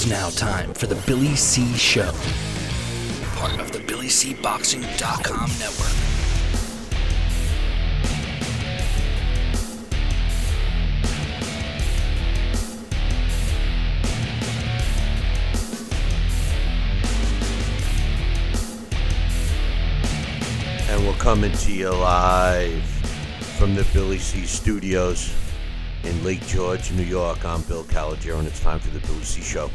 [0.00, 1.74] It's now time for the Billy C.
[1.76, 2.12] Show,
[3.34, 5.90] part of the BillyCBoxing.com network.
[20.88, 22.84] And we're coming to you live
[23.58, 25.34] from the Billy C Studios
[26.04, 27.44] in Lake George, New York.
[27.44, 29.68] I'm Bill Calogero, and it's time for the Billy C Show.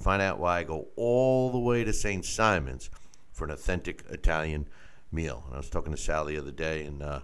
[0.00, 2.24] Find out why I go all the way to St.
[2.24, 2.90] Simon's
[3.32, 4.68] for an authentic Italian
[5.12, 5.44] meal.
[5.46, 7.20] And I was talking to Sal the other day, and uh,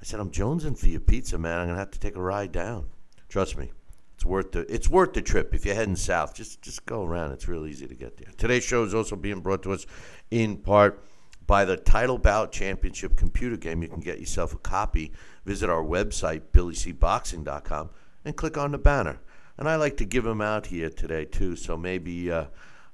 [0.00, 1.58] I said, I'm jonesing for your pizza, man.
[1.58, 2.86] I'm going to have to take a ride down.
[3.28, 3.72] Trust me.
[4.14, 6.34] It's worth the it's worth the trip if you're heading south.
[6.34, 7.32] Just just go around.
[7.32, 8.32] It's real easy to get there.
[8.38, 9.84] Today's show is also being brought to us
[10.30, 11.04] in part
[11.46, 13.82] by the Title Bout Championship computer game.
[13.82, 15.12] You can get yourself a copy.
[15.44, 17.90] Visit our website billycboxing.com
[18.24, 19.20] and click on the banner.
[19.58, 21.56] And I like to give them out here today too.
[21.56, 22.46] So maybe uh,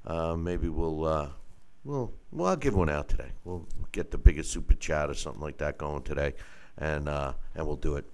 [0.06, 1.28] uh, maybe we'll uh,
[1.84, 3.32] we'll well I'll give one out today.
[3.44, 6.34] We'll get the biggest super chat or something like that going today,
[6.78, 8.04] and uh, and we'll do it.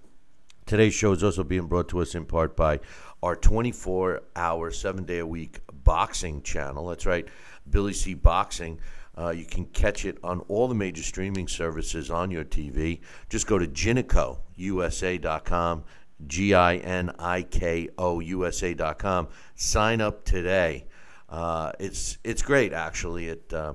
[0.66, 2.80] Today's show is also being brought to us in part by
[3.22, 6.88] our 24 hour, seven day a week boxing channel.
[6.88, 7.26] That's right,
[7.70, 8.78] Billy C Boxing.
[9.16, 13.00] Uh, you can catch it on all the major streaming services on your TV.
[13.28, 15.84] Just go to GinikoUSA.com,
[16.26, 19.28] G I N I K O USA.com.
[19.54, 20.86] Sign up today.
[21.28, 23.28] Uh, it's, it's great, actually.
[23.28, 23.74] It uh,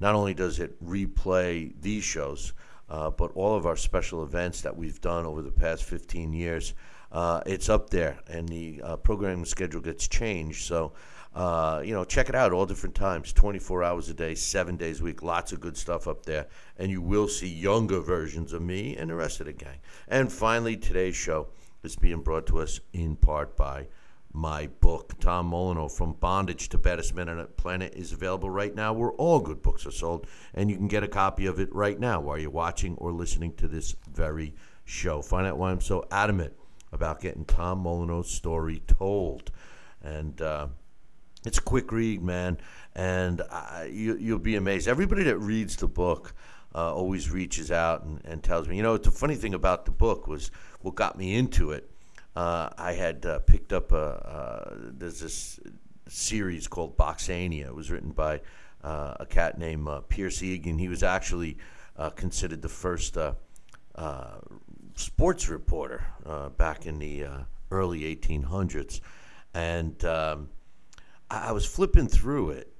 [0.00, 2.52] not only does it replay these shows,
[2.88, 6.74] uh, but all of our special events that we've done over the past 15 years,
[7.12, 10.66] uh, it's up there, and the uh, programming schedule gets changed.
[10.66, 10.92] So,
[11.34, 15.00] uh, you know, check it out all different times, 24 hours a day, seven days
[15.00, 15.22] a week.
[15.22, 16.46] Lots of good stuff up there,
[16.78, 19.78] and you will see younger versions of me and the rest of the gang.
[20.08, 21.48] And finally, today's show
[21.86, 23.86] is being brought to us in part by
[24.32, 28.74] my book, Tom Molyneux, From Bondage to Baddest Men on the Planet, is available right
[28.74, 30.26] now where all good books are sold.
[30.52, 33.54] And you can get a copy of it right now while you're watching or listening
[33.54, 34.54] to this very
[34.84, 35.22] show.
[35.22, 36.52] Find out why I'm so adamant
[36.92, 39.50] about getting Tom Molyneux's story told.
[40.02, 40.66] And uh,
[41.46, 42.58] it's a quick read, man.
[42.94, 44.86] And I, you, you'll be amazed.
[44.86, 46.34] Everybody that reads the book
[46.76, 48.76] uh, always reaches out and, and tells me.
[48.76, 51.90] You know, the funny thing about the book was what got me into it
[52.36, 55.58] uh, I had uh, picked up a there's this
[56.06, 57.66] series called Boxiana.
[57.66, 58.42] It was written by
[58.84, 60.78] uh, a cat named uh, Pierce Egan.
[60.78, 61.56] He was actually
[61.96, 63.16] uh, considered the first
[64.94, 66.04] sports reporter
[66.58, 67.24] back in the
[67.70, 69.00] early 1800s,
[69.54, 70.50] and um,
[71.30, 72.75] I, I was flipping through it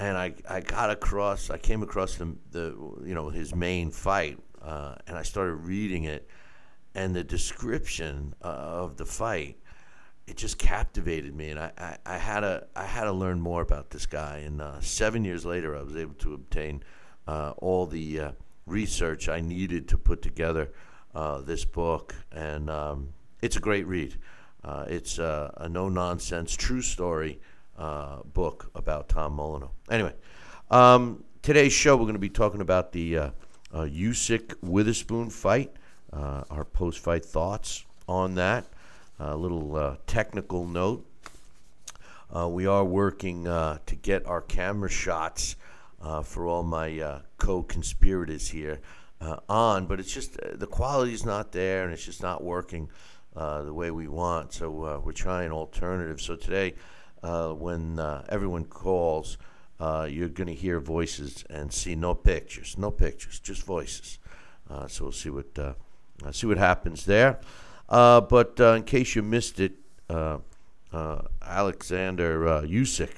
[0.00, 2.74] and I, I got across I came across the, the
[3.04, 6.28] you know his main fight uh, and I started reading it
[6.94, 9.58] and the description uh, of the fight
[10.26, 13.60] it just captivated me and I, I, I, had to I had to learn more
[13.60, 16.82] about this guy and uh, seven years later I was able to obtain
[17.28, 18.32] uh, all the uh,
[18.66, 20.72] research I needed to put together
[21.44, 23.12] this book and um,
[23.42, 24.16] it's a great read.
[24.64, 27.40] It's a no nonsense true story
[28.34, 30.14] book about Tom Molyneux anyway
[30.70, 33.30] um, today's show we're going to be talking about the uh,
[33.72, 35.72] Usyk Witherspoon fight
[36.12, 38.66] uh, our post fight thoughts on that.
[39.18, 41.06] A little uh, technical note.
[42.34, 45.56] Uh, we are working uh, to get our camera shots
[46.00, 48.80] uh, for all my uh, co conspirators here
[49.48, 52.88] on, but it's just the quality is not there and it's just not working
[53.34, 54.54] the way we want.
[54.54, 56.24] So we're trying alternatives.
[56.24, 56.74] So today,
[57.22, 57.98] when
[58.28, 59.38] everyone calls,
[59.80, 64.18] you're going to hear voices and see no pictures, no pictures, just voices.
[64.88, 65.58] so we'll see what
[66.24, 67.40] uh, see what happens there.
[67.88, 69.72] Uh, but uh, in case you missed it,
[70.08, 70.38] uh,
[70.92, 73.10] uh, Alexander uh, Usyk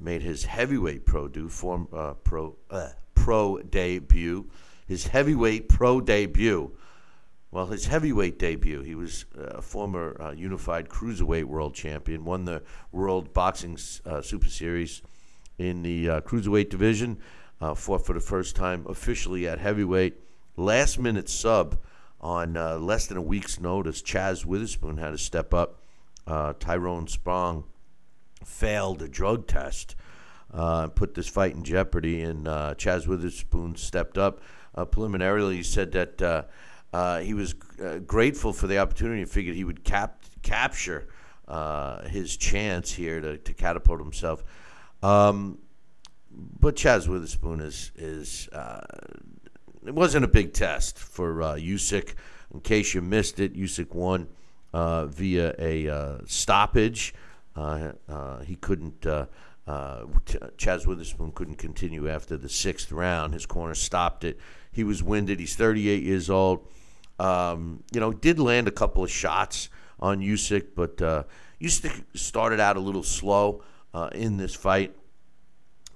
[0.00, 1.86] made his heavyweight pro do form
[2.24, 2.56] pro
[3.14, 4.46] pro debut.
[4.86, 6.72] His heavyweight pro debut.
[7.50, 12.62] Well, his heavyweight debut, he was a former unified cruiserweight world champion, won the
[12.92, 15.00] World Boxing Super Series
[15.56, 17.18] in the cruiserweight division,
[17.74, 20.20] fought for the first time officially at heavyweight
[20.56, 21.78] last minute sub
[22.20, 24.02] on uh, less than a week's notice.
[24.02, 25.82] Chaz Witherspoon had to step up.
[26.26, 27.64] Uh, Tyrone Spong
[28.44, 29.94] failed a drug test.
[30.52, 32.22] uh, put this fight in jeopardy.
[32.22, 34.40] And uh, Chaz Witherspoon stepped up.
[34.74, 36.46] Uh, preliminarily, he said that
[36.96, 41.08] uh, uh, he was uh, grateful for the opportunity and figured he would cap- capture
[42.08, 44.42] his chance here to, to catapult himself.
[45.02, 45.58] Um,
[46.30, 48.48] but Chaz Witherspoon is is
[49.86, 52.14] it wasn't a big test for uh, Usyk.
[52.52, 54.28] In case you missed it, Usyk won
[54.72, 57.14] uh, via a uh, stoppage.
[57.54, 59.06] Uh, uh, he couldn't.
[59.06, 59.26] Uh,
[59.66, 63.34] Chaz Witherspoon couldn't continue after the sixth round.
[63.34, 64.38] His corner stopped it.
[64.70, 65.40] He was winded.
[65.40, 66.68] He's 38 years old.
[67.18, 69.68] Um, you know, did land a couple of shots
[69.98, 70.96] on Usyk, but
[71.60, 73.62] Usyk started out a little slow
[74.12, 74.94] in this fight.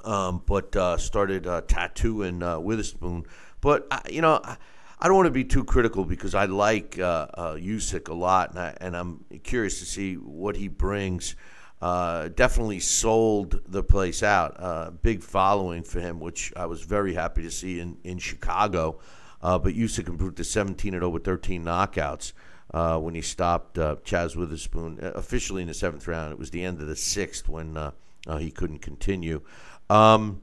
[0.02, 3.26] Um, but started tattooing Witherspoon
[3.60, 4.56] but I, you know, I,
[4.98, 8.50] I don't want to be too critical because I like uh, uh, Usyk a lot,
[8.50, 11.36] and, I, and I'm curious to see what he brings.
[11.80, 14.56] Uh, definitely sold the place out.
[14.58, 18.98] Uh, big following for him, which I was very happy to see in in Chicago.
[19.42, 22.32] Uh, but Usyk improved to 17 and 0 with 13 knockouts
[22.72, 26.32] uh, when he stopped uh, Chaz Witherspoon uh, officially in the seventh round.
[26.32, 27.90] It was the end of the sixth when uh,
[28.26, 29.40] uh, he couldn't continue.
[29.88, 30.42] Um,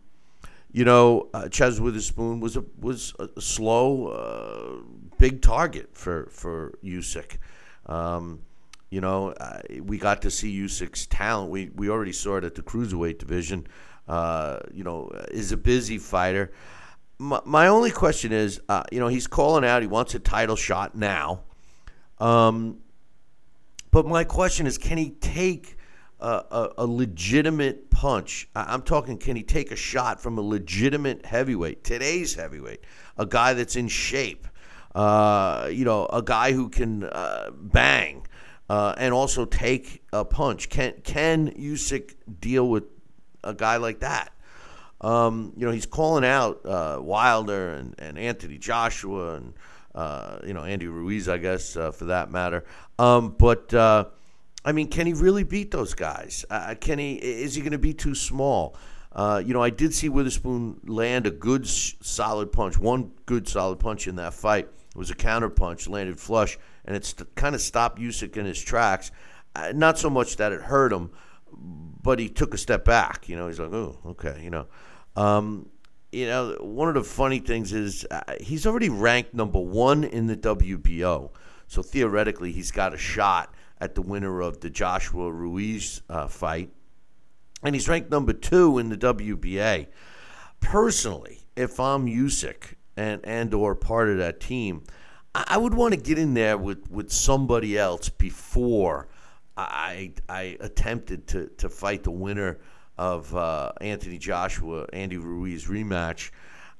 [0.72, 4.84] you know, Chaz Witherspoon was a was a slow,
[5.18, 7.38] big target for for Usyk.
[7.86, 8.42] Um,
[8.90, 9.34] you know,
[9.82, 11.50] we got to see Usyk's talent.
[11.50, 13.66] We we already saw it at the cruiserweight division.
[14.10, 16.52] You know, is a busy fighter.
[17.20, 19.82] My, my only question is, uh, you know, he's calling out.
[19.82, 21.44] He wants a title shot now.
[22.20, 22.80] Um,
[23.92, 25.78] but my question is, can he take
[26.20, 28.50] a, a, legitimate punch.
[28.56, 32.82] I'm talking, can he take a shot from a legitimate heavyweight, today's heavyweight,
[33.18, 34.48] a guy that's in shape,
[34.96, 38.26] uh, you know, a guy who can uh, bang
[38.70, 40.70] uh, and also take a punch?
[40.70, 42.86] Can can Usyk deal with
[43.44, 44.32] a guy like that?
[45.02, 49.54] Um, you know, he's calling out uh, Wilder and, and Anthony Joshua and
[49.94, 52.66] uh, you know Andy Ruiz, I guess, uh, for that matter.
[53.00, 53.74] Um, but
[54.68, 56.44] I mean, can he really beat those guys?
[56.50, 57.14] Uh, can he?
[57.14, 58.76] Is he going to be too small?
[59.14, 62.78] Uh, you know, I did see Witherspoon land a good, solid punch.
[62.78, 64.66] One good, solid punch in that fight.
[64.66, 68.62] It was a counter punch, landed flush, and it's kind of stopped Usyk in his
[68.62, 69.12] tracks.
[69.56, 71.12] Uh, not so much that it hurt him,
[72.04, 73.30] but he took a step back.
[73.30, 74.42] You know, he's like, oh, okay.
[74.44, 74.68] You know,
[75.18, 75.70] um,
[76.12, 80.28] you know, one of the funny things is uh, he's already ranked number one in
[80.28, 81.32] the WBO,
[81.68, 86.72] so theoretically he's got a shot at the winner of the Joshua Ruiz uh, fight.
[87.64, 89.88] And he's ranked number two in the WBA.
[90.60, 94.84] Personally, if I'm Usyk and, and or part of that team,
[95.34, 99.08] I would want to get in there with, with somebody else before
[99.58, 102.60] I I attempted to, to fight the winner
[102.98, 106.32] of uh, Anthony Joshua Andy Ruiz rematch.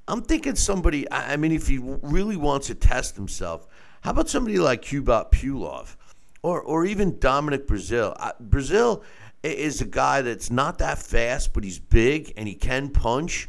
[0.06, 1.10] I'm thinking somebody.
[1.12, 3.66] I mean, if he really wants to test himself,
[4.00, 5.96] how about somebody like Kubrat Pulev?
[6.42, 8.16] or or even Dominic Breazeale?
[8.18, 9.02] Uh, Breazeale
[9.42, 13.48] is a guy that's not that fast, but he's big and he can punch.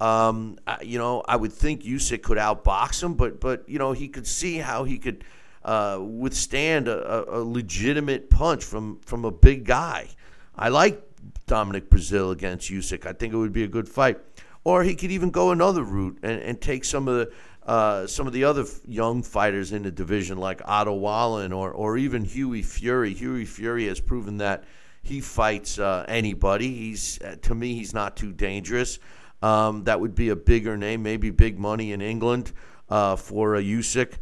[0.00, 4.08] Um, you know, I would think Usyk could outbox him, but but you know he
[4.08, 5.24] could see how he could
[5.64, 10.08] uh, withstand a, a, legitimate punch from from a big guy.
[10.54, 11.02] I like
[11.46, 13.06] Dominic Breazeale against Usyk.
[13.06, 14.18] I think it would be a good fight.
[14.64, 17.32] Or he could even go another route and, and take some of the
[17.70, 21.98] uh, some of the other young fighters in the division, like Otto Wallin or, or
[21.98, 23.12] even Hughie Fury.
[23.12, 24.64] Hughie Fury has proven that
[25.02, 26.72] he fights uh, anybody.
[26.72, 28.98] He's uh, to me, he's not too dangerous.
[29.42, 32.52] Um, that would be a bigger name, maybe big money in England
[32.88, 34.14] uh, for a Usyk.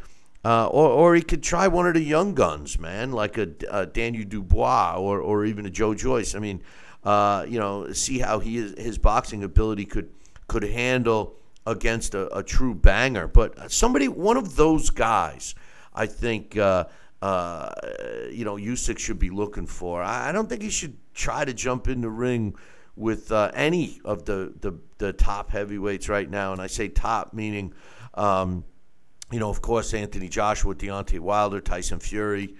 [0.44, 3.86] Uh, or, or he could try one of the young guns, man, like a, a
[3.86, 6.34] Daniel Dubois or, or even a Joe Joyce.
[6.34, 6.62] I mean,
[7.04, 10.10] you know, see how he is, his boxing ability could
[10.46, 13.26] could handle against a, a true banger.
[13.26, 15.54] But somebody, one of those guys,
[15.94, 16.84] I think, uh,
[17.22, 17.72] uh,
[18.30, 20.02] you know, Usyk should be looking for.
[20.02, 22.54] I, I, don't think he should try to jump in the ring
[22.96, 26.52] with uh, any of the, the, the top heavyweights right now.
[26.52, 27.72] And I say top meaning,
[28.14, 28.64] um,
[29.32, 32.54] you know, of course, Anthony Joshua, Deontay Wilder, Tyson Fury.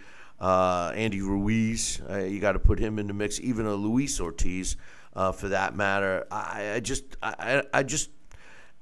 [0.45, 3.41] Uh, Andy Ruiz, uh, you got to put him in the mix.
[3.41, 4.77] Even a Luis Ortiz,
[5.17, 6.27] uh, for that matter.
[6.31, 8.11] I, I just, I, I just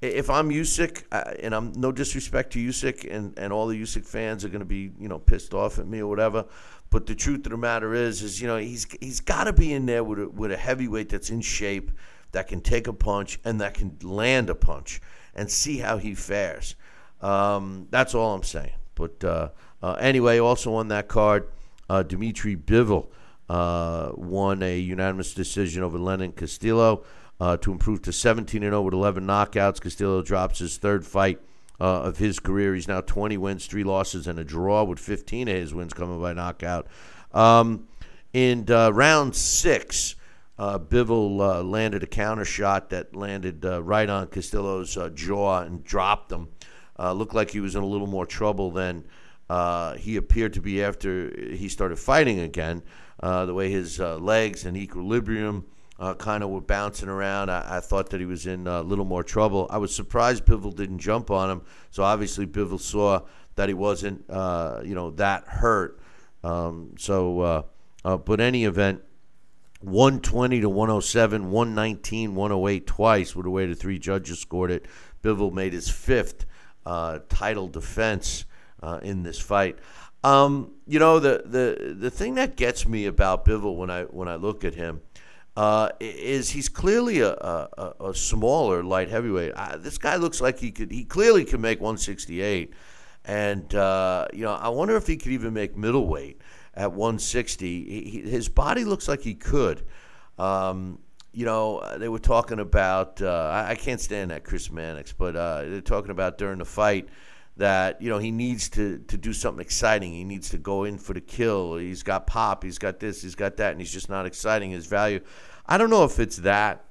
[0.01, 4.05] if I'm Usyk, uh, and I'm no disrespect to Usyk, and, and all the Usyk
[4.05, 6.47] fans are going to be you know pissed off at me or whatever,
[6.91, 9.73] but the truth of the matter is, is you know he's he's got to be
[9.73, 11.93] in there with a, with a heavyweight that's in shape,
[12.33, 15.01] that can take a punch and that can land a punch,
[15.33, 16.75] and see how he fares.
[17.21, 18.73] Um, that's all I'm saying.
[18.97, 19.23] But
[19.83, 21.49] uh, anyway, also on that card,
[21.89, 23.09] uh, Dimitri Bivol
[23.49, 27.05] uh, won a unanimous decision over Lenin Castillo.
[27.41, 29.81] uh, to improve to 17 0 with 11 knockouts.
[29.81, 31.41] Castillo drops his third fight
[31.81, 32.73] uh, of his career.
[32.73, 36.21] He's now 20 wins, three losses, and a draw, with 15 of his wins coming
[36.21, 36.87] by knockout.
[37.33, 37.89] Um,
[38.33, 40.15] in uh, round six,
[40.57, 45.83] uh, Bivol uh, landed a counter shot that landed uh, right on Castillo's jaw and
[45.83, 46.49] dropped him.
[46.99, 49.05] Looked like he was in a little more trouble than
[49.99, 52.83] he appeared to be after he started fighting again.
[53.21, 55.67] the way his legs and equilibrium
[56.03, 57.49] uh, kind of were bouncing around.
[57.49, 59.69] I, I, thought that he was in a little more trouble.
[59.71, 61.63] I was surprised Bivol didn't jump on him.
[61.91, 63.21] So obviously Bivol saw
[63.55, 66.01] that he wasn't, uh, you know, that hurt.
[66.43, 67.63] Um, so, uh,
[68.05, 69.03] uh but any event,
[69.81, 74.87] 120 to 107, 119, 108 twice with the way the three judges scored it.
[75.23, 76.47] Bivol made his fifth
[76.85, 78.45] uh, title defense
[78.83, 79.79] uh, in this fight.
[80.25, 84.29] Um, you know the, the the thing that gets me about Bivol when I when
[84.29, 85.01] I look at him
[85.57, 89.53] uh, is he's clearly a, a, a, smaller light heavyweight.
[89.55, 90.91] Uh, this guy looks like he could.
[90.91, 92.73] He clearly can make 168,
[93.25, 96.41] and uh, you know I wonder if he could even make middleweight
[96.75, 97.85] at 160.
[97.85, 99.85] He, he, his body looks like he could.
[100.39, 101.01] Um,
[101.33, 103.21] you know, they were talking about.
[103.21, 106.65] Uh, I, I, can't stand that Chris Mannix, but uh, they're talking about during the
[106.65, 107.09] fight
[107.57, 110.13] that you know he needs to to do something exciting.
[110.13, 111.77] He needs to go in for the kill.
[111.77, 112.65] He's got pop.
[112.65, 113.23] He's got this.
[113.23, 115.21] He's got that, and he's just not exciting his value.
[115.67, 116.85] I don't know if it's that.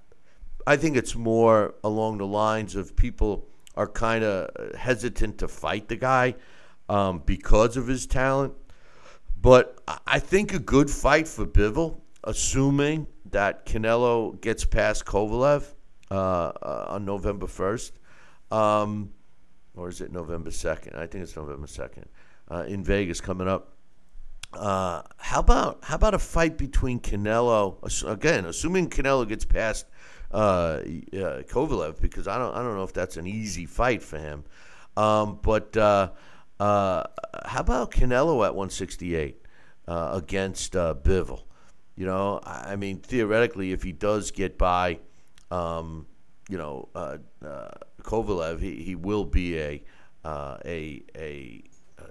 [0.68, 5.88] I think it's more along the lines of people are kind of hesitant to fight
[5.88, 6.36] the guy
[6.90, 8.54] um, because of his talent.
[9.42, 15.66] But I think a good fight for Bivol, assuming that Canelo gets past Kovalev
[16.12, 17.94] uh, uh, on November first.
[18.52, 19.12] Um,
[19.76, 20.96] or is it November 2nd?
[20.96, 22.06] I think it's November 2nd
[22.50, 23.74] uh, in Vegas coming up.
[24.54, 29.86] Uh, how about how about a fight between Canelo again, assuming Canelo gets past
[30.32, 34.18] uh, uh, Kovalev because I don't I don't know if that's an easy fight for
[34.18, 34.44] him.
[34.98, 36.12] Um, but uh,
[36.60, 37.04] uh,
[37.46, 39.42] how about Canelo at 168
[39.88, 41.44] uh, against Bivol?
[41.96, 45.00] You know, I mean, theoretically, if he does get by,
[45.50, 46.08] um,
[46.50, 46.90] you know,
[48.02, 49.84] Kovalev, he, he will be a
[50.24, 51.64] uh, a a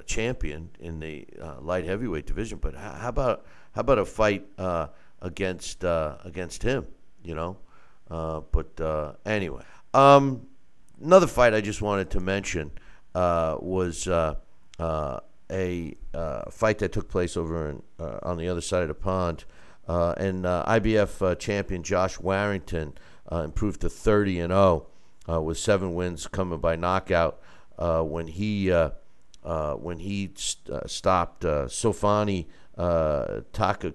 [0.07, 2.59] champion in the uh, light heavyweight division.
[2.59, 4.89] But how about how about a fight uh,
[5.21, 6.87] against uh, against him?
[7.23, 7.59] You know,
[8.11, 9.63] uh, but anyway,
[9.95, 10.47] um,
[11.01, 12.73] another fight I just wanted to mention
[13.15, 14.37] was a
[16.51, 19.45] fight that took place over in, on the other side of the pond.
[19.87, 22.95] and IBF champion Josh Warrington
[23.31, 24.87] improved to 30 and 0
[25.27, 27.41] with seven wins coming by knockout
[27.79, 28.73] when he
[29.43, 32.47] uh, when he st- uh, stopped uh, Sofiane
[32.77, 33.95] uh, Taka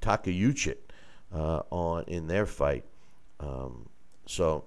[0.00, 0.76] Takoucht
[1.34, 2.84] uh, on in their fight.
[3.40, 3.88] Um,
[4.26, 4.64] so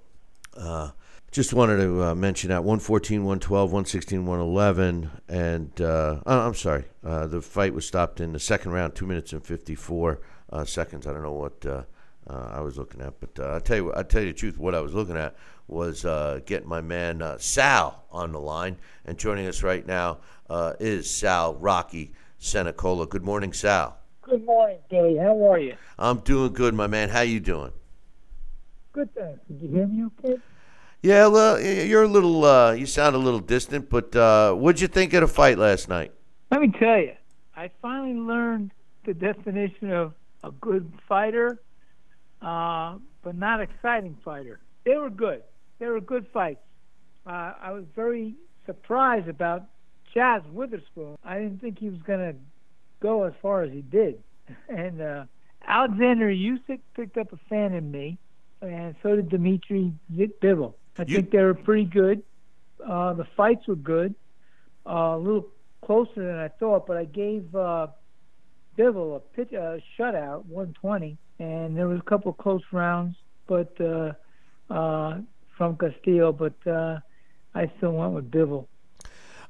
[0.58, 0.92] uh,
[1.32, 7.28] just wanted to uh, mention that 114, 112, 116, 111, and uh, I'm sorry, uh,
[7.28, 10.22] the fight was stopped in the second round, two minutes and 54
[10.52, 11.06] uh, seconds.
[11.08, 11.84] I don't know what uh,
[12.28, 14.80] I was looking at, but I tell you, I tell you the truth, what I
[14.80, 15.36] was looking at
[15.68, 18.78] was uh, getting my man uh, Sal on the line.
[19.06, 20.20] And joining us right now
[20.50, 23.08] uh, is Sal Rocky Senecola.
[23.08, 23.98] Good morning, Sal.
[24.22, 25.18] Good morning, Billy.
[25.18, 25.76] How are you?
[25.98, 27.10] I'm doing good, my man.
[27.10, 27.72] How you doing?
[28.94, 29.40] Good, thanks.
[29.48, 30.38] Did you hear me okay?
[31.02, 34.88] Yeah, well, you're a little, uh, you sound a little distant, but uh, what'd you
[34.88, 36.12] think of the fight last night?
[36.50, 37.14] Let me tell you,
[37.56, 38.72] I finally learned
[39.04, 41.60] the definition of a good fighter,
[42.42, 44.60] uh, but not exciting fighter.
[44.84, 45.44] They were good
[45.80, 46.62] they were good fights.
[47.26, 49.64] Uh, I was very surprised about
[50.16, 51.18] Chaz Witherspoon.
[51.24, 52.36] I didn't think he was going to
[53.00, 54.22] go as far as he did.
[54.70, 55.26] And uh,
[55.66, 58.20] Alexander Usyk picked up a fan in me,
[58.62, 60.76] and so did Dimitri Bivol.
[61.00, 61.16] I you...
[61.16, 62.22] think they were pretty good.
[62.86, 64.14] Uh, the fights were good,
[64.86, 65.48] uh, a little
[65.84, 67.88] closer than I thought, but I gave uh,
[68.78, 73.16] Bivol a pitch, a shutout, 120, and there was a couple of close rounds,
[73.48, 74.14] but uh,
[74.70, 75.20] uh,
[75.58, 77.00] from Castillo, but uh,
[77.54, 78.68] I still went with Bivol.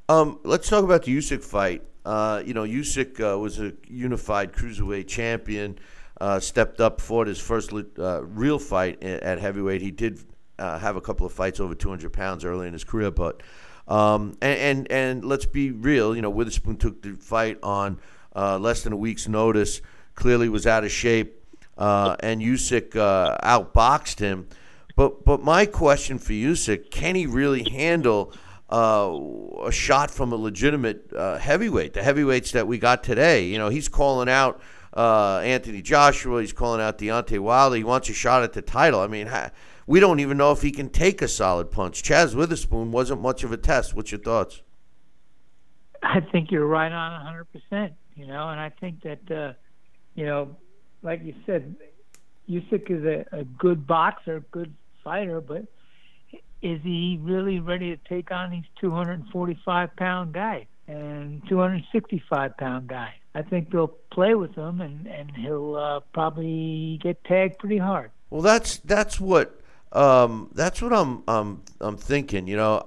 [0.08, 1.82] Um, let's talk about the Usyk fight.
[2.06, 5.80] Uh, you know, Usyk uh, was a unified cruiserweight champion.
[6.22, 9.82] Uh, stepped up, fought his first uh, real fight at heavyweight.
[9.82, 10.20] He did
[10.58, 13.42] uh, have a couple of fights over 200 pounds early in his career, but
[13.88, 16.16] um, and, and, and let's be real.
[16.16, 18.00] You know, Witherspoon took the fight on
[18.34, 19.82] less than a week's notice.
[20.14, 21.44] Clearly, was out of shape,
[21.78, 24.48] and Usyk outboxed him.
[24.96, 28.34] But but my question for you, Sick, can he really handle
[28.70, 29.18] uh,
[29.64, 31.94] a shot from a legitimate uh, heavyweight?
[31.94, 34.62] The heavyweights that we got today, you know, he's calling out
[34.94, 36.42] uh, Anthony Joshua.
[36.42, 37.76] He's calling out Deontay Wilder.
[37.76, 39.02] He wants a shot at the title.
[39.02, 39.30] I mean,
[39.86, 42.02] we don't even know if he can take a solid punch.
[42.02, 43.94] Chaz Witherspoon wasn't much of a test.
[43.94, 44.62] What's your thoughts?
[46.02, 49.54] I think you're right on 100%, you know, and I think that, uh,
[50.14, 50.56] you know,
[51.02, 51.76] like you said,
[52.50, 54.74] Usyk is a, a good boxer, good
[55.06, 55.66] fighter, but
[56.62, 63.14] is he really ready to take on these 245 pound guy and 265 pound guy?
[63.34, 68.12] I think they'll play with him, and and he'll uh, probably get tagged pretty hard.
[68.30, 72.48] Well, that's that's what um, that's what I'm I'm I'm thinking.
[72.48, 72.84] You know,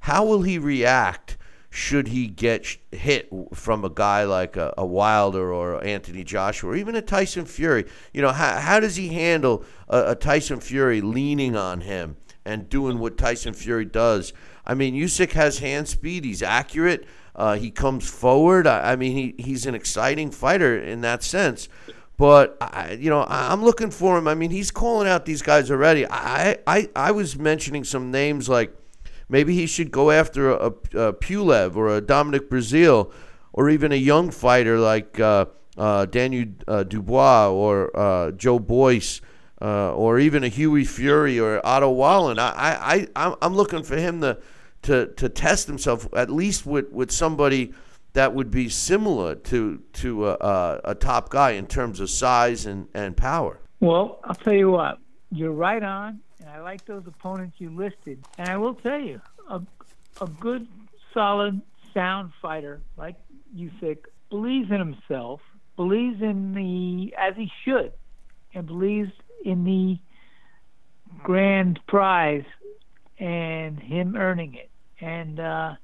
[0.00, 1.36] how will he react?
[1.72, 6.76] Should he get hit from a guy like a, a Wilder or Anthony Joshua or
[6.76, 7.86] even a Tyson Fury?
[8.12, 12.68] You know, how, how does he handle a, a Tyson Fury leaning on him and
[12.68, 14.32] doing what Tyson Fury does?
[14.66, 16.24] I mean, Usyk has hand speed.
[16.24, 17.06] He's accurate.
[17.36, 18.66] Uh, he comes forward.
[18.66, 21.68] I, I, mean, he, he's an exciting fighter in that sense.
[22.16, 24.26] But I, you know, I, am looking for him.
[24.26, 26.04] I mean, he's calling out these guys already.
[26.06, 28.74] I, I, I was mentioning some names like
[29.30, 33.12] maybe he should go after a, a, Pulev or a Dominic Breazeale
[33.52, 35.46] or even a young fighter like uh,
[35.78, 39.20] uh, Daniel uh, Dubois or uh, Joe Boyce.
[39.62, 42.38] Uh, or even a Hughie Fury or Otto Wallin.
[42.38, 44.38] I, I, I'm looking for him to
[44.82, 47.72] to to test himself at least with, with somebody
[48.12, 52.66] that would be similar to to a, a, a, top guy in terms of size
[52.66, 53.60] and, and power.
[53.80, 54.98] Well, I'll tell you what,
[55.30, 56.20] you're right on,
[56.50, 58.22] I like those opponents you listed.
[58.38, 59.60] And I will tell you, a,
[60.20, 60.66] a good,
[61.14, 61.60] solid,
[61.94, 63.16] sound fighter like
[63.56, 63.98] Usyk
[64.30, 65.40] believes in himself,
[65.76, 67.92] believes in the as he should,
[68.54, 69.10] and believes
[69.44, 69.98] in the
[71.22, 72.44] grand prize
[73.18, 74.70] and him earning it.
[75.00, 75.74] And uh,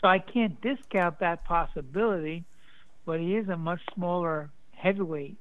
[0.00, 2.44] so I can't discount that possibility,
[3.04, 5.38] but he is a much smaller heavyweight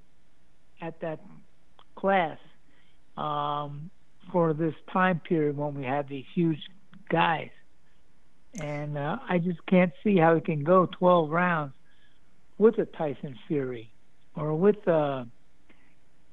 [0.81, 1.19] at that
[1.95, 2.37] class
[3.17, 3.89] um,
[4.31, 6.61] for this time period when we have these huge
[7.09, 7.49] guys.
[8.59, 11.73] And uh, I just can't see how he can go 12 rounds
[12.57, 13.91] with a Tyson Fury
[14.35, 15.25] or with uh,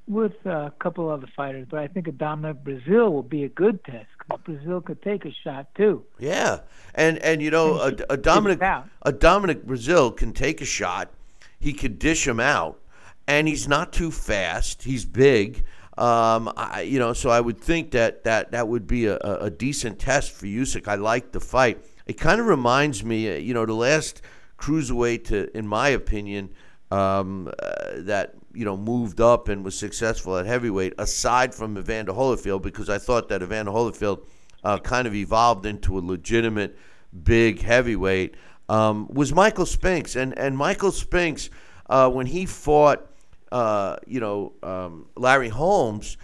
[0.09, 3.85] with a couple other fighters, but I think a Dominic Breazeale will be a good
[3.85, 4.09] test
[4.45, 6.05] Breazeale could take a shot too.
[6.19, 6.61] Yeah,
[6.95, 8.61] and and you know a, a Dominic
[9.03, 11.11] a Dominic Breazeale can take a shot.
[11.59, 12.81] He could dish him out,
[13.27, 14.83] and he's not too fast.
[14.83, 15.65] He's big.
[15.99, 19.51] Um, I, you know, so I would think that that, that would be a, a
[19.51, 20.89] decent test for Usyk.
[20.89, 21.85] I like the fight.
[22.07, 24.23] It kind of reminds me, uh, you know, the last
[24.59, 26.51] cruiserweight to, in my opinion,
[26.91, 32.13] um, uh, that you know, moved up and was successful at heavyweight, aside from Evander
[32.13, 34.27] Holyfield, because I thought that Evander Holyfield
[34.65, 36.77] uh, kind of evolved into a legitimate
[37.23, 38.35] big heavyweight,
[38.69, 40.17] um, was Michael Spinks.
[40.17, 41.51] And, and Michael Spinks,
[41.89, 43.09] uh, when he fought,
[43.53, 46.17] uh, you know, um, Larry Holmes,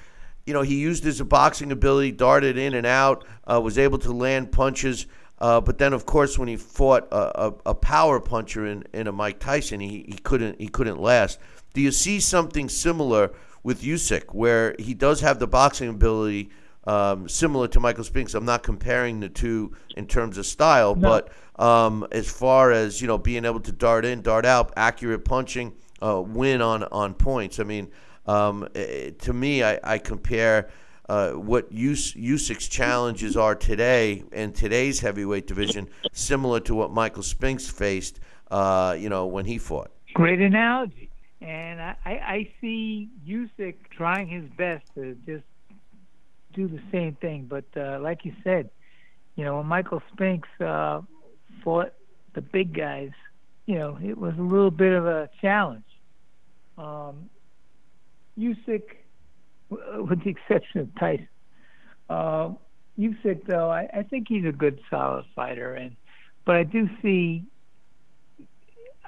[0.47, 4.13] you know, he used his boxing ability, darted in and out, uh, was able to
[4.13, 5.07] land punches.
[5.39, 9.07] Uh, but then, of course, when he fought a, a, a, power puncher in, in
[9.07, 11.39] a Mike Tyson, he, he couldn't he couldn't last.
[11.75, 13.31] Do you see something similar
[13.63, 16.49] with Usyk, where he does have the boxing ability
[16.87, 18.35] um, similar to Michael Spinks?
[18.35, 21.09] I'm not comparing the two in terms of style, no.
[21.09, 25.25] but um, as far as you know, being able to dart in, dart out, accurate
[25.27, 27.59] punching, uh, win on on points.
[27.61, 27.91] I mean,
[28.27, 30.71] um, eh, to me, I, I compare.
[31.11, 37.23] Uh, what Us- Usyk's challenges are today in today's heavyweight division, similar to what Michael
[37.23, 39.91] Spinks faced, uh, you know, when he fought.
[40.13, 41.09] Great analogy
[41.41, 45.45] and I, I see Usyk trying his best to just
[46.53, 47.47] do the same thing.
[47.49, 48.71] But uh, like you said,
[49.37, 51.03] you know, when Michael Spinks uh,
[51.63, 51.93] fought
[52.35, 53.11] the big guys,
[53.67, 55.85] you know, it was a little bit of a challenge.
[56.79, 57.29] Um,
[58.39, 58.83] Usyk,
[59.69, 61.29] with the exception of Tyson,
[62.09, 62.51] uh,
[62.99, 65.97] Usyk though, I, I think he's a good, solid fighter, and
[66.45, 67.45] but I do see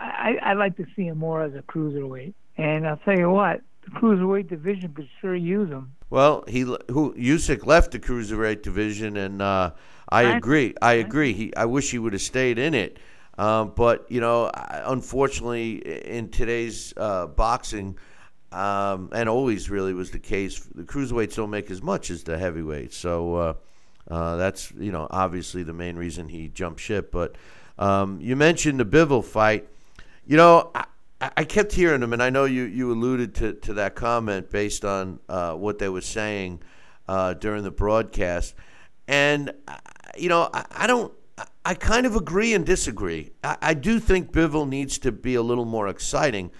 [0.00, 2.32] I, I like to see him more as a cruiserweight.
[2.56, 5.92] And I'll tell you what, the cruiserweight division could sure use him.
[6.08, 9.72] Well, he who Usyk left the cruiserweight division, and uh,
[10.08, 10.74] I, I agree.
[10.82, 11.32] I agree.
[11.32, 12.98] He I wish he would have stayed in it.
[13.38, 17.96] Um, but you know, unfortunately, in today's uh, boxing,
[18.52, 22.36] um, and always really was the case, the cruiserweights don't make as much as the
[22.36, 22.96] heavyweights.
[22.96, 23.54] So uh,
[24.10, 27.10] uh, that's you know obviously the main reason he jumped ship.
[27.12, 27.36] But
[27.78, 29.68] um, you mentioned the Bivol fight.
[30.26, 30.84] You know, I,
[31.20, 34.84] I kept hearing them, and I know you, you alluded to, to that comment based
[34.84, 36.62] on uh, what they were saying
[37.08, 38.54] uh, during the broadcast.
[39.06, 39.76] And, uh,
[40.16, 41.12] you know, I, I, don't,
[41.64, 43.32] I kind of agree and disagree.
[43.44, 46.50] I, I do think Bivol needs to be a little more exciting.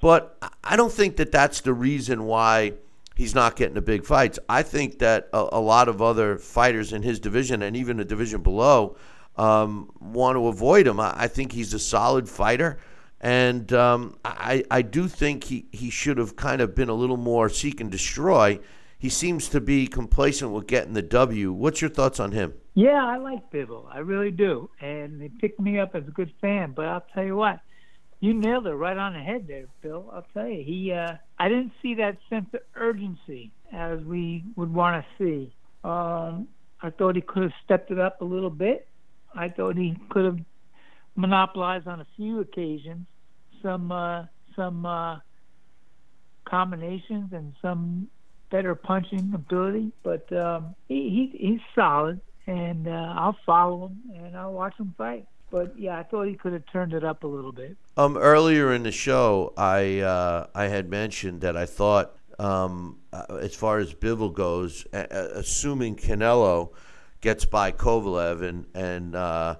[0.00, 2.74] But I don't think that that's the reason why
[3.14, 4.38] he's not getting the big fights.
[4.48, 8.04] I think that a, a lot of other fighters in his division and even the
[8.04, 8.96] division below
[9.36, 11.00] um, want to avoid him.
[11.00, 12.78] I, I, think he's a solid fighter.
[13.20, 17.16] And um, I, I do think he, he should have kind of been a little
[17.16, 18.60] more seek and destroy.
[18.98, 21.52] He seems to be complacent with getting the W.
[21.52, 22.54] What's your thoughts on him?
[22.76, 23.88] Yeah, I like Bibble.
[23.90, 24.68] I really do.
[24.82, 26.74] And they picked me up as a good fan.
[26.76, 27.58] But I'll tell you what,
[28.20, 30.10] you nailed it right on the head there, Bill.
[30.12, 30.92] I'll tell you, he.
[30.92, 35.54] Uh, I didn't see that sense of urgency as we would want to see.
[35.84, 36.48] Um,
[36.82, 38.86] I thought he could have stepped it up a little bit.
[39.34, 40.38] I thought he could have
[41.16, 43.06] monopolized on a few occasions
[43.62, 45.16] some uh, some uh,
[46.44, 48.08] combinations and some
[48.50, 49.92] better punching ability.
[50.02, 54.94] But um, he, he he's solid, and uh, I'll follow him and I'll watch him
[54.96, 57.76] fight but yeah, I thought he could have turned it up a little bit.
[57.96, 63.36] Um, earlier in the show, I uh, I had mentioned that I thought, um, uh,
[63.40, 66.70] as far as Bivol goes, assuming Canelo
[67.20, 69.56] gets by Kovalev and and uh,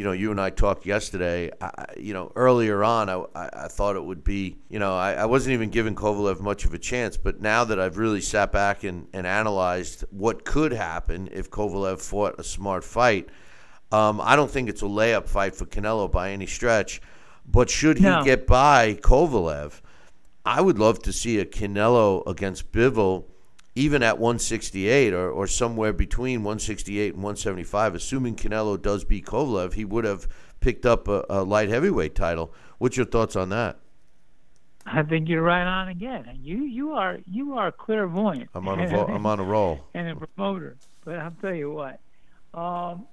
[0.00, 1.50] you know, you and I talked yesterday.
[1.60, 5.26] I, you know, earlier on, I, I, thought it would be, you know, I, I,
[5.26, 7.18] wasn't even giving Kovalev much of a chance.
[7.18, 12.00] But now that I've really sat back and, and analyzed what could happen if Kovalev
[12.00, 13.28] fought a smart fight,
[13.92, 17.02] um, I don't think it's a layup fight for Canelo by any stretch.
[17.44, 18.24] But should he no.
[18.24, 19.82] get by Kovalev,
[20.46, 23.26] I would love to see a Canelo against Bivol,
[23.74, 27.94] even at 168 or, or somewhere between 168 and 175.
[27.94, 30.26] Assuming Canelo does beat Kovalev, he would have
[30.60, 32.52] picked up a, a light heavyweight title.
[32.78, 33.78] What's your thoughts on that?
[34.86, 36.38] I think you're right on again.
[36.42, 38.48] You you are you are clairvoyant.
[38.54, 39.80] I'm on a vo- I'm on a roll.
[39.94, 40.76] And a promoter.
[41.04, 42.00] But I'll tell you what.
[42.54, 43.06] Um,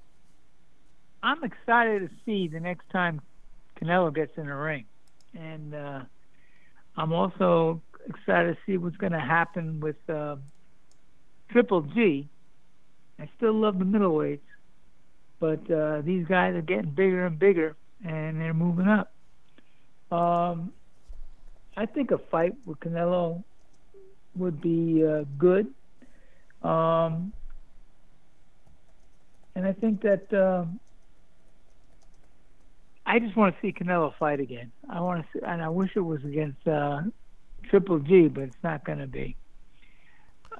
[1.21, 3.21] I'm excited to see the next time
[3.79, 4.85] Canelo gets in the ring,
[5.37, 5.99] and uh,
[6.95, 10.37] I'm also excited to see what's going to happen with uh,
[11.49, 12.27] Triple G.
[13.19, 14.39] I still love the middleweights,
[15.39, 19.11] but uh, these guys are getting bigger and bigger, and they're moving up.
[20.11, 20.71] Um,
[21.75, 23.43] I think a fight with Canelo
[24.35, 25.73] would be uh, good.
[26.63, 27.33] Um,
[29.55, 30.65] and I think that uh,
[33.05, 34.71] I just want to see Canelo fight again.
[34.89, 37.01] I want to see, and I wish it was against uh,
[37.69, 39.35] Triple G, but it's not going to be.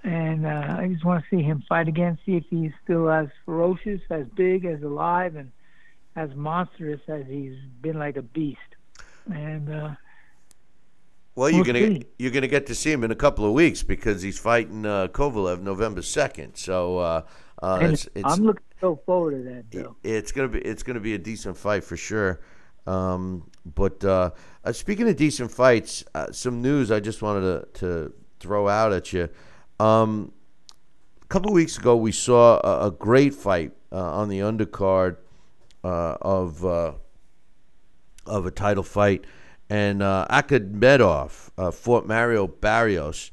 [0.03, 3.27] And uh, I just want to see him fight again, see if he's still as
[3.45, 5.51] ferocious, as big, as alive, and
[6.15, 8.59] as monstrous as he's been like a beast.
[9.25, 9.89] And uh,
[11.35, 12.05] well, you're we'll gonna see.
[12.17, 15.07] you're gonna get to see him in a couple of weeks because he's fighting uh,
[15.07, 16.55] Kovalev November second.
[16.55, 17.21] So uh,
[17.61, 19.71] uh, it's, it's, I'm looking so forward to that.
[19.71, 19.95] Though.
[20.03, 22.39] It's gonna be it's gonna be a decent fight for sure.
[22.87, 24.31] Um, but uh,
[24.63, 28.93] uh, speaking of decent fights, uh, some news I just wanted to, to throw out
[28.93, 29.29] at you.
[29.79, 30.31] Um,
[31.21, 35.17] a couple of weeks ago, we saw a, a great fight uh, on the undercard
[35.83, 36.65] uh, of
[38.25, 39.25] of a title fight,
[39.69, 43.31] and uh, Akhmedov fought Mario Barrios,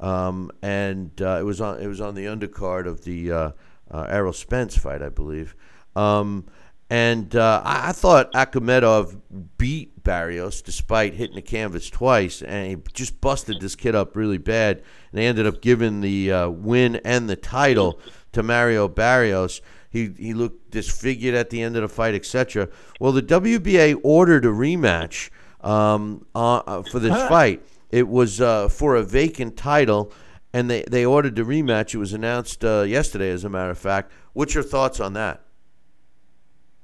[0.00, 3.50] um, and it was on it was on the undercard of the uh,
[3.92, 5.54] Errol Spence fight, I believe.
[5.94, 6.46] Um,
[6.88, 9.20] and uh, I, I, thought Akhmedov
[9.58, 14.38] beat Barrios despite hitting the canvas twice, and he just busted this kid up really
[14.38, 14.78] bad.
[14.78, 18.00] And they ended up giving the uh, win and the title
[18.32, 19.60] to Mario Barrios.
[19.90, 22.68] He, he looked disfigured at the end of the fight, etc.
[23.00, 25.30] Well, the WBA ordered a rematch
[25.62, 27.62] um, uh, for this fight.
[27.90, 30.12] It was uh, for a vacant title
[30.52, 31.94] and they, they ordered the rematch.
[31.94, 34.10] It was announced uh, yesterday, as a matter of fact.
[34.32, 35.45] What's your thoughts on that?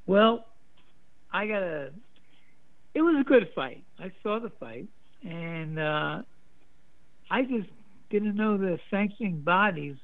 [0.06, 0.46] Well,
[1.32, 1.90] I got a.
[2.94, 3.84] It was a good fight.
[3.98, 4.88] I saw the fight,
[5.22, 6.22] and uh,
[7.30, 7.68] I just
[8.10, 9.96] didn't know the sanctioning bodies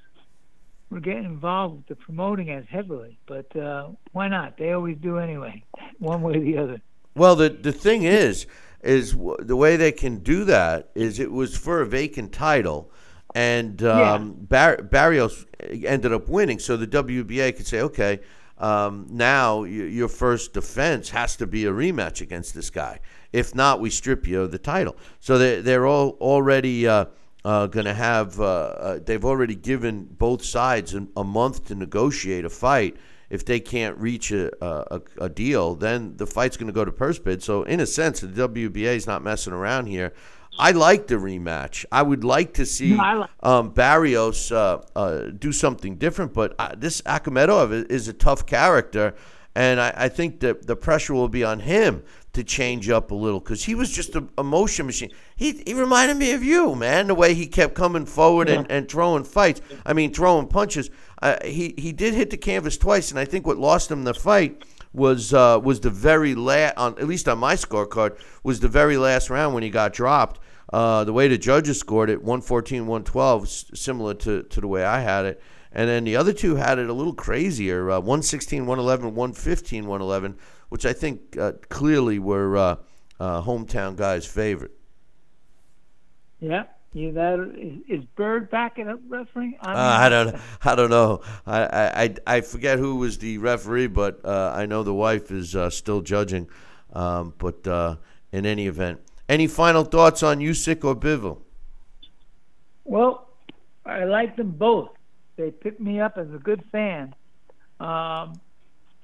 [0.90, 3.18] were getting involved with the promoting as heavily.
[3.26, 4.56] But uh, why not?
[4.56, 5.62] They always do anyway,
[5.98, 6.80] one way or the other.
[7.14, 8.46] Well, the the thing is,
[8.82, 12.90] is the way they can do that is it was for a vacant title
[13.34, 14.46] and um, yeah.
[14.48, 16.58] Bar- Barrios ended up winning.
[16.58, 18.20] So the WBA could say, okay,
[18.58, 23.00] um, now your first defense has to be a rematch against this guy.
[23.32, 24.96] If not, we strip you of the title.
[25.20, 27.06] So they're, they're all already uh,
[27.44, 28.40] uh, going to have.
[28.40, 32.96] Uh, uh, they've already given both sides a, a, month to negotiate a fight.
[33.30, 36.92] If they can't reach a, a, a deal, then the fight's going to go to
[36.92, 37.42] purse bid.
[37.42, 40.14] So in a sense, the WBA is not messing around here.
[40.58, 41.84] I like the rematch.
[41.92, 46.54] I would like to see no, like- um, Barrios uh, uh, do something different, but
[46.58, 49.14] uh, this Akhmedov is, is, a tough character,
[49.54, 53.14] and I, I think that the pressure will be on him to change up a
[53.14, 55.10] little because he was just a, a, motion machine.
[55.36, 58.56] He, he reminded me of you, man, the way he kept coming forward yeah.
[58.56, 59.60] and, and throwing fights.
[59.86, 60.90] I mean, throwing punches.
[61.20, 64.14] Uh, he he did hit the canvas twice, and I think what lost him the
[64.14, 68.68] fight was uh, was the very last on at least on my scorecard was the
[68.68, 70.40] very last round when he got dropped.
[70.70, 75.00] Uh, the way the judges scored it, 114, 112, similar to, to the way I
[75.00, 75.42] had it.
[75.72, 80.38] And then the other two had it a little crazier uh, 116, 111, 115, 111,
[80.68, 82.76] which I think uh, clearly were uh,
[83.20, 84.72] uh, hometown guys' favorite.
[86.40, 86.64] Yeah.
[86.94, 89.58] You that is, Bird back in referee?
[89.60, 91.20] I, uh, I don't I don't know.
[91.46, 95.54] I, I I forget who was the referee, but uh, I know the wife is
[95.54, 96.48] uh, still judging.
[96.94, 97.96] Um, but uh,
[98.32, 101.38] in any event, any final thoughts on Usyk or Bivol?
[102.84, 103.28] Well,
[103.84, 104.90] I like them both.
[105.36, 107.14] They picked me up as a good fan,
[107.78, 108.40] um,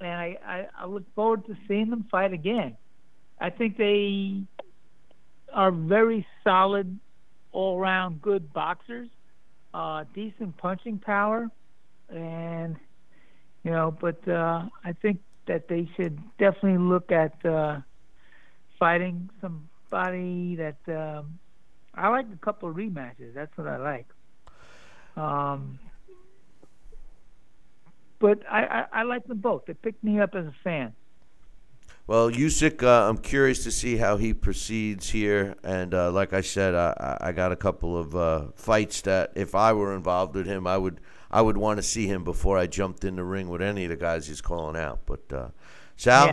[0.01, 2.77] and I, I, I look forward to seeing them fight again.
[3.41, 4.43] I think they
[5.53, 6.99] are very solid
[7.53, 9.09] all-round good boxers,
[9.73, 11.49] uh, decent punching power,
[12.09, 12.77] and
[13.63, 17.81] you know, but uh, I think that they should definitely look at uh,
[18.79, 19.31] fighting
[19.91, 21.39] somebody that um,
[21.95, 23.35] I like a couple of rematches.
[23.35, 24.07] That's what I like.
[25.17, 25.79] Um,
[28.19, 29.67] but I, I, I like them both.
[29.67, 30.95] They picked me up as a fan.
[32.07, 35.55] Well, Usyk, uh, I'm curious to see how he proceeds here.
[35.65, 39.55] And uh, like I said, I, I got a couple of uh, fights that if
[39.55, 42.67] I were involved with him, I would I would want to see him before I
[42.67, 45.01] jumped in the ring with any of the guys he's calling out.
[45.07, 45.49] But uh,
[45.97, 46.33] Sal, yeah.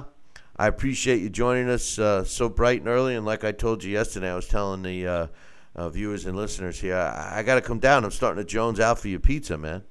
[0.61, 3.15] I appreciate you joining us uh, so bright and early.
[3.15, 5.31] And like I told you yesterday, I was telling the
[5.75, 8.05] uh, viewers and listeners here, I, I got to come down.
[8.05, 9.81] I'm starting to Jones out for your pizza, man.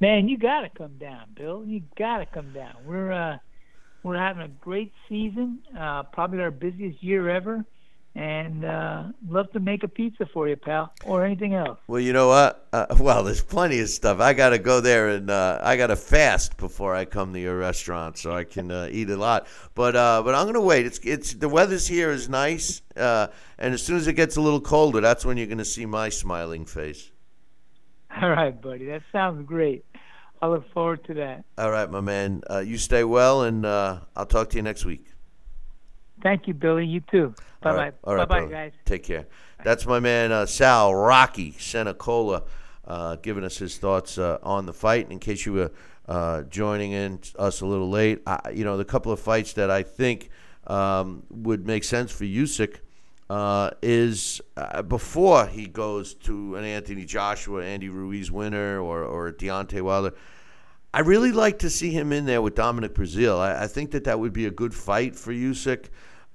[0.00, 1.62] Man, you got to come down, Bill.
[1.66, 2.72] You got to come down.
[2.86, 3.38] We're
[4.02, 7.62] we're having a great season, uh, probably our busiest year ever,
[8.14, 11.78] and uh, love to make a pizza for you, pal, or anything else.
[11.86, 12.66] Well, you know what?
[12.72, 14.20] Uh, well, there's plenty of stuff.
[14.20, 17.40] I got to go there and uh, I got to fast before I come to
[17.40, 19.46] your restaurant, so I can uh, eat a lot.
[19.74, 20.86] But uh, but I'm gonna wait.
[20.86, 24.40] It's it's the weather's here is nice, uh, and as soon as it gets a
[24.40, 27.10] little colder, that's when you're gonna see my smiling face.
[28.22, 28.86] All right, buddy.
[28.86, 29.84] That sounds great.
[30.42, 31.44] I look forward to that.
[31.58, 32.42] All right, my man.
[32.50, 35.06] Uh, you stay well, and uh, I'll talk to you next week.
[36.22, 36.86] Thank you, Billy.
[36.86, 37.34] You too.
[37.60, 37.92] Bye bye.
[38.04, 38.72] All right, bye bye, guys.
[38.84, 39.26] Take care.
[39.62, 42.44] That's my man uh, Sal Rocky Senacola,
[42.86, 45.10] uh, giving us his thoughts uh, on the fight.
[45.10, 45.70] In case you were
[46.08, 49.70] uh, joining in us a little late, I, you know the couple of fights that
[49.70, 50.30] I think
[50.66, 52.76] um, would make sense for Usyk.
[53.28, 59.30] Uh, is uh, before he goes to an Anthony Joshua, Andy Ruiz winner, or or
[59.30, 60.14] Deontay Wilder.
[60.92, 63.38] I really like to see him in there with Dominic Breazeale.
[63.38, 65.84] I, I think that that would be a good fight for Usyk.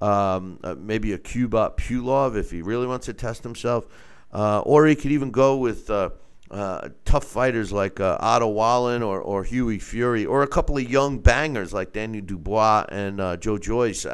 [0.05, 3.87] Um, uh, maybe a Kubrat Pulev if he really wants to test himself,
[4.31, 5.89] uh, or he could even go with.
[5.89, 6.11] Uh,
[6.51, 10.87] uh, tough fighters like uh, Otto Wallin or, or Hughie Fury, or a couple of
[10.87, 14.05] young bangers like Daniel Dubois and Joe Joyce.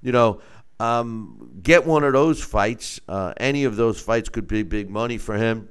[0.00, 0.40] You know,
[0.78, 3.00] um, get one of those fights.
[3.38, 5.68] Any of those fights could be big money for him.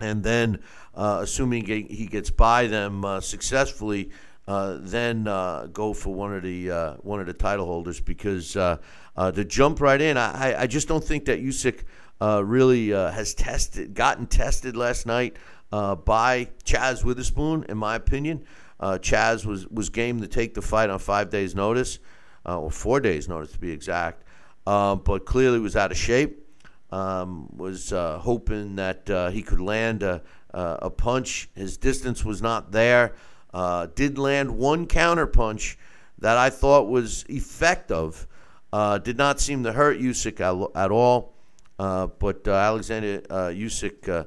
[0.00, 0.60] And then,
[0.94, 4.10] assuming he gets by them successfully,
[4.48, 8.54] uh, then uh, go for one of the uh, one of the title holders because
[8.54, 11.82] to jump right in, I, I just don't think that Usyk
[12.20, 15.36] really has tested, gotten tested last night
[15.70, 17.66] by Chaz Witherspoon.
[17.68, 18.44] In my opinion,
[18.80, 21.98] Chaz was was game to take the fight on five days' notice
[22.46, 24.24] uh, or four days' notice to be exact.
[24.66, 26.44] Um, but clearly was out of shape.
[26.90, 30.22] Um, was uh, hoping that uh, he could land a,
[30.54, 31.50] a, punch.
[31.54, 33.14] His distance was not there.
[33.52, 35.78] Uh, did land one counter punch
[36.18, 38.26] that I thought was effective.
[38.72, 41.34] Uh, did not seem to hurt Usyk at, at all.
[41.78, 44.26] Uh, but Alexander Usyk,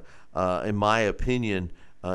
[0.64, 1.70] in my opinion,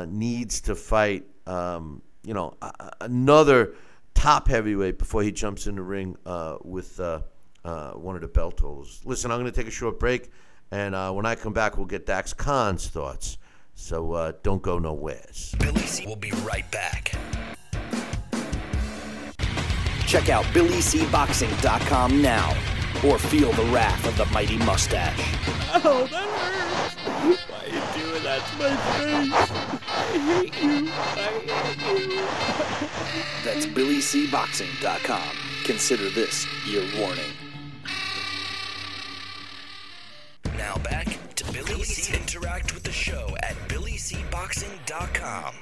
[0.08, 1.24] needs to fight.
[1.46, 2.56] Um, you know,
[3.00, 3.74] another
[4.18, 7.20] top heavyweight before he jumps in the ring uh, with uh,
[7.64, 9.00] uh, one of the belt holders.
[9.04, 10.30] Listen, I'm going to take a short break,
[10.72, 13.38] and uh, when I come back, we'll get Dax Khan's thoughts.
[13.80, 15.24] So uh, don't go nowhere.
[15.60, 17.12] Billy C will be right back.
[20.06, 22.50] Check out BillyCBoxing.com now,
[23.06, 25.18] or feel the wrath of the mighty mustache.
[25.84, 27.42] Oh, that hurts!
[27.48, 29.32] Why are you doing that to my face?
[29.88, 30.90] I hate you.
[30.90, 31.30] I
[31.84, 32.24] hate you.
[33.44, 35.36] That's BillyCBoxing.com.
[35.64, 37.30] Consider this your warning.
[40.56, 42.16] Now back to Billy C.
[42.16, 43.67] Interact with the show at
[44.08, 45.54] FCBoxing.com.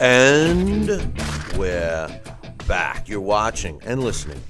[0.00, 0.88] And
[1.56, 2.20] we're
[2.66, 3.08] back.
[3.08, 4.42] You're watching and listening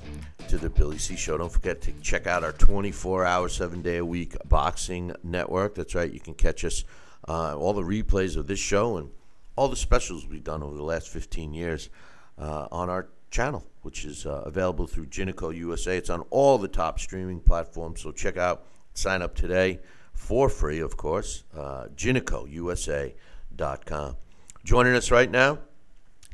[0.48, 1.36] to the Billy C Show.
[1.36, 5.74] Don't forget to check out our 24 hour, seven day a week boxing network.
[5.74, 6.84] That's right, you can catch us
[7.28, 9.10] uh, all the replays of this show and
[9.54, 11.90] all the specials we've done over the last 15 years
[12.38, 15.96] uh, on our channel, which is uh, available through Ginico USA.
[15.96, 18.02] It's on all the top streaming platforms.
[18.02, 19.80] So check out, sign up today
[20.12, 24.16] for free, of course, uh, GinicoUSA.com.
[24.64, 25.58] Joining us right now,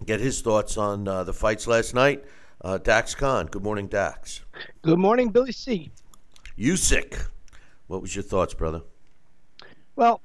[0.07, 2.25] get his thoughts on uh, the fights last night.
[2.61, 3.47] Uh, Dax Khan.
[3.47, 4.43] Good morning, Dax.
[4.83, 5.91] Good morning, Billy C.
[6.57, 7.27] Usyk.
[7.89, 8.83] What was your thoughts, brother?
[9.97, 10.23] Well,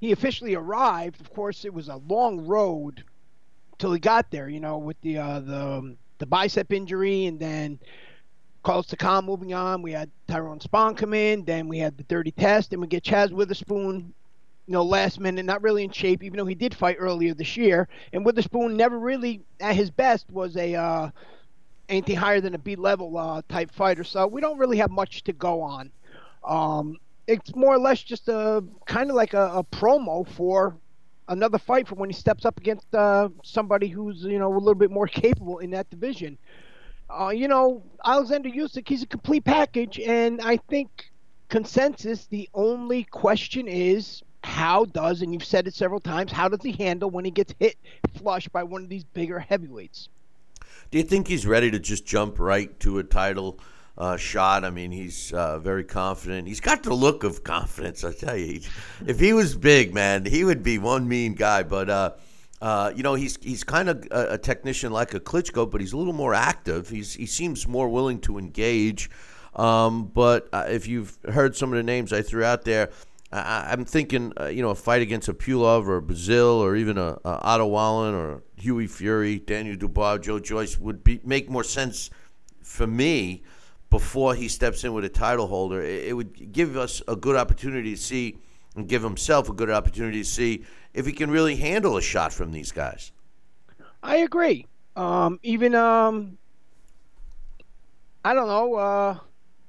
[0.00, 1.20] he officially arrived.
[1.20, 3.04] Of course, it was a long road
[3.78, 4.48] till he got there.
[4.48, 7.78] You know, with the uh, the um, the bicep injury, and then
[8.62, 9.82] Carlos Takam moving on.
[9.82, 11.44] We had Tyrone Spong come in.
[11.44, 14.14] Then we had the dirty test, and we get Chaz Witherspoon
[14.68, 17.56] you know, last minute, not really in shape, even though he did fight earlier this
[17.56, 17.88] year.
[18.12, 21.10] And Witherspoon never really, at his best, was a uh,
[21.88, 24.04] anything higher than a B level uh, type fighter.
[24.04, 25.90] So we don't really have much to go on.
[26.44, 30.76] Um, it's more or less just a kind of like a, a, promo for
[31.28, 34.74] another fight for when he steps up against uh, somebody who's you know a little
[34.74, 36.38] bit more capable in that division.
[37.10, 41.10] Uh, you know, Alexander Usyk, he's a complete package, and I think
[41.48, 42.26] consensus.
[42.26, 46.72] The only question is how does, and you've said it several times, how does he
[46.72, 47.76] handle when he gets hit
[48.14, 50.08] flush by one of these bigger heavyweights?
[50.90, 53.58] Do you think he's ready to just jump right to a title
[53.98, 54.64] uh, shot?
[54.64, 56.48] I mean, he's uh, very confident.
[56.48, 58.04] He's got the look of confidence.
[58.04, 58.60] I tell you,
[59.06, 61.64] if he was big, man, he would be one mean guy.
[61.64, 62.12] But uh,
[62.62, 65.92] uh you know, he's he's kind of a, a, technician like a Klitschko, but he's
[65.92, 66.88] a little more active.
[66.88, 69.10] He's he seems more willing to engage.
[69.54, 72.90] Um, but uh, if you've heard some of the names I threw out there,
[73.32, 76.76] I, am thinking, uh, you know, a fight against a Pulev or a Breazeale or
[76.76, 81.50] even a, a Otto Wallin or Hughie Fury, Daniel Dubois, Joe Joyce would be make
[81.50, 82.10] more sense
[82.62, 83.42] for me
[83.90, 85.82] before he steps in with a title holder.
[85.82, 88.38] It, it would give us a good opportunity to see
[88.76, 92.32] and give himself a good opportunity to see if he can really handle a shot
[92.32, 93.12] from these guys.
[94.02, 94.66] I agree.
[94.96, 96.38] Um, even um,
[98.24, 99.18] I don't know, uh,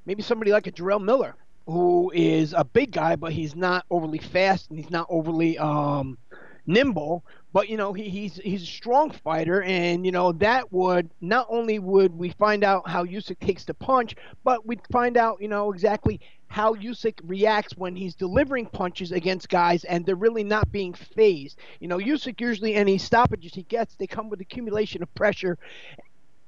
[0.05, 4.17] maybe somebody like a Jarrell Miller who is a big guy, but he's not overly
[4.17, 6.17] fast and he's not overly um,
[6.65, 7.23] nimble.
[7.51, 11.47] But you know, he, he's he's a strong fighter, and you know that would not
[11.49, 15.47] only would we find out how Usyk takes the punch, but we'd find out you
[15.47, 20.71] know exactly how Usyk reacts when he's delivering punches against guys and they're really not
[20.71, 21.59] being phased.
[21.79, 25.59] You know, Usyk usually any stoppages he gets, they come with accumulation of pressure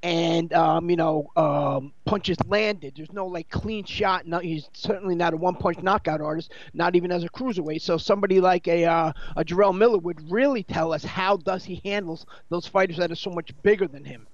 [0.03, 2.93] and um, you know um, punches landed.
[2.95, 4.25] There's no like clean shot.
[4.25, 7.81] No, he's certainly not a one punch knockout artist, not even as a cruiserweight.
[7.81, 11.81] So somebody like a uh, a Jarrell Miller would really tell us how does he
[11.85, 14.27] handles those fighters that are so much bigger than him.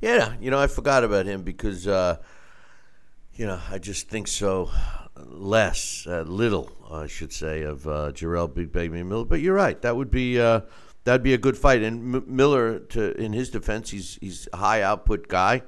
[0.00, 2.16] Yeah, you know I forgot about him because uh,
[3.34, 4.70] you know I just think so
[5.16, 9.24] less, uh, little I should say of uh, Jarrell Big Baby Miller.
[9.24, 10.62] But you're right, that would be uh,
[11.04, 11.82] that'd be a good fight.
[11.82, 15.62] And M- Miller, to in his defense, he's he's a high output guy.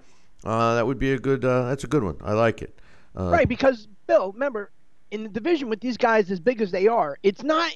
[0.45, 1.45] Uh, that would be a good.
[1.45, 2.17] Uh, that's a good one.
[2.23, 2.79] I like it.
[3.17, 4.71] Uh, right, because Bill, remember,
[5.11, 7.75] in the division with these guys as big as they are, it's not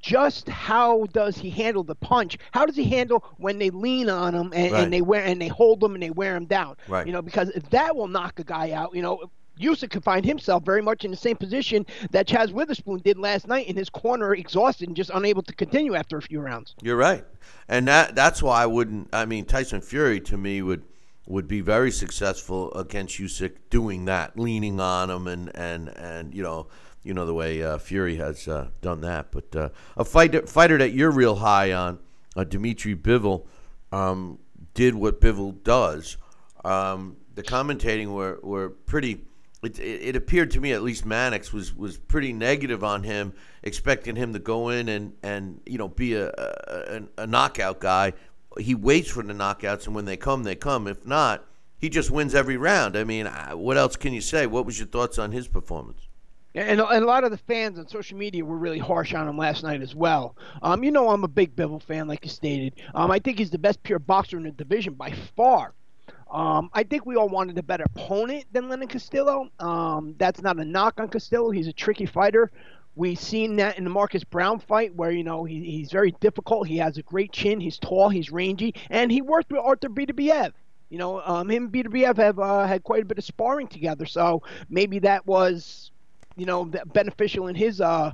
[0.00, 2.38] just how does he handle the punch.
[2.52, 4.82] How does he handle when they lean on him and, right.
[4.84, 6.76] and they wear and they hold him and they wear him down?
[6.86, 7.06] Right.
[7.06, 8.94] You know, because that will knock a guy out.
[8.94, 13.00] You know, Usyk could find himself very much in the same position that Chaz Witherspoon
[13.04, 16.40] did last night in his corner, exhausted and just unable to continue after a few
[16.40, 16.74] rounds.
[16.82, 17.24] You're right,
[17.68, 19.08] and that that's why I wouldn't.
[19.12, 20.82] I mean, Tyson Fury to me would
[21.26, 26.42] would be very successful against Usyk doing that, leaning on him, and and and you
[26.42, 26.68] know.
[27.02, 30.76] You know the way uh, Fury has uh, done that, but uh, a fighter fighter
[30.78, 32.00] that you're real high on,
[32.34, 33.46] uh, Dimitri Bivol,
[33.92, 34.40] um,
[34.74, 36.16] did what Bivol does.
[36.64, 39.20] Um, the commentating were, were pretty
[39.66, 44.16] it, it, appeared to me, at least Mannix was was pretty negative on him, expecting
[44.16, 48.12] him to go in and and you know be a a, a knockout guy.
[48.58, 50.86] He waits for the knockouts, and when they come, they come.
[50.86, 51.44] If not,
[51.78, 52.96] he just wins every round.
[52.96, 54.46] I mean, what else can you say?
[54.46, 56.08] What was your thoughts on his performance?
[56.56, 59.36] And, and a lot of the fans on social media were really harsh on him
[59.36, 60.36] last night as well.
[60.62, 62.80] Um, you know, I'm a big Bivol fan, like you stated.
[62.94, 65.74] Um, I think he's the best pure boxer in the division by far.
[66.36, 69.48] Um, I think we all wanted a better opponent than Lenin Castillo.
[69.58, 71.48] Um, that's not a knock on Castillo.
[71.48, 72.50] He's a tricky fighter.
[72.94, 76.68] We've seen that in the Marcus Browne fight, where you know he, he's very difficult.
[76.68, 77.58] He has a great chin.
[77.58, 78.10] He's tall.
[78.10, 80.52] He's rangy, and he worked with Arthur Beterbiev.
[80.90, 84.04] You know, um, him and Beterbiev have uh, had quite a bit of sparring together,
[84.04, 85.90] so maybe that was,
[86.36, 88.12] you know, beneficial in his uh,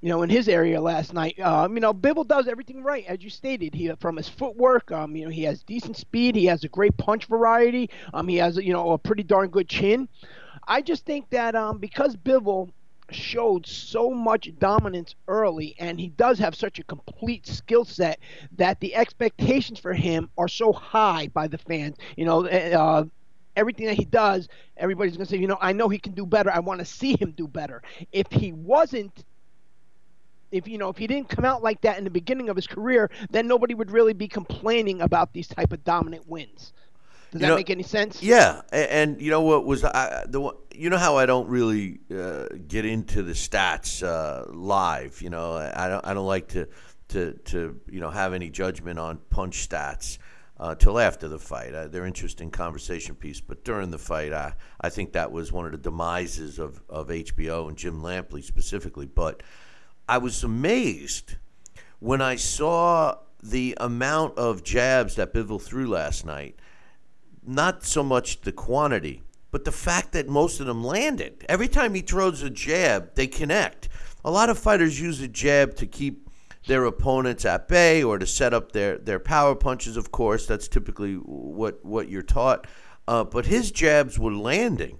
[0.00, 1.38] you know, in his area last night.
[1.40, 3.74] Um, you know, Bivol does everything right, as you stated.
[3.74, 6.36] He from his footwork, um, you know, he has decent speed.
[6.36, 7.90] He has a great punch variety.
[8.14, 10.08] Um, he has, you know, a pretty darn good chin.
[10.66, 12.70] I just think that um, because Bivol
[13.10, 18.18] showed so much dominance early and he does have such a complete skill set
[18.52, 23.02] that the expectations for him are so high by the fans you know eh, uh,
[23.56, 24.46] everything that he does
[24.76, 26.84] everybody's going to say you know i know he can do better i want to
[26.84, 27.82] see him do better
[28.12, 29.24] if he wasn't
[30.50, 32.66] if you know if he didn't come out like that in the beginning of his
[32.66, 36.72] career, then nobody would really be complaining about these type of dominant wins.
[37.30, 38.22] Does You that know, make any sense?
[38.22, 41.48] Yeah, a- and, you know what was I, the one- you know how I don't
[41.48, 45.20] really uh, get into the stats uh, live.
[45.20, 46.68] You know, I don't I don't like to
[47.08, 50.18] to to you know have any judgment on punch stats.
[50.60, 53.40] Uh, till after the fight, uh, they're interesting conversation piece.
[53.40, 57.08] But during the fight, I I think that was one of the demises of, of
[57.10, 59.06] HBO and Jim Lampley specifically.
[59.06, 59.44] But
[60.08, 61.36] I was amazed
[62.00, 66.58] when I saw the amount of jabs that Bivol threw last night
[67.48, 71.44] not so much the quantity, but the fact that most of them landed.
[71.48, 73.88] Every time he throws a jab, they connect.
[74.24, 76.28] A lot of fighters use a jab to keep
[76.66, 80.46] their opponents at bay or to set up their, their power punches, of course.
[80.46, 82.66] That's typically what, what you're taught.
[83.06, 84.98] Uh, but his jabs were landing.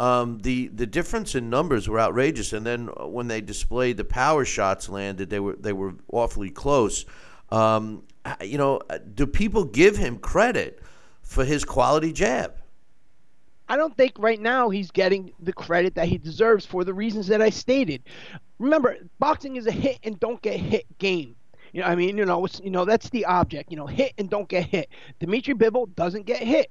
[0.00, 4.44] Um, the the difference in numbers were outrageous, and then when they displayed the power
[4.44, 7.04] shots landed, they were they were awfully close.
[7.50, 8.04] Um,
[8.42, 8.80] you know,
[9.14, 10.80] do people give him credit
[11.22, 12.54] for his quality jab?
[13.68, 17.26] I don't think right now he's getting the credit that he deserves for the reasons
[17.26, 18.02] that I stated.
[18.58, 21.36] Remember, boxing is a hit and don't get hit game.
[21.72, 23.70] You know, I mean, you know, you know that's the object.
[23.70, 24.88] You know, hit and don't get hit.
[25.18, 26.70] Dimitri Bivol doesn't get hit.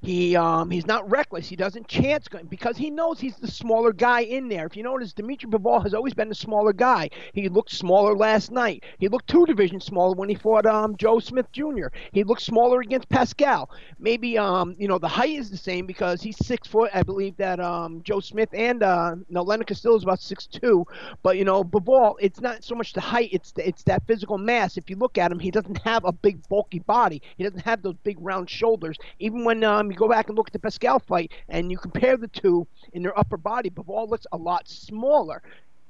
[0.00, 1.48] He um he's not reckless.
[1.48, 4.64] He doesn't chance going because he knows he's the smaller guy in there.
[4.64, 7.10] If you notice, Dimitri Bivol has always been the smaller guy.
[7.32, 8.84] He looked smaller last night.
[9.00, 11.88] He looked two divisions smaller when he fought um Joe Smith Jr.
[12.12, 13.70] He looked smaller against Pascal.
[13.98, 16.90] Maybe um you know the height is the same because he's six foot.
[16.94, 20.86] I believe that um Joe Smith and uh no Castillo is about six two.
[21.22, 23.30] But you know Bivol, it's not so much the height.
[23.32, 24.76] It's the, it's that physical mass.
[24.76, 27.22] If you look at him, he doesn't have a big bulky body.
[27.36, 28.96] He doesn't have those big round shoulders.
[29.18, 32.16] Even when um you go back and look at the Pascal fight and you compare
[32.16, 35.42] the two in their upper body, Bivol looks a lot smaller.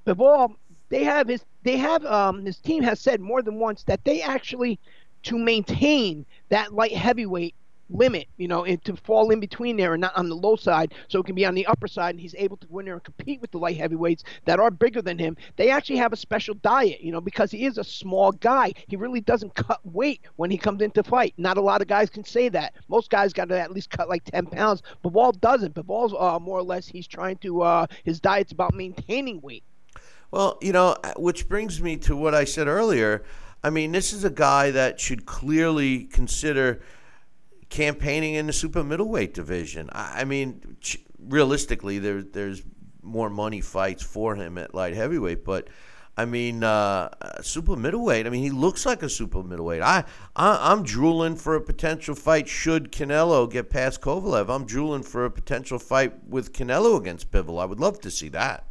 [0.06, 0.54] Bivol,
[0.88, 4.22] they have his they have um his team has said more than once that they
[4.22, 4.78] actually
[5.24, 7.54] to maintain that light heavyweight
[7.90, 10.94] limit, you know, and to fall in between there and not on the low side,
[11.08, 12.94] so it can be on the upper side, and he's able to go in there
[12.94, 15.36] and compete with the light heavyweights that are bigger than him.
[15.56, 18.72] They actually have a special diet, you know, because he is a small guy.
[18.88, 21.34] He really doesn't cut weight when he comes into fight.
[21.36, 22.74] Not a lot of guys can say that.
[22.88, 24.82] Most guys got to at least cut like 10 pounds.
[25.04, 25.74] Bivol doesn't.
[25.74, 29.64] Bivol's uh, more or less he's trying to uh, his diet's about maintaining weight.
[30.30, 33.24] Well, you know, which brings me to what I said earlier.
[33.64, 36.80] I mean, this is a guy that should clearly consider
[37.68, 39.88] campaigning in the super middleweight division.
[39.92, 42.62] I, I mean, ch- realistically, there, there's
[43.02, 45.68] more money fights for him at light heavyweight, but.
[46.16, 48.26] I mean, uh, uh, super middleweight.
[48.26, 49.82] I mean, he looks like a super middleweight.
[49.82, 50.02] I,
[50.34, 54.52] I, I'm drooling for a potential fight should Canelo get past Kovalev.
[54.52, 57.62] I'm drooling for a potential fight with Canelo against Bivol.
[57.62, 58.64] I would love to see that.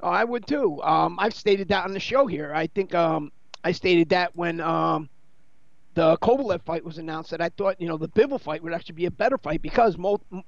[0.00, 0.82] Oh, I would too.
[0.82, 2.54] Um, I've stated that on the show here.
[2.54, 3.30] I think um,
[3.64, 5.10] I stated that when um,
[5.94, 8.94] the Kovalev fight was announced that I thought you know the Bivol fight would actually
[8.94, 9.96] be a better fight because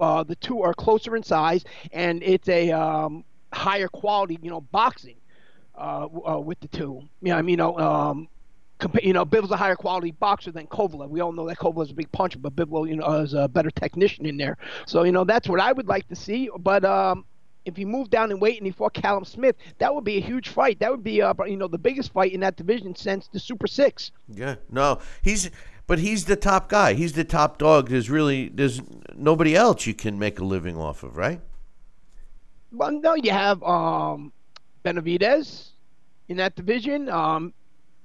[0.01, 4.61] uh, the two are closer in size and it's a um, higher quality you know
[4.61, 5.17] boxing
[5.77, 7.03] uh, uh, with the two.
[7.23, 7.79] Yeah, I mean you know.
[7.79, 8.29] Um,
[8.81, 11.09] compa- you know, Bivol's a higher quality boxer than Kovalev.
[11.09, 13.71] We all know that Kovalev's a big puncher, but Bivol, you know, is a better
[13.71, 14.57] technician in there.
[14.87, 16.51] So, you know, that's what I would like to see.
[16.59, 17.25] But um,
[17.65, 20.21] if he moved down in weight and he fought Callum Smith, that would be a
[20.21, 20.79] huge fight.
[20.81, 23.67] That would be, uh, you know, the biggest fight in that division since the Super
[23.67, 24.13] Six.
[24.29, 25.51] Yeah, no, he's
[25.87, 26.95] but he's the top guy.
[26.95, 27.89] He's the top dog.
[27.89, 28.81] There's really there's
[29.15, 31.41] nobody else you can make a living off of, right?
[32.73, 34.33] Well, no, you have um,
[34.85, 35.71] Benavidez
[36.29, 37.09] in that division.
[37.09, 37.55] Um,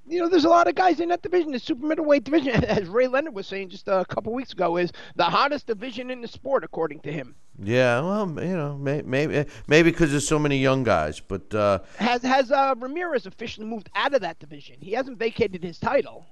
[0.10, 1.52] you know, there's a lot of guys in that division.
[1.52, 4.92] The super middleweight division, as Ray Leonard was saying just a couple weeks ago, is
[5.16, 7.36] the hottest division in the sport, according to him.
[7.62, 11.80] Yeah, well, you know, may, maybe maybe because there's so many young guys, but uh,
[11.98, 14.78] Has has uh, Ramirez officially moved out of that division?
[14.80, 16.26] He hasn't vacated his title.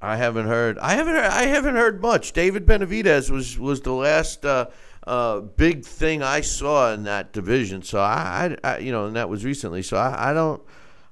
[0.00, 0.78] I haven't heard.
[0.80, 1.14] I haven't.
[1.14, 2.32] Heard, I haven't heard much.
[2.32, 4.66] David Benavidez was was the last uh,
[5.06, 7.82] uh, big thing I saw in that division.
[7.82, 9.82] So I, I, I you know, and that was recently.
[9.82, 10.60] So I, I don't,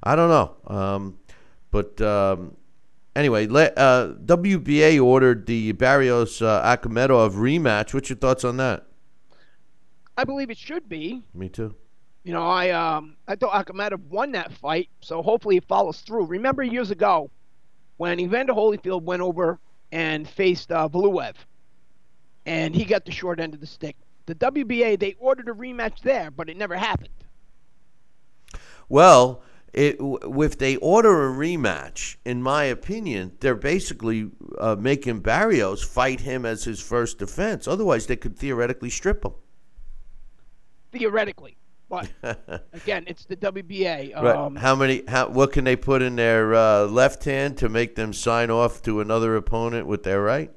[0.02, 0.74] I don't know.
[0.74, 1.18] Um,
[1.70, 2.56] but um,
[3.14, 7.94] anyway, let, uh, WBA ordered the Barrios uh, Akhmedov rematch.
[7.94, 8.86] What's your thoughts on that?
[10.16, 11.22] I believe it should be.
[11.32, 11.74] Me too.
[12.24, 16.26] You know, I um I thought Akhmedov won that fight, so hopefully it follows through.
[16.26, 17.30] Remember years ago
[17.96, 19.58] when Evander Holyfield went over
[19.90, 21.34] and faced uh, Valuev,
[22.44, 23.96] and he got the short end of the stick.
[24.26, 27.08] The WBA they ordered a rematch there, but it never happened.
[28.90, 29.42] Well,
[29.72, 36.20] it, if they order a rematch, in my opinion, they're basically uh, making Barrios fight
[36.20, 37.68] him as his first defense.
[37.68, 39.32] Otherwise, they could theoretically strip him.
[40.92, 41.56] Theoretically,
[41.88, 42.08] but
[42.72, 44.14] again, it's the WBA.
[44.14, 44.36] Right.
[44.36, 45.04] Um, how many?
[45.06, 48.82] How, what can they put in their uh, left hand to make them sign off
[48.82, 50.50] to another opponent with their right?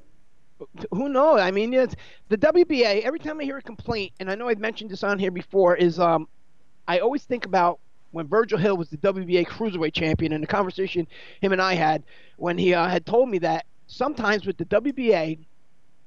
[0.90, 1.40] who knows?
[1.40, 1.94] I mean, it's
[2.28, 3.02] the WBA.
[3.02, 5.76] Every time I hear a complaint, and I know I've mentioned this on here before,
[5.76, 6.28] is um,
[6.86, 7.80] I always think about
[8.14, 11.06] when Virgil Hill was the WBA Cruiserweight Champion, and the conversation
[11.40, 12.02] him and I had
[12.36, 15.38] when he uh, had told me that sometimes with the WBA,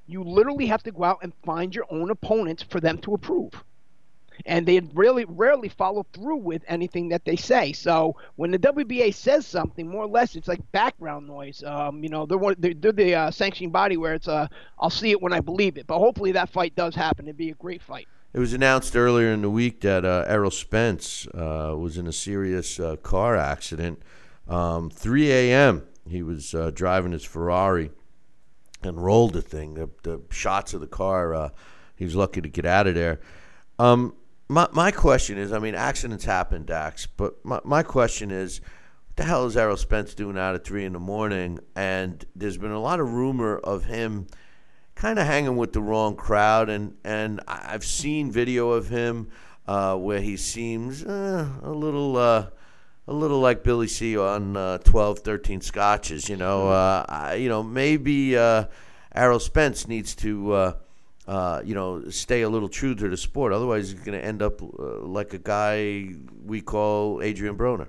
[0.06, 3.52] you literally have to go out and find your own opponents for them to approve
[4.46, 7.72] and they really rarely follow through with anything that they say.
[7.72, 11.62] So when the WBA says something, more or less, it's like background noise.
[11.64, 14.46] Um, you know, they're one, they're, they're the uh, sanctioning body where it's uh,
[14.78, 15.86] I'll see it when I believe it.
[15.86, 17.26] But hopefully that fight does happen.
[17.26, 18.08] It'd be a great fight.
[18.34, 22.12] It was announced earlier in the week that uh, Errol Spence uh, was in a
[22.12, 24.02] serious uh, car accident.
[24.46, 25.84] Um, 3 a.m.
[26.06, 27.90] He was uh, driving his Ferrari
[28.82, 29.74] and rolled the thing.
[29.74, 31.34] The, the shots of the car.
[31.34, 31.48] Uh,
[31.96, 33.18] he was lucky to get out of there.
[33.78, 34.14] Um,
[34.48, 39.16] my my question is, I mean, accidents happen, Dax, but my my question is, what
[39.16, 41.60] the hell is Errol Spence doing out at three in the morning?
[41.74, 44.26] And there's been a lot of rumor of him
[44.98, 49.30] kind of hanging with the wrong crowd, and and I've seen video of him
[49.66, 52.16] uh, where he seems uh, a little.
[52.16, 52.46] Uh,
[53.06, 56.68] a little like Billy C on uh, 12, 13 scotches, you know.
[56.68, 58.64] Uh, I, you know, maybe uh,
[59.14, 60.72] Errol Spence needs to uh,
[61.28, 63.52] uh, you know, stay a little true to the sport.
[63.52, 66.08] Otherwise, he's going to end up uh, like a guy
[66.42, 67.88] we call Adrian Broner.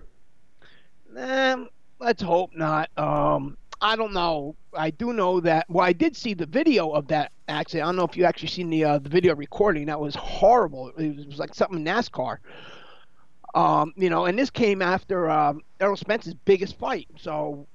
[1.15, 2.89] Um, let's hope not.
[2.97, 4.55] Um, I don't know.
[4.73, 5.65] I do know that.
[5.69, 7.85] Well, I did see the video of that accident.
[7.85, 9.85] I don't know if you actually seen the uh, the video recording.
[9.85, 10.89] That was horrible.
[10.89, 12.37] It was, it was like something NASCAR.
[13.55, 17.07] Um, you know, and this came after um, Errol Spence's biggest fight.
[17.17, 17.67] So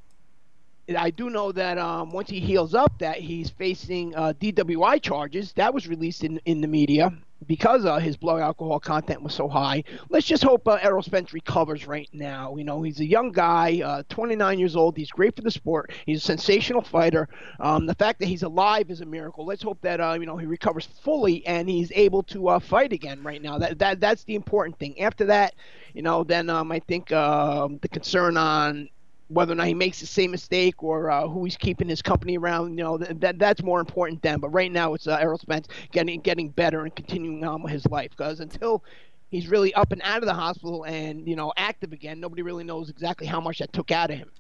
[0.96, 5.52] I do know that um, once he heals up, that he's facing uh, DWI charges.
[5.54, 7.10] That was released in in the media
[7.46, 9.84] because uh, his blood alcohol content was so high.
[10.08, 12.56] Let's just hope uh, Errol Spence recovers right now.
[12.56, 14.96] You know, he's a young guy, uh, 29 years old.
[14.96, 15.92] He's great for the sport.
[16.06, 17.28] He's a sensational fighter.
[17.60, 19.44] Um, the fact that he's alive is a miracle.
[19.44, 22.92] Let's hope that uh, you know he recovers fully and he's able to uh, fight
[22.92, 23.58] again right now.
[23.58, 25.00] That that that's the important thing.
[25.00, 25.54] After that,
[25.92, 28.88] you know, then um, I think um, the concern on
[29.28, 32.36] whether or not he makes the same mistake or uh, who he's keeping his company
[32.36, 34.38] around, you know, that that's more important then.
[34.38, 37.86] But right now, it's uh, Errol Spence getting getting better and continuing on with his
[37.86, 38.10] life.
[38.10, 38.84] Because until
[39.30, 42.64] he's really up and out of the hospital and you know active again, nobody really
[42.64, 44.30] knows exactly how much that took out of him.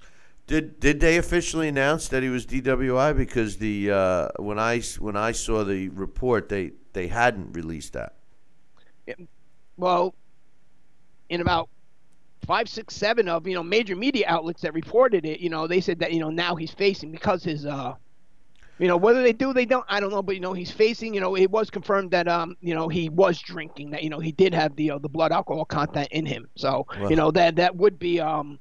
[0.46, 3.16] Did did they officially announce that he was DWI?
[3.16, 8.14] Because the uh, when I when I saw the report, they they hadn't released that.
[9.76, 10.14] Well,
[11.28, 11.68] in about
[12.44, 15.40] five, six, seven of you know major media outlets that reported it.
[15.40, 17.94] You know, they said that you know now he's facing because his uh,
[18.78, 21.14] you know whether they do they don't I don't know, but you know he's facing.
[21.14, 24.20] You know, it was confirmed that um you know he was drinking that you know
[24.20, 26.48] he did have the uh, the blood alcohol content in him.
[26.56, 28.58] So well, you know that that would be um.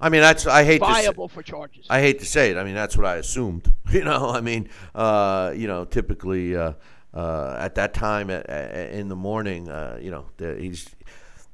[0.00, 1.86] I mean, that's I hate viable to say, for charges.
[1.90, 2.56] I hate to say it.
[2.56, 3.72] I mean, that's what I assumed.
[3.90, 6.74] You know, I mean, uh, you know, typically uh,
[7.14, 10.88] uh, at that time at, at, in the morning, uh, you know, he's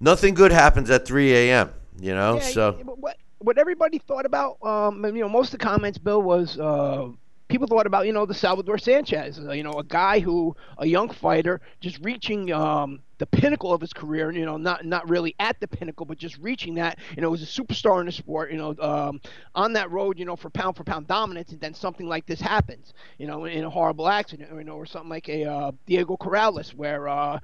[0.05, 1.71] nothing good happens at 3 a.m.
[1.99, 5.65] You know, yeah, so what what everybody thought about, um, you know, most of the
[5.65, 7.09] comments, Bill, was uh,
[7.49, 10.87] people thought about, you know, the Salvador Sanchez, uh, you know, a guy who, a
[10.87, 15.35] young fighter, just reaching um, the pinnacle of his career, you know, not not really
[15.39, 18.51] at the pinnacle, but just reaching that, you know, was a superstar in the sport,
[18.51, 19.21] you know, um,
[19.55, 22.41] on that road, you know, for pound for pound dominance, and then something like this
[22.41, 25.73] happens, you know, in a horrible accident, or, you know, or something like a uh,
[25.87, 27.39] Diego Corrales, where uh,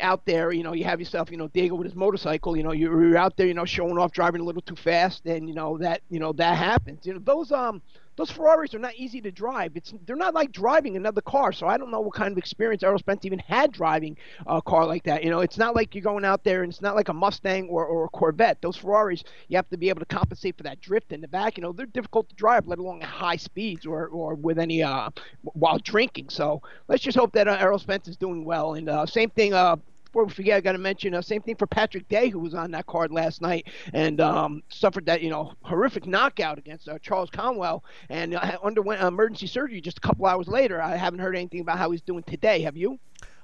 [0.00, 2.72] out there, you know, you have yourself, you know, Diego with his motorcycle, you know,
[2.72, 5.78] you're, out there, you know, showing off, driving a little too fast, and you know
[5.78, 7.06] that, you know, that happens.
[7.06, 7.82] You know, those um,
[8.20, 9.72] those Ferraris are not easy to drive.
[9.76, 11.52] It's they're not like driving another car.
[11.52, 14.86] So I don't know what kind of experience Errol Spence even had driving a car
[14.86, 15.24] like that.
[15.24, 17.68] You know, it's not like you're going out there and it's not like a Mustang
[17.68, 18.60] or, or a Corvette.
[18.60, 21.56] Those Ferraris, you have to be able to compensate for that drift in the back.
[21.56, 24.82] You know, they're difficult to drive, let alone at high speeds or, or with any
[24.82, 25.08] uh
[25.42, 26.28] while drinking.
[26.28, 28.74] So let's just hope that uh, Errol Spence is doing well.
[28.74, 29.54] And uh, same thing.
[29.54, 29.76] Uh,
[30.10, 32.52] before we forget, I got to mention uh, same thing for Patrick Day, who was
[32.52, 36.98] on that card last night and um, suffered that you know horrific knockout against uh,
[36.98, 40.82] Charles Conwell and uh, underwent emergency surgery just a couple hours later.
[40.82, 42.62] I haven't heard anything about how he's doing today.
[42.62, 42.98] Have you?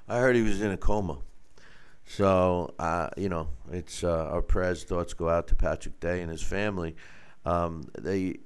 [0.08, 1.18] I heard he was in a coma.
[2.04, 6.30] So, uh, you know, it's uh, our prayers, thoughts go out to Patrick Day and
[6.30, 6.96] his family.
[7.44, 8.38] Um, they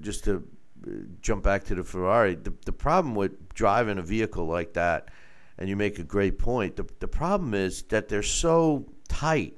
[0.00, 0.48] just to
[0.86, 0.90] uh,
[1.20, 2.34] jump back to the Ferrari.
[2.34, 5.08] The, the problem with driving a vehicle like that,
[5.58, 6.76] and you make a great point.
[6.76, 9.54] The, the problem is that they're so tight,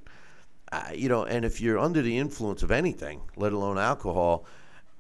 [0.73, 1.25] uh, you know.
[1.25, 4.47] And if you're under the influence of anything, let alone alcohol,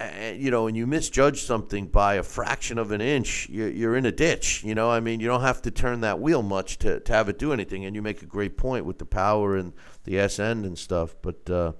[0.01, 3.97] and you know, and you misjudge something by a fraction of an inch, you're, you're
[3.97, 4.65] in a ditch.
[4.65, 7.29] You know, I mean, you don't have to turn that wheel much to, to have
[7.29, 7.85] it do anything.
[7.85, 9.73] And you make a great point with the power and
[10.05, 11.15] the S end and stuff.
[11.23, 11.73] But uh,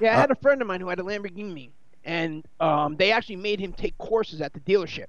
[0.00, 1.70] yeah, I had a friend of mine who had a Lamborghini,
[2.04, 5.06] and um, they actually made him take courses at the dealership.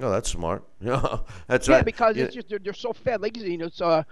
[0.00, 0.64] Oh, that's smart.
[0.80, 1.84] Yeah, that's yeah, right.
[1.84, 2.24] because Yeah.
[2.24, 3.20] it's just they're, they're so fat.
[3.20, 4.02] Like you know, it's uh,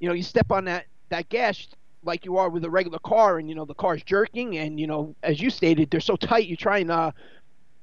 [0.00, 1.68] you know, you step on that that gas
[2.04, 4.86] like you are with a regular car, and you know the car's jerking, and you
[4.86, 6.46] know, as you stated, they're so tight.
[6.46, 7.12] You try and uh,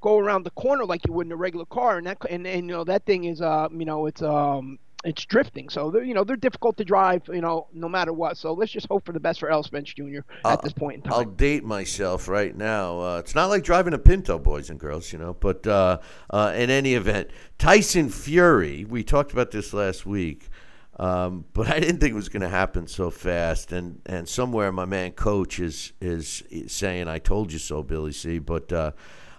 [0.01, 2.67] go around the corner like you would in a regular car, and that and, and
[2.67, 4.79] you know that thing is uh, you know, it's um.
[5.05, 8.37] It's drifting, so they're you know they're difficult to drive, you know, no matter what.
[8.37, 10.21] So let's just hope for the best for Errol Spence Jr.
[10.43, 11.13] at this point in time.
[11.13, 12.99] I'll date myself right now.
[12.99, 15.35] Uh, it's not like driving a Pinto, boys and girls, you know.
[15.35, 15.99] But uh,
[16.31, 17.29] uh, in any event,
[17.59, 18.83] Tyson Fury.
[18.83, 20.49] We talked about this last week,
[20.97, 23.71] um, but I didn't think it was going to happen so fast.
[23.71, 28.39] And and somewhere my man Coach is is saying, "I told you so, Billy C."
[28.39, 28.91] But uh,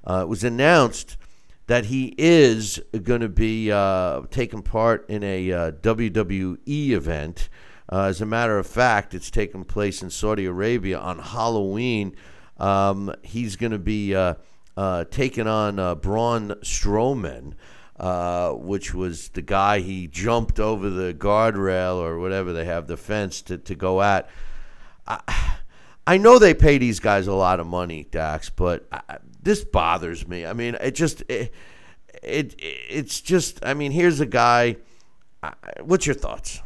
[0.06, 1.16] uh, it was announced
[1.66, 7.48] that he is going to be uh, taking part in a uh, WWE event.
[7.90, 12.14] Uh, as a matter of fact, it's taking place in Saudi Arabia on Halloween.
[12.58, 14.34] Um, he's going to be uh,
[14.76, 17.54] uh, taking on uh, Braun Strowman,
[18.60, 23.42] which was the guy he jumped over the guardrail or whatever they have, the fence
[23.42, 24.28] to, to go at.
[25.06, 25.56] I,
[26.08, 28.86] I know they pay these guys a lot of money, Dax, but
[29.46, 30.44] this bothers me.
[30.44, 31.54] I mean, it just it,
[32.22, 33.64] it it's just.
[33.64, 34.76] I mean, here's a guy.
[35.80, 36.60] What's your thoughts?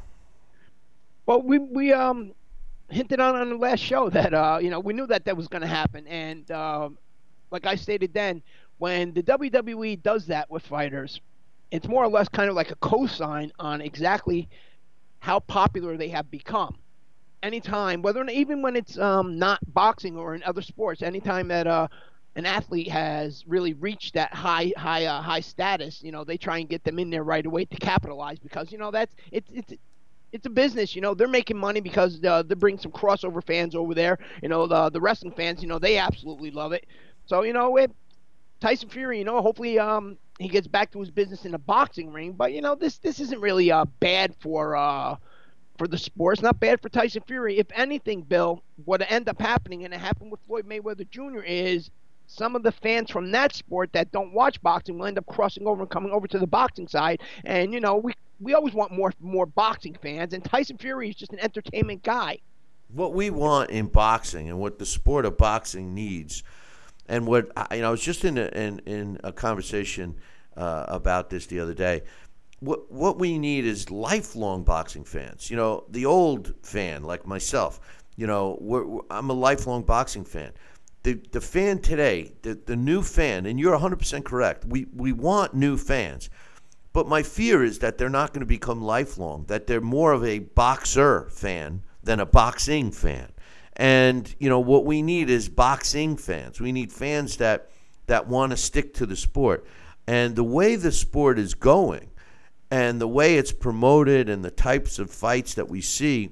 [1.26, 2.32] Well, we we um
[2.88, 5.46] hinted on on the last show that uh you know we knew that that was
[5.46, 6.96] going to happen, and um,
[7.50, 8.42] like I stated then,
[8.78, 11.20] when the WWE does that with fighters,
[11.70, 14.48] it's more or less kind of like a cosign on exactly
[15.18, 16.78] how popular they have become.
[17.42, 21.88] Anytime, whether even when it's um not boxing or in other sports, anytime that uh
[22.36, 26.58] an athlete has really reached that high high uh, high status, you know, they try
[26.58, 29.72] and get them in there right away to capitalize because you know that's it's it's
[30.32, 31.14] it's a business, you know.
[31.14, 34.18] They're making money because uh, they bring some crossover fans over there.
[34.42, 36.86] You know, the the wrestling fans, you know, they absolutely love it.
[37.26, 37.92] So you know, it,
[38.60, 42.12] Tyson Fury, you know, hopefully um he gets back to his business in the boxing
[42.12, 42.32] ring.
[42.32, 45.16] But you know, this this isn't really uh bad for uh
[45.78, 46.34] for the sport.
[46.34, 47.58] It's not bad for Tyson Fury.
[47.58, 51.42] If anything, Bill, what end up happening, and it happened with Floyd Mayweather Jr.
[51.42, 51.90] is
[52.32, 55.66] some of the fans from that sport that don't watch boxing will end up crossing
[55.66, 57.20] over and coming over to the boxing side.
[57.44, 61.16] And you know, we we always want more more boxing fans, and Tyson Fury is
[61.16, 62.38] just an entertainment guy.
[62.92, 66.42] what we want in boxing and what the sport of boxing needs,
[67.08, 70.16] and what you know, I was just in a, in, in a conversation
[70.56, 72.02] uh, about this the other day.
[72.60, 75.50] What what we need is lifelong boxing fans.
[75.50, 77.80] You know, the old fan like myself.
[78.16, 80.52] You know, we're, we're- I'm a lifelong boxing fan.
[81.02, 84.64] The the fan today, the the new fan, and you're 100 percent correct.
[84.64, 86.28] We we want new fans.
[86.92, 90.24] But my fear is that they're not going to become lifelong, that they're more of
[90.24, 93.30] a boxer fan than a boxing fan.
[93.76, 96.60] And, you know, what we need is boxing fans.
[96.60, 97.70] We need fans that
[98.06, 99.64] that want to stick to the sport.
[100.06, 102.10] And the way the sport is going
[102.70, 106.30] and the way it's promoted and the types of fights that we see,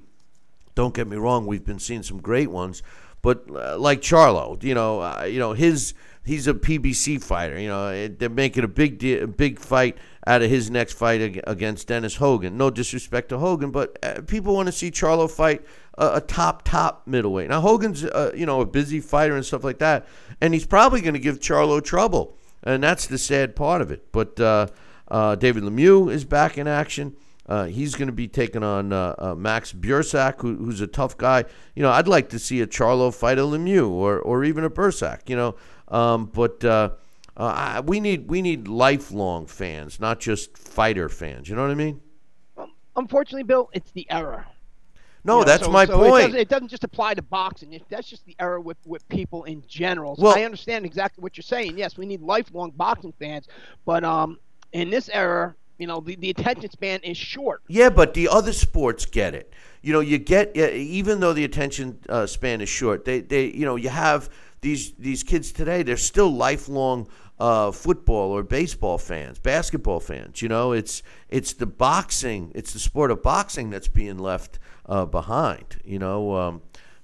[0.75, 2.83] don't get me wrong, we've been seeing some great ones,
[3.29, 5.93] but uh, like Charlo, you know, uh, you know his
[6.25, 7.61] he's a PBC fighter.
[7.61, 11.21] You know, it, they're making a big de- big fight out of his next fight
[11.21, 12.57] ag- against Dennis Hogan.
[12.57, 15.63] No disrespect to Hogan, but uh, people want to see Charlo fight
[15.99, 17.51] a, a top top middleweight.
[17.51, 20.07] Now Hogan's uh, you know a busy fighter and stuff like that,
[20.41, 24.11] and he's probably going to give Charlo trouble, and that's the sad part of it.
[24.11, 24.69] But uh,
[25.09, 27.15] uh, David Lemieux is back in action.
[27.49, 31.17] Uh, he's going to be taking on uh, uh, Max Bursak, who, who's a tough
[31.17, 31.45] guy.
[31.75, 34.71] You know, I'd like to see a Charlo fight a Lemieux or, or even a
[34.71, 35.29] Bursak.
[35.31, 35.55] You know,
[35.89, 36.91] um, but uh,
[37.37, 41.49] uh, I, we need we need lifelong fans, not just fighter fans.
[41.49, 42.01] You know what I mean?
[42.59, 44.45] Um, unfortunately, Bill, it's the error.
[45.25, 46.23] No, You know, that's so- my so It point.
[46.27, 47.73] doesn't, it doesn't just apply to boxing.
[47.73, 50.17] It, that's just the error with, with people in general.
[50.17, 51.77] So Well- I understand exactly what you're saying.
[51.79, 53.49] Yes, we need lifelong boxing fans,
[53.85, 54.39] but um,
[54.73, 57.63] in this era, you know, the, the attention span is short.
[57.69, 59.53] Yeah, but the other sports get it.
[59.83, 63.05] You know, you get even though the attention uh, span is short.
[63.05, 64.29] They, they, you know, you have
[64.61, 65.83] these these kids today.
[65.85, 67.09] They're still lifelong
[67.39, 70.43] uh, football or baseball fans, basketball fans.
[70.43, 75.05] You know, it's it's the boxing, it's the sport of boxing that's being left uh,
[75.07, 75.81] behind.
[75.85, 76.63] You know, um,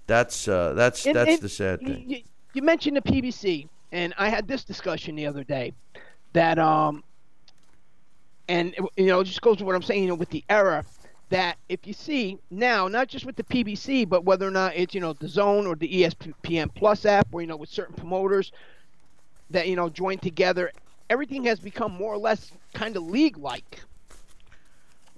[0.08, 2.22] that's uh, that's And- that's and the sad you- thing.
[2.54, 5.72] You mentioned the PBC, and I had this discussion the other day
[6.34, 7.02] that um,
[8.48, 10.84] and you know, it just goes to what I'm saying, you know, with the era
[11.30, 14.94] that if you see now, not just with the PBC, but whether or not it's
[14.94, 18.52] you know the Zone or the ESPN Plus app, or you know with certain promoters
[19.50, 20.70] that you know join together,
[21.10, 23.80] everything has become more or less kind of league-like.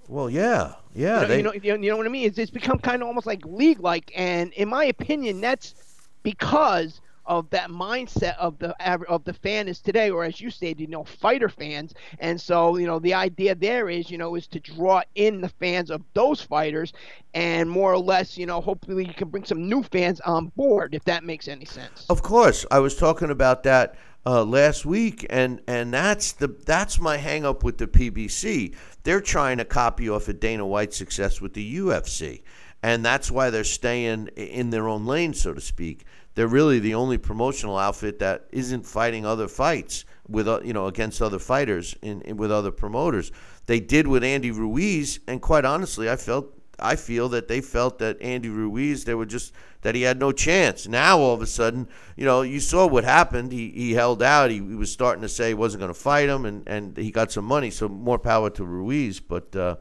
[0.07, 1.15] Well, yeah, yeah.
[1.15, 2.25] You know, they, you know, you know, you know what I mean?
[2.25, 5.75] It's, it's become kind of almost like league-like, and in my opinion, that's
[6.23, 8.75] because of that mindset of the
[9.07, 11.93] of the fan is today, or as you stated, you know, fighter fans.
[12.19, 15.49] And so, you know, the idea there is, you know, is to draw in the
[15.49, 16.93] fans of those fighters,
[17.33, 20.95] and more or less, you know, hopefully you can bring some new fans on board,
[20.95, 22.05] if that makes any sense.
[22.09, 26.99] Of course, I was talking about that uh, last week, and and that's the that's
[26.99, 28.75] my hang up with the PBC.
[29.03, 32.41] They're trying to copy off of Dana White's success with the UFC,
[32.87, 36.05] and that's why they're staying in their own lane, so to speak.
[36.35, 40.87] They're really the only promotional outfit that isn't fighting other fights with uh, you know
[40.87, 43.33] against other fighters in, in with other promoters.
[43.65, 47.99] They did with Andy Ruiz, and quite honestly, I felt I feel that they felt
[47.99, 50.87] that Andy Ruiz, they were just that he had no chance.
[50.87, 53.51] Now all of a sudden, you know, you saw what happened.
[53.51, 54.49] He he held out.
[54.49, 57.11] He, he was starting to say he wasn't going to fight him, and and he
[57.11, 57.69] got some money.
[57.69, 59.19] So more power to Ruiz.
[59.19, 59.75] But uh,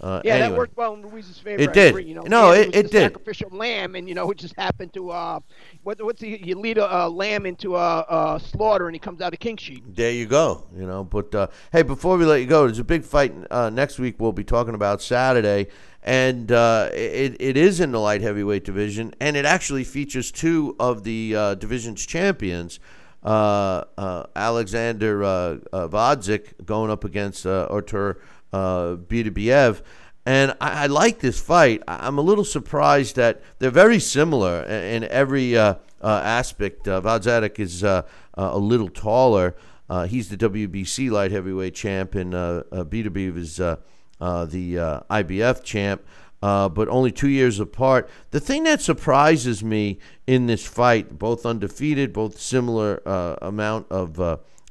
[0.00, 0.48] uh, Yeah, anyway.
[0.50, 1.62] that worked well in Ruiz's favor.
[1.62, 1.88] It did.
[1.90, 3.12] agree, You know, No, it- it did.
[3.12, 5.40] Sacrificial lamb, and you know, it just happened to uh,
[5.82, 9.20] what, what's the, you lead a, a lamb into a, a slaughter, and he comes
[9.20, 9.84] out a king sheep.
[9.88, 10.66] There you go.
[10.76, 13.70] You know, but uh, hey, before we let you go, there's a big fight uh,
[13.70, 14.16] next week.
[14.18, 15.66] We'll be talking about Saturday,
[16.02, 20.76] and uh, it it is in the light heavyweight division, and it actually features two
[20.78, 22.78] of the uh, division's champions.
[23.24, 25.28] Uh, uh, Alexander uh,
[25.72, 28.20] uh, Gvozdyk going up against uh, Artur
[28.52, 29.82] uh, Beterbiev.
[30.26, 31.82] And I, I like this fight.
[31.88, 36.86] I'm a little surprised that they're very similar in, in every uh, uh, aspect.
[36.86, 38.02] Uh, Gvozdyk is uh,
[38.36, 39.56] uh, a little taller.
[39.88, 43.78] Uh, he's the WBC light heavyweight champ, and uh, uh, is the
[44.20, 46.04] IBF champ.
[46.40, 48.08] But only two years apart.
[48.30, 52.96] The thing that surprises me in this fight, both undefeated, both similar
[53.40, 54.20] amount of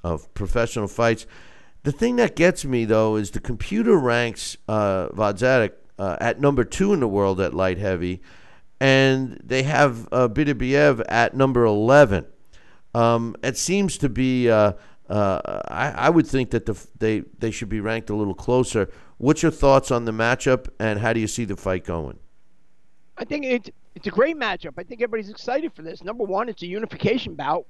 [0.04, 1.26] of professional fights,
[1.88, 6.92] the thing that gets me though is the computer ranks uh, uh, at number two
[6.92, 8.22] in the world at light heavy,
[8.82, 12.26] and they have uh, Beterbiev at number eleven.
[12.94, 14.50] Um, it seems to be.
[14.50, 14.74] Uh,
[15.10, 18.90] uh, I, I would think that the, they they should be ranked a little closer.
[19.18, 22.20] What's your thoughts on the matchup, and how do you see the fight going?
[23.18, 24.74] I think it's it's a great matchup.
[24.78, 26.04] I think everybody's excited for this.
[26.04, 27.66] Number one, it's a unification bout.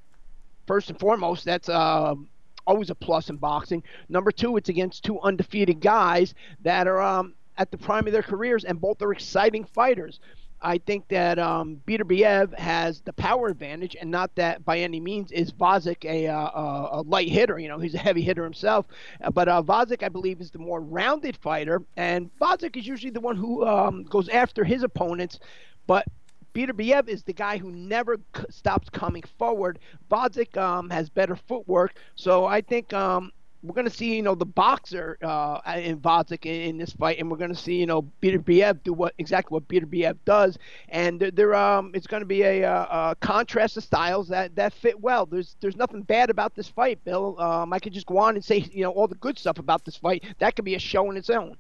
[0.65, 2.30] First and foremost, that's um,
[2.68, 3.82] always a plus in boxing.
[4.09, 8.22] Number two, it's against two undefeated guys that are um, at the prime of their
[8.22, 10.20] careers, and both are exciting fighters.
[10.59, 15.32] I think that um, Biev has the power advantage, and not that by any means
[15.32, 17.59] is Gvozdyk a, uh, a, light hitter.
[17.59, 18.88] You know, he's a heavy hitter himself.
[19.34, 23.36] But uh, I believe, is the more rounded fighter, and Gvozdyk is usually the one
[23.36, 25.39] who um, goes after his opponents.
[25.86, 26.07] But
[26.54, 29.80] Beterbiev is the guy who never c- stops coming forward.
[30.10, 33.32] Gvozdyk um, has better footwork, so I think um,
[33.64, 37.20] we're going to see, you know, the boxer uh, in Gvozdyk in, in this fight,
[37.20, 40.58] and we're going to see, you know, Beterbiev do what exactly what Beterbiev does,
[40.89, 44.56] and there, there um, it's going to be a, uh a contrast of styles that,
[44.56, 45.26] that fit well.
[45.26, 47.39] There's there's nothing bad about this fight, Bill.
[47.39, 49.86] Um, I could just go on and say, you know, all the good stuff about
[49.86, 50.24] this fight.
[50.39, 51.58] That could be a show in its own.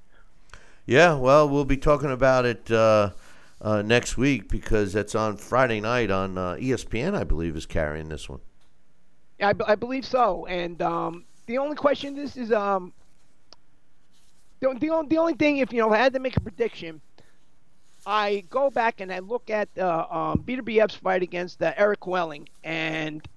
[0.85, 3.11] Yeah, well, we'll be talking about it uh,
[3.61, 7.15] uh, next week because it's on Friday night on uh, ESPN.
[7.15, 8.39] I believe is carrying this one.
[9.39, 10.45] I, believe so.
[10.47, 12.91] And um, the only question this is um,
[14.59, 17.01] the, the, only, the only thing, if you know, I had to make a prediction,
[18.05, 22.47] I go back and I look at uh, um, BF's fight against uh, Eric Welling,
[22.63, 23.27] and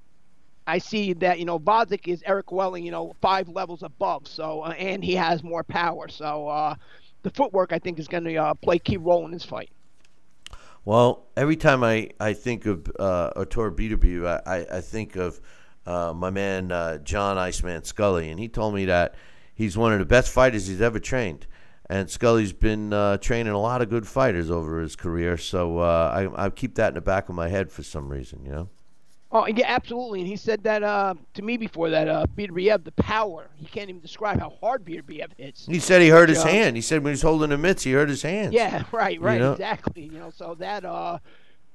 [0.66, 4.28] I see that you know Gvozdyk is Eric Welling, you know, five levels above.
[4.28, 6.06] So uh, and he has more power.
[6.06, 6.76] So uh,
[7.22, 9.70] the footwork, I think, is going to uh, play key role in this fight.
[10.84, 15.40] Well, every time I, I think of uh, Beterbiev, I, I, I think of
[15.86, 19.14] uh, my man uh, John Iceman Scully, and he told me that
[19.54, 21.46] he's one of the best fighters he's ever trained.
[21.88, 26.30] And Scully's been uh, training a lot of good fighters over his career, so uh,
[26.36, 28.68] I, I keep that in the back of my head for some reason, you know.
[29.32, 30.20] Oh yeah, absolutely.
[30.20, 33.48] And he said that uh, to me before that uh, Beterbiev, the power.
[33.56, 35.66] He can't even describe how hard Beterbiev hits.
[35.66, 36.74] He said he hurt his hand.
[36.76, 38.52] He said when he was holding the mitts, he hurt his hand.
[38.52, 39.52] Yeah, right, right, know?
[39.52, 40.02] exactly.
[40.02, 41.18] You know, so that uh,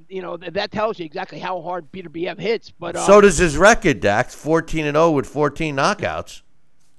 [0.10, 2.72] you know th- that tells you exactly how hard Beterbiev hits.
[2.78, 4.36] But uh, So does his record, Dax.
[4.36, 6.41] 14 and 0 with 14 knockouts.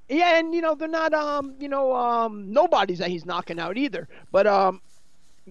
[0.09, 3.77] yeah, and you know they're not um you know um nobodies that he's knocking out
[3.77, 4.07] either.
[4.31, 4.81] But um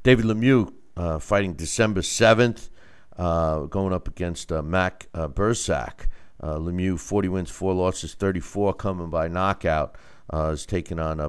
[0.03, 2.70] David Lemieux uh, fighting December 7th,
[3.18, 6.09] uh, going up against uh, Mac uh, Bursack.
[6.41, 9.97] Uh, Lemieux, 40 wins, 4 losses, 34 coming by knockout.
[10.31, 11.29] Uh, is taking on uh,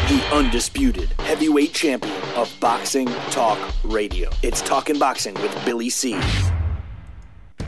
[0.06, 4.30] The undisputed heavyweight champion of boxing talk radio.
[4.44, 6.12] It's Talking Boxing with Billy C.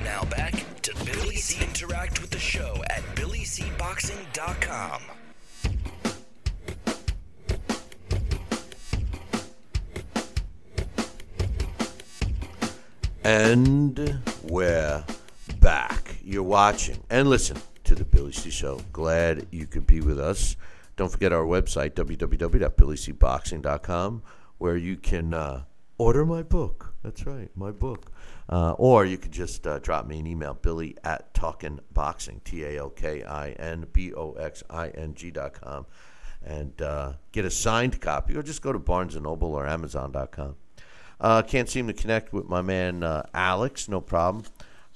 [0.04, 1.64] Now back to Billy C.
[1.64, 5.00] Interact with the show at BillyCBoxing.com.
[13.24, 15.02] And we're
[15.60, 16.16] back.
[16.22, 18.82] You're watching and listen to the Billy C Show.
[18.92, 20.54] Glad you could be with us.
[20.96, 24.22] Don't forget our website, www.billycboxing.com,
[24.58, 25.62] where you can uh,
[25.96, 26.92] order my book.
[27.02, 28.10] That's right, my book.
[28.48, 32.78] Uh, or you could just uh, drop me an email, billy at talkinboxing, T A
[32.78, 35.86] L K I N B O X I N G dot com,
[36.44, 40.56] and uh, get a signed copy, or just go to Barnes & Noble or Amazon.com.
[41.20, 43.88] Uh, can't seem to connect with my man uh, Alex.
[43.88, 44.44] No problem.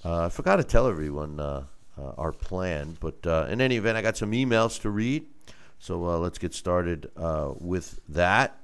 [0.04, 1.64] Uh, I forgot to tell everyone uh,
[1.96, 5.26] our plan, but in any event, I got some emails to read.
[5.78, 7.10] So let's get started
[7.60, 8.60] with that.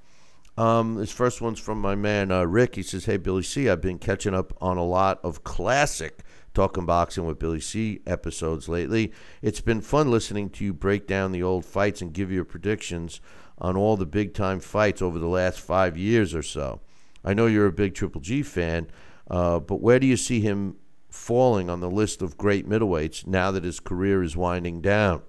[0.57, 2.77] Um, this first one's from my man uh, Rick.
[2.77, 6.87] He says, "Hey Billy C, I've been catching up on a lot of classic Talking
[6.87, 9.13] Boxing with Billy C episodes lately.
[9.43, 13.21] It's been fun listening to you break down the old fights and give your predictions
[13.59, 16.81] on all the big time fights over the last five years or so.
[17.25, 18.87] I know you're a big Triple G fan,
[19.29, 20.77] uh, but where do you see him
[21.09, 25.23] falling on the list of great middleweights now that his career is winding down?"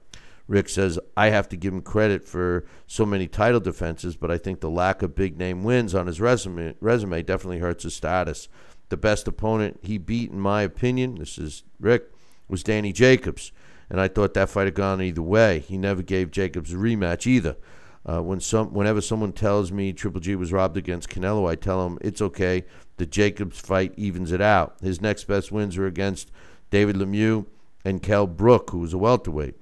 [0.48, 4.38] Rick says, I have to give him credit for so many title defenses, but I
[4.38, 8.48] think the lack of big name wins on his resume, resume definitely hurts his status.
[8.90, 12.12] The best opponent he beat, in my opinion, this is Rick,
[12.48, 13.52] was Danny Jacobs.
[13.90, 15.60] And I thought that fight had gone either way.
[15.60, 17.56] He never gave Jacobs a rematch either.
[18.08, 21.84] Uh, when some, whenever someone tells me Triple G was robbed against Canelo, I tell
[21.84, 22.66] them it's okay.
[22.98, 24.76] The Jacobs fight evens it out.
[24.82, 26.32] His next best wins are against
[26.70, 27.48] David Lemieux
[27.84, 29.56] and Kel Brook, who was a welterweight.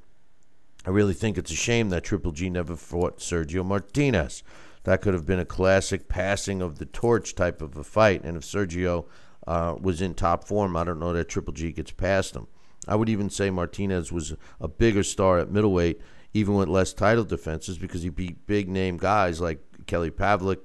[0.85, 4.43] I really think it's a shame that Triple G never fought Sergio Martinez.
[4.83, 8.23] That could have been a classic passing of the torch type of a fight.
[8.23, 9.05] And if Sergio
[9.47, 12.47] uh, was in top form, I don't know that Triple G gets past him.
[12.85, 16.01] I would even say Martinez was a bigger star at middleweight,
[16.33, 20.59] even with less title defenses, because he beat big name guys like Kelly Pavlik,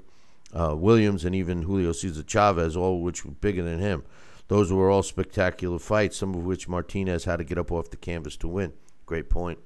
[0.52, 4.02] uh, Williams, and even Julio Cesar Chavez, all which were bigger than him.
[4.48, 7.96] Those were all spectacular fights, some of which Martinez had to get up off the
[7.96, 8.72] canvas to win.
[9.06, 9.60] Great point.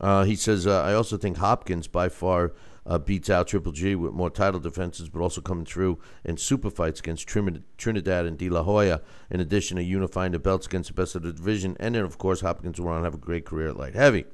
[0.00, 2.52] Uh, he says, uh, I also think Hopkins by far
[2.84, 6.70] uh, beats out Triple G with more title defenses, but also coming through in super
[6.70, 10.94] fights against Trinidad and De La Hoya, in addition to unifying the belts against the
[10.94, 11.76] best of the division.
[11.78, 14.24] And then, of course, Hopkins will have a great career at light heavy.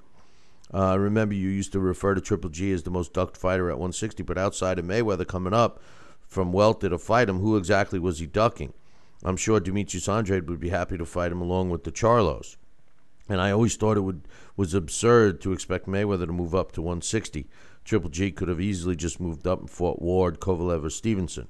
[0.73, 3.77] Uh, remember, you used to refer to Triple G as the most ducked fighter at
[3.77, 5.81] 160, but outside of Mayweather coming up
[6.27, 8.75] from welter to fight him, who exactly was he ducking?
[9.25, 12.57] I'm sure Demetrius Andrade would be happy to fight him along with the Charlos.
[13.29, 14.23] And I always thought it would
[14.59, 17.47] was absurd to expect Mayweather to move up to 160.
[17.85, 21.47] Triple G could have easily just moved up and fought Ward, Kovalev, or Stevenson.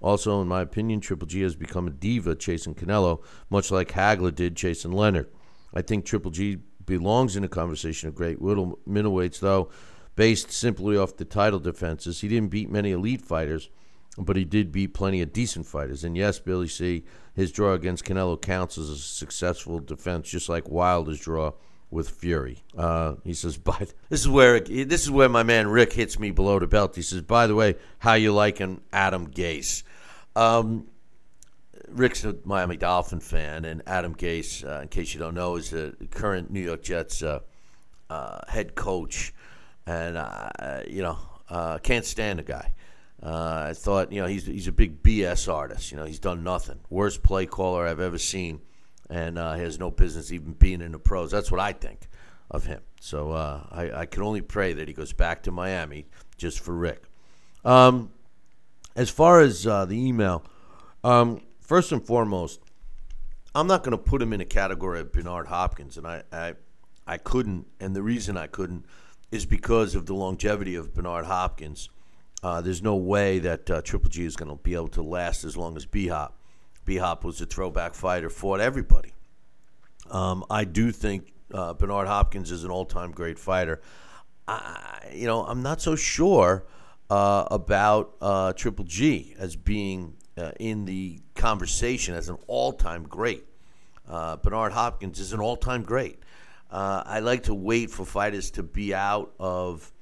[0.00, 4.32] Also, in my opinion, Triple G has become a diva chasing Canelo, much like Hagler
[4.32, 5.28] did chasing Leonard.
[5.74, 9.68] I think Triple G belongs in a conversation of great middleweights, though,
[10.14, 12.20] based simply off the title defenses.
[12.20, 13.70] He didn't beat many elite fighters,
[14.16, 16.04] but he did beat plenty of decent fighters.
[16.04, 17.02] And yes, Billy C.,
[17.34, 21.54] his draw against Canelo counts as a successful defense, just like Wilder's draw
[21.92, 22.64] with Fury.
[22.76, 26.30] Uh, he says, "By this is where this is where my man Rick hits me
[26.30, 29.82] below the belt." He says, "By the way, how you liking Adam Gase?"
[30.34, 30.88] Um,
[31.88, 35.70] Rick's a Miami Dolphin fan, and Adam Gase, uh, in case you don't know, is
[35.70, 37.40] the current New York Jets uh,
[38.08, 39.34] uh head coach,
[39.86, 41.18] and uh, you know
[41.50, 42.72] uh, can't stand the guy.
[43.24, 45.92] I thought you know he's he's a big BS artist.
[45.92, 46.80] You know he's done nothing.
[46.88, 48.62] Worst play caller I've ever seen
[49.12, 51.30] and uh, has no business even being in the pros.
[51.30, 52.08] That's what I think
[52.50, 52.80] of him.
[52.98, 56.06] So uh, I, I, can only pray that he goes back to Miami
[56.38, 57.04] just for Rick.
[57.62, 58.10] Um,
[58.96, 60.44] as far as uh, the email,
[61.04, 62.60] um, first and foremost,
[63.54, 66.54] I'm not going to put him in a category of Bernard Hopkins, and I, I,
[67.06, 67.66] I couldn't.
[67.80, 68.86] And the reason I couldn't
[69.30, 71.90] is because of the longevity of Bernard Hopkins.
[72.42, 75.44] Uh, there's no way that uh, Triple G is going to be able to last
[75.44, 76.38] as long as B Hop.
[76.84, 79.12] B Hop was a throwback fighter, fought everybody.
[80.10, 83.80] Um, I do think uh, Bernard Hopkins is an all time great fighter.
[84.48, 86.64] I, you know, I'm not so sure
[87.08, 93.04] uh, about uh, Triple G as being uh, in the conversation as an all time
[93.04, 93.44] great.
[94.08, 96.18] Uh, Bernard Hopkins is an all time great.
[96.70, 99.92] Uh, I like to wait for fighters to be out of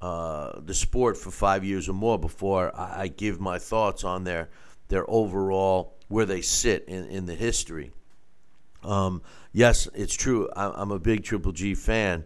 [0.00, 4.50] the sport for five years or more before I, I give my thoughts on their
[4.88, 7.90] their overall where they sit in, in the history.
[8.84, 9.20] Um,
[9.52, 10.48] yes, it's true.
[10.54, 12.22] I'm a big Triple G fan,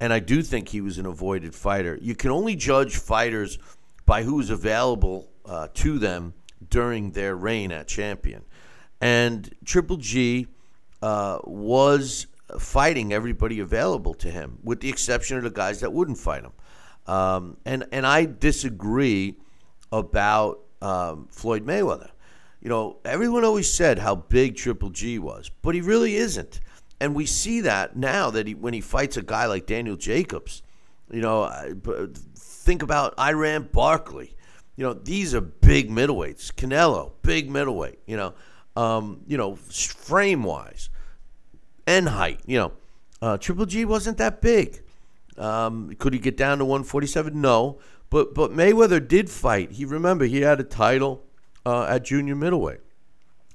[0.00, 1.98] and I do think he was an avoided fighter.
[2.00, 3.58] You can only judge fighters
[4.06, 6.32] by who's available uh, to them
[6.70, 8.42] during their reign at champion.
[9.02, 10.46] And Triple G
[11.02, 12.28] uh, was
[12.58, 16.52] fighting everybody available to him, with the exception of the guys that wouldn't fight him.
[17.06, 19.36] Um, and and I disagree
[19.92, 22.12] about um, Floyd Mayweather
[22.66, 26.58] you know, everyone always said how big Triple G was, but he really isn't.
[26.98, 30.64] And we see that now that he, when he fights a guy like Daniel Jacobs,
[31.08, 31.48] you know,
[32.34, 34.34] think about Iran Barkley.
[34.74, 36.52] You know, these are big middleweights.
[36.54, 38.00] Canelo, big middleweight.
[38.04, 38.34] You know,
[38.74, 40.90] um, you know, frame wise
[41.86, 42.40] and height.
[42.46, 42.72] You know,
[43.22, 44.82] uh, Triple G wasn't that big.
[45.38, 47.40] Um, could he get down to 147?
[47.40, 47.78] No,
[48.10, 49.70] but but Mayweather did fight.
[49.70, 51.25] He remember he had a title
[51.66, 52.80] uh, at junior middleweight.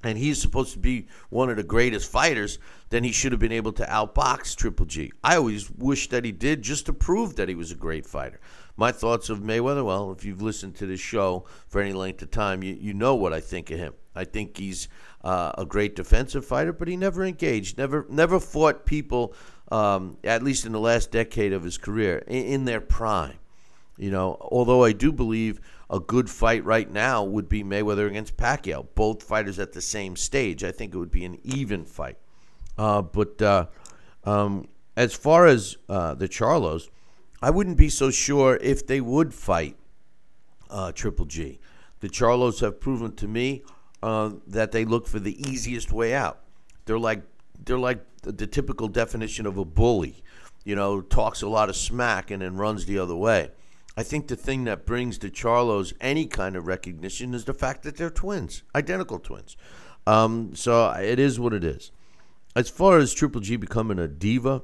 [0.04, 2.60] And he's supposed to be one of the greatest fighters,
[2.90, 5.12] then he should have been able to outbox Triple G.
[5.24, 8.40] I always wish that he did just to prove that he was a great fighter.
[8.76, 12.32] My thoughts of Mayweather, well, if you've listened to this show for any length of
[12.32, 13.94] time, you, you know what I think of him.
[14.16, 14.90] I think he's
[15.24, 19.36] uh, a great defensive fighter, but he never engaged, never never fought people,
[19.72, 23.38] um, at least in the last decade of his career, in, in their prime.
[23.98, 28.38] You know, although I do believe a good fight right now would be Mayweather against
[28.38, 28.88] Pacquiao.
[28.96, 30.64] Both fighters at the same stage.
[30.64, 32.18] I think it would be an even fight.
[32.78, 33.66] Uh, but uh,
[34.24, 36.90] um, as far as uh, the Charlos,
[37.42, 39.76] I wouldn't be so sure if they would fight
[40.70, 41.60] uh, Triple G.
[42.00, 43.64] The Charlos have proven to me
[44.02, 46.40] uh, that they look for the easiest way out.
[46.86, 47.22] They're like
[47.66, 50.24] they're like the, the typical definition of a bully.
[50.64, 53.50] You know, talks a lot of smack and then runs the other way.
[53.98, 57.84] I think the thing that brings the Charlos any kind of recognition is the fact
[57.84, 59.58] that they're twins, identical twins.
[60.08, 61.92] Um, so it is what it is.
[62.56, 64.64] As far as Triple G becoming a diva,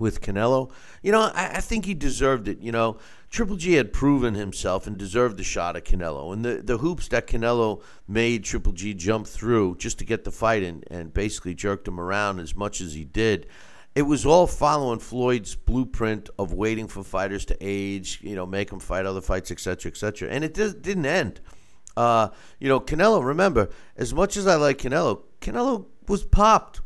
[0.00, 0.70] with Canelo.
[1.02, 2.60] You know, I, I think he deserved it.
[2.60, 2.98] You know,
[3.30, 6.32] Triple G had proven himself and deserved the shot at Canelo.
[6.32, 10.32] And the, the hoops that Canelo made Triple G jump through just to get the
[10.32, 13.46] fight and, and basically jerked him around as much as he did.
[13.98, 18.70] It was all following Floyd's blueprint of waiting for fighters to age, you know, make
[18.70, 20.28] them fight other fights, etc., etc.
[20.28, 21.40] And it did, didn't end.
[21.96, 22.28] Uh,
[22.60, 23.24] you know, Canelo.
[23.24, 26.80] Remember, as much as I like Canelo, Canelo was popped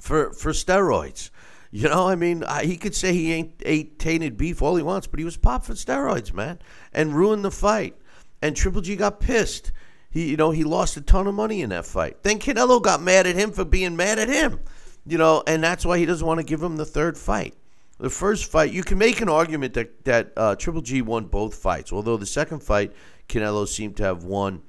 [0.00, 1.30] for for steroids.
[1.70, 4.82] You know, I mean, I, he could say he ain't ate tainted beef all he
[4.82, 6.58] wants, but he was popped for steroids, man,
[6.92, 7.96] and ruined the fight.
[8.42, 9.70] And Triple G got pissed.
[10.10, 12.24] He, you know, he lost a ton of money in that fight.
[12.24, 14.58] Then Canelo got mad at him for being mad at him.
[15.06, 17.54] You know, and that's why he doesn't want to give him the third fight.
[17.98, 21.54] The first fight, you can make an argument that that uh, Triple G won both
[21.54, 22.92] fights, although the second fight
[23.28, 24.62] Canelo seemed to have won,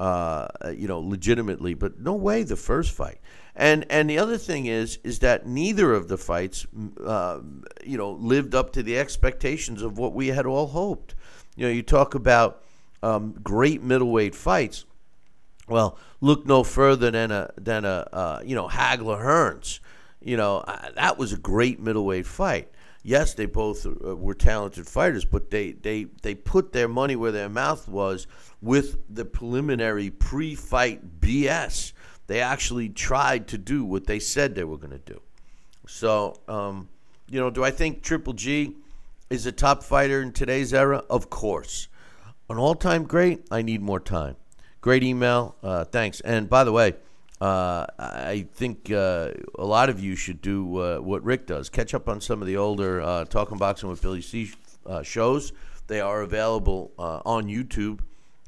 [0.00, 1.74] uh, you know, legitimately.
[1.74, 3.18] But no way the first fight.
[3.54, 6.66] And and the other thing is is that neither of the fights,
[7.04, 7.40] uh,
[7.84, 11.14] you know, lived up to the expectations of what we had all hoped.
[11.56, 12.62] You know, you talk about
[13.02, 14.84] um, great middleweight fights.
[15.68, 19.80] Well, look no further than a than a uh, you know Hagler Hearns.
[20.20, 20.64] You know
[20.94, 22.70] that was a great middleweight fight.
[23.04, 27.30] Yes, they both uh, were talented fighters, but they, they, they put their money where
[27.30, 28.26] their mouth was
[28.60, 31.92] with the preliminary pre-fight BS
[32.28, 35.20] they actually tried to do what they said they were going to do.
[35.86, 36.88] So, um,
[37.28, 38.76] you know, do I think Triple G
[39.30, 41.02] is a top fighter in today's era?
[41.10, 41.88] Of course.
[42.48, 44.36] An all time great, I need more time.
[44.88, 45.54] Great email.
[45.62, 46.20] Uh, thanks.
[46.20, 46.94] And by the way,
[47.42, 51.92] uh, I think uh, a lot of you should do uh, what Rick does catch
[51.92, 54.50] up on some of the older uh, Talking Boxing with Billy C
[54.86, 55.52] uh, shows.
[55.88, 58.00] They are available on YouTube,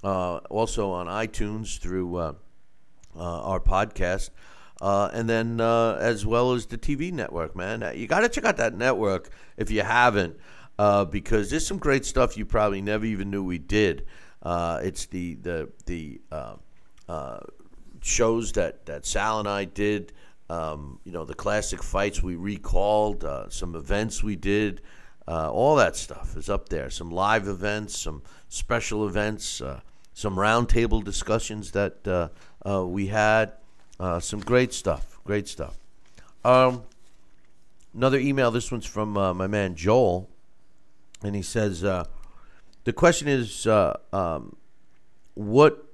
[0.03, 2.32] also on iTunes through uh,
[3.14, 4.30] our podcast.
[4.80, 7.93] Uh, and then uh, as well as the TV network, man.
[7.95, 9.28] You got to check out that network
[9.59, 10.38] if you haven't,
[10.78, 14.07] uh, because there's some great stuff you probably never even knew we did.
[14.43, 17.41] Uh, it's the the the uh,
[18.03, 20.12] shows that that Sal and I did.
[20.49, 24.80] Um, you know, the classic fights we recalled, some events we did.
[25.28, 26.91] all that stuff is up there.
[26.91, 29.62] Some live events, some special events,
[30.12, 32.30] some roundtable discussions that
[32.66, 33.53] uh, we had
[34.01, 35.20] uh, some great stuff.
[35.24, 35.76] Great stuff.
[36.45, 36.82] Um,
[37.95, 38.51] another email.
[38.51, 40.28] This one's from uh, my man Joel,
[41.22, 42.05] and he says uh,
[42.85, 44.57] the question is uh, um,
[45.35, 45.87] what.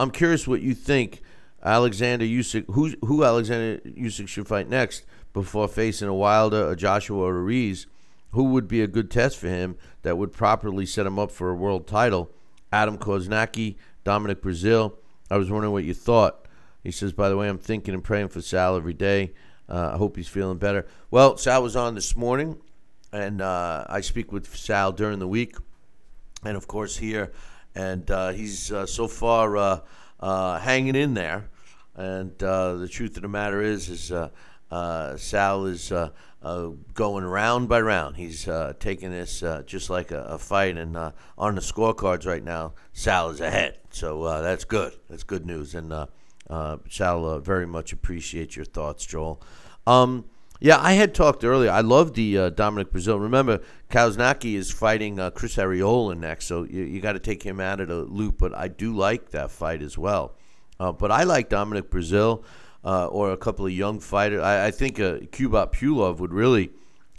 [0.00, 1.22] I'm curious what you think.
[1.62, 7.18] Alexander Usyk, who who Alexander Usyk should fight next before facing a Wilder, a Joshua,
[7.18, 7.86] or a Ruiz?
[8.32, 11.50] Who would be a good test for him that would properly set him up for
[11.50, 12.30] a world title?
[12.72, 14.92] Adam Kownacki, Dominic Breazeale.
[15.30, 16.46] I was wondering what you thought.
[16.84, 19.32] He says, by the way, I'm thinking and praying for Sal every day.
[19.68, 20.86] Uh, I hope he's feeling better.
[21.10, 22.58] Well, Sal was on this morning,
[23.12, 25.56] and uh, I speak with Sal during the week,
[26.44, 27.32] and of course here,
[27.74, 29.80] and uh, he's uh, so far uh,
[30.20, 31.50] uh, hanging in there.
[31.94, 34.12] And the truth of the matter is, is
[35.20, 35.92] Sal is
[36.94, 38.16] going round by round.
[38.16, 43.30] He's taking this just like a, a fight, and on the scorecards right now, Sal
[43.30, 43.78] is ahead.
[43.90, 44.92] So uh, that's good.
[45.08, 45.74] That's good news.
[45.74, 46.06] And uh,
[46.48, 49.42] uh, uh, very much appreciate your thoughts, Joel.
[49.86, 50.24] Um,
[50.60, 51.70] yeah, I had talked earlier.
[51.70, 53.20] I love the uh, Dominic Breazeale.
[53.20, 57.60] Remember, Kownacki is fighting uh, Chris Arreola next, so you, you got to take him
[57.60, 58.38] out of the loop.
[58.38, 60.34] But I do like that fight as well.
[60.80, 62.42] Uh, but I like Dominic Breazeale
[62.84, 64.42] uh, or a couple of young fighters.
[64.42, 66.70] I, I think uh, Pulev would really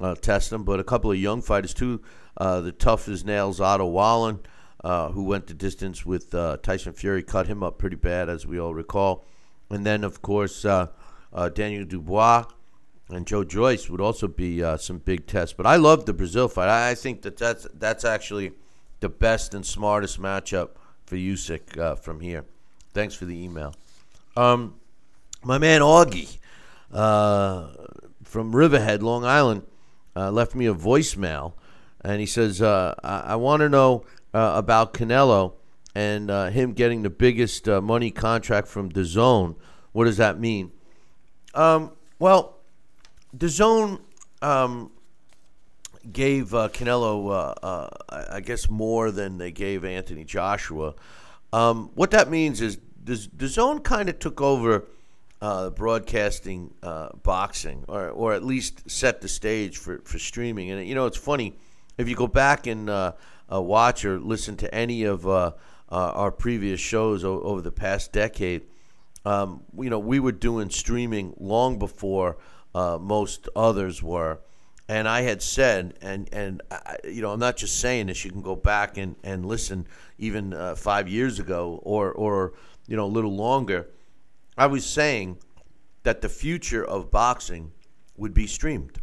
[0.02, 2.02] uh, test him, but a couple of young fighters too.
[2.36, 4.40] Uh, the tough as nails Otto Wallin,
[4.84, 8.74] who went the distance with Tyson Fury, cut him up pretty bad, as we all
[8.74, 9.26] recall.
[9.70, 12.46] And then, of course, Daniel Dubois
[13.10, 15.54] and Joe Joyce would also be uh, some big tests.
[15.54, 16.70] But I love the Breazeale fight.
[16.70, 18.52] I, think that that's, that's actually
[19.00, 20.70] the best and smartest matchup
[21.06, 22.46] for Usyk uh, from here.
[22.94, 23.74] Thanks for the email.
[24.38, 24.76] Um,
[25.44, 26.38] my man Augie
[26.92, 29.64] from Riverhead, Long Island,
[30.16, 31.54] left me a voicemail.
[32.02, 35.54] And he says, I, I want to know uh, about Canelo
[35.96, 39.56] and uh, him getting the biggest uh, money contract from DAZN.
[39.92, 40.72] What does that mean?
[41.54, 42.59] Um, well,
[43.36, 44.00] DAZN
[44.42, 44.92] um,
[46.12, 47.90] gave uh, Canelo, uh, uh,
[48.32, 50.96] I guess, more than they gave Anthony Joshua.
[51.54, 54.86] Um, what that means is DAZN kind of took over
[55.76, 56.74] broadcasting
[57.24, 60.72] boxing, or, or at least set the stage for, for streaming.
[60.72, 61.56] And, you know, it's funny.
[61.98, 65.52] If you go back and uh, watch or listen to any of uh,
[65.92, 68.64] uh, our previous shows o- over the past decade,
[69.26, 72.38] um, you know, we were doing streaming long before
[72.76, 74.40] uh, most others were.
[74.88, 78.26] And I had said, and and I, you know, I'm not just saying this.
[78.26, 79.88] You can go back and, and listen,
[80.18, 82.54] even uh, five years ago, or or
[82.88, 83.88] you know, a little longer.
[84.58, 85.38] I was saying
[86.04, 87.72] that the future of boxing
[88.18, 89.00] would be streamed,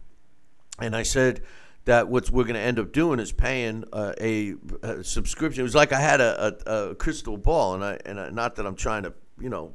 [0.80, 1.42] and I said
[1.84, 5.60] that what we're going to end up doing is paying uh, a, a, subscription.
[5.60, 8.56] It was like I had a, a, a crystal ball, and I and I, not
[8.56, 9.72] that I'm trying to you know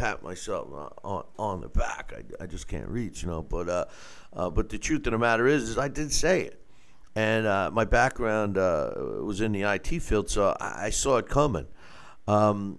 [0.00, 0.68] pat myself
[1.04, 2.12] on, on the back.
[2.16, 3.42] I, I just can't reach, you know.
[3.42, 3.84] But uh,
[4.32, 6.62] uh, but the truth of the matter is, is I did say it,
[7.14, 11.28] and uh, my background uh, was in the IT field, so I, I saw it
[11.28, 11.66] coming.
[12.26, 12.78] Um,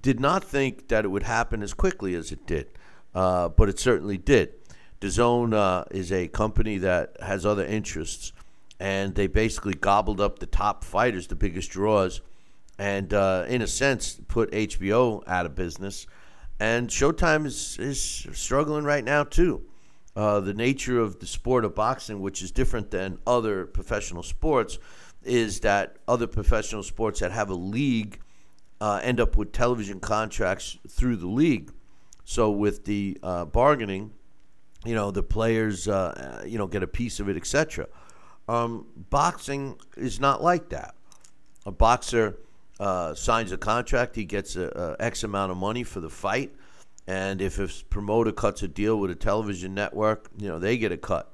[0.00, 2.68] did not think that it would happen as quickly as it did,
[3.14, 4.54] uh, but it certainly did.
[5.02, 8.32] DAZN uh, is a company that has other interests,
[8.80, 12.22] and they basically gobbled up the top fighters, the biggest draws,
[12.78, 16.06] and uh, in a sense put HBO out of business.
[16.62, 19.62] And Showtime is, is struggling right now too.
[20.14, 24.78] Uh, the nature of the sport of boxing, which is different than other professional sports,
[25.24, 28.20] is that other professional sports that have a league
[28.80, 31.72] uh, end up with television contracts through the league.
[32.24, 34.12] So with the uh, bargaining,
[34.84, 37.88] you know the players, uh, you know, get a piece of it, etc.
[38.48, 40.94] Um, boxing is not like that.
[41.66, 42.38] A boxer
[42.80, 46.54] uh, signs a contract, he gets a, a X amount of money for the fight,
[47.06, 50.92] and if a promoter cuts a deal with a television network, you know they get
[50.92, 51.32] a cut.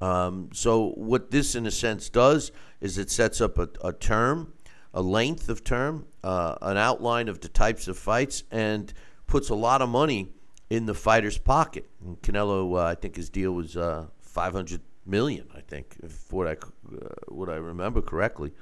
[0.00, 4.52] Um, so what this, in a sense, does is it sets up a, a term,
[4.92, 8.92] a length of term, uh, an outline of the types of fights, and
[9.26, 10.28] puts a lot of money
[10.70, 11.88] in the fighter's pocket.
[12.04, 15.48] And Canelo, uh, I think his deal was uh, 500 million.
[15.54, 18.52] I think, if what I uh, what I remember correctly.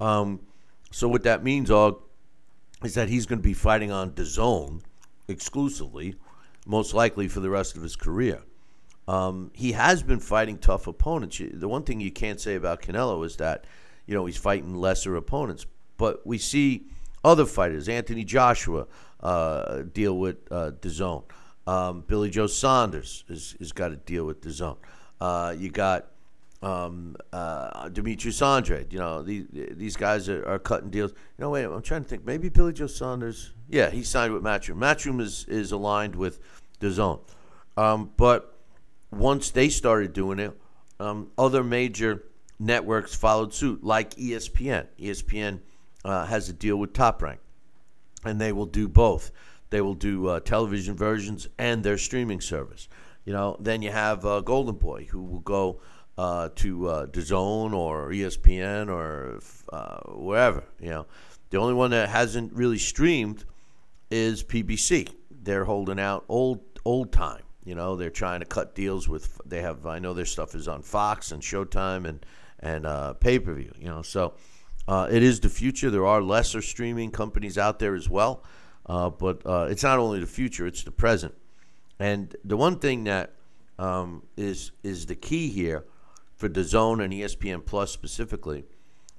[0.00, 0.40] Um,
[0.96, 4.80] so what that means, is that he's going to be fighting on DAZN
[5.28, 6.14] exclusively,
[6.64, 8.40] most likely for the rest of his career.
[9.06, 11.38] Um, he has been fighting tough opponents.
[11.52, 13.66] The one thing you can't say about Canelo is that,
[14.06, 15.66] you know, he's fighting lesser opponents.
[15.98, 16.86] But we see
[17.22, 18.86] other fighters, Anthony Joshua,
[19.20, 21.24] uh, deal with uh, DAZN.
[21.66, 24.78] Um, Billy Joe Saunders has, has got to deal with DAZN.
[25.20, 26.06] Uh, you got
[26.66, 28.92] um, uh, Demetrius Andrade.
[28.92, 31.12] You know, these these guys are, are, cutting deals.
[31.12, 32.24] You know, wait, I'm trying to think.
[32.24, 33.52] Maybe Billy Joe Saunders.
[33.68, 34.76] Yeah, he signed with Matchroom.
[34.76, 36.40] Matchroom is is aligned with
[36.80, 37.20] DAZN.
[37.76, 38.58] Um, but
[39.12, 40.58] once they started doing it,
[40.98, 42.24] um, other major
[42.58, 44.86] networks followed suit, like ESPN.
[44.98, 45.60] ESPN
[46.04, 47.38] uh, has a deal with Top Rank,
[48.24, 49.30] and they will do both.
[49.70, 52.88] They will do uh, television versions and their streaming service.
[53.24, 55.80] You know, then you have uh, Golden Boy, who will go
[56.18, 59.40] uh, to uh, DAZN or ESPN or
[59.72, 60.64] uh, wherever.
[60.80, 61.06] You know,
[61.50, 63.44] the only one that hasn't really streamed
[64.10, 65.08] is PBC.
[65.30, 67.42] They're holding out old old time.
[67.64, 69.40] You know, they're trying to cut deals with.
[69.44, 69.86] They have.
[69.86, 72.24] I know their stuff is on Fox and Showtime and
[72.60, 73.72] and uh, pay per view.
[73.78, 74.34] You know, so
[74.88, 75.90] uh, it is the future.
[75.90, 78.44] There are lesser streaming companies out there as well,
[78.86, 81.34] uh, but uh, it's not only the future; it's the present.
[81.98, 83.32] And the one thing that
[83.78, 85.84] um, is is the key here
[86.36, 88.64] for DAZN and ESPN Plus specifically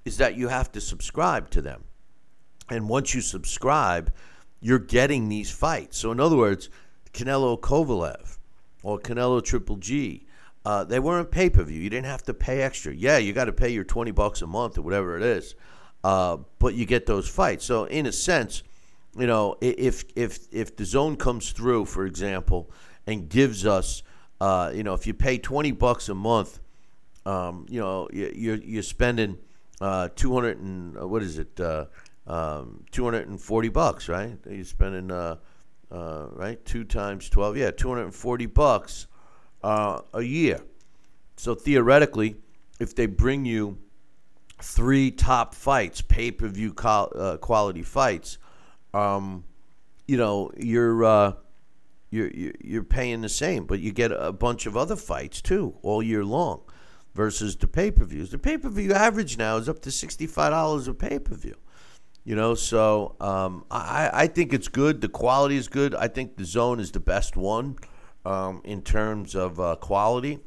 [0.06, 1.84] is that you have to subscribe to them.
[2.70, 4.14] And once you subscribe,
[4.62, 5.98] you're getting these fights.
[5.98, 6.70] So, in other words,
[7.14, 8.38] Canelo Kovalev
[8.84, 10.26] or Canelo Triple G,
[10.66, 11.82] uh, they weren't pay per view.
[11.82, 12.94] You didn't have to pay extra.
[12.94, 15.56] Yeah, you got to pay your 20 bucks a month or whatever it is,
[16.04, 17.66] uh, but you get those fights.
[17.66, 18.64] So, in a sense,
[19.18, 22.70] you know, if if if DAZN comes through, for example,
[23.08, 24.04] and gives us,
[24.42, 26.60] uh, you know, if you pay 20 bucks a month
[27.28, 29.38] um, you know, you're you're spending
[29.82, 31.86] uh, two hundred and uh, what is it, uh,
[32.26, 34.38] um, two hundred and forty bucks, right?
[34.50, 35.36] You're spending uh,
[35.92, 39.08] uh, right two times twelve, yeah, two hundred and forty bucks
[39.62, 40.62] a year.
[41.36, 42.38] So theoretically,
[42.80, 43.78] if they bring you
[44.62, 48.38] three top fights, pay per view co- quality fights,
[48.94, 49.44] um,
[50.08, 51.36] you know, you're
[52.10, 52.32] you're
[52.64, 56.24] you're paying the same, but you get a bunch of other fights too all year
[56.24, 56.62] long
[57.18, 58.30] versus the pay per views.
[58.30, 61.56] The pay per view average now is up to $65 a pay per view.
[62.24, 65.02] You know, so um, I, I think it's good.
[65.02, 65.96] The quality is good.
[65.96, 67.78] I think DAZN is the best one
[68.26, 70.40] um, in terms of uh, quality.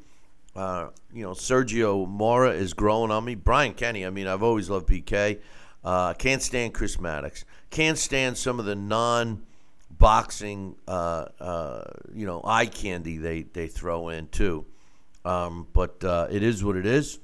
[0.54, 3.34] Uh, you know, Sergio Mora is growing on me.
[3.34, 5.40] Brian Kenny, I mean, I've always loved BK.
[5.82, 7.44] Uh, can't stand Chris Mannix.
[7.70, 9.42] Can't stand some of the non
[9.90, 11.84] boxing, uh, uh,
[12.14, 14.66] you know, eye candy they, they throw in, too.
[15.24, 17.18] Um, but uh, it is what it is,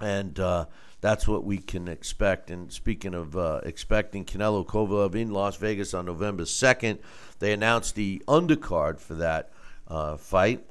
[0.00, 0.66] and uh,
[1.00, 2.50] that's what we can expect.
[2.50, 6.98] And speaking of uh, expecting Canelo Kovalev in Las Vegas on November 2nd,
[7.38, 9.50] they announced the undercard for that
[9.88, 10.64] uh, fight.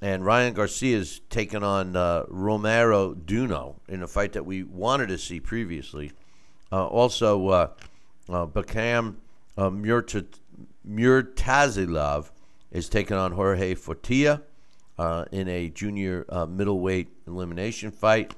[0.00, 5.08] and Ryan Garcia is taking on uh, Romero Duno in a fight that we wanted
[5.08, 6.12] to see previously.
[6.70, 7.68] Uh, also, uh,
[8.28, 9.16] Bakhram
[10.88, 12.30] Murtazaliev
[12.70, 14.42] is taking on Jorge Fortea
[14.98, 18.34] uh, in a junior uh, middleweight elimination fight.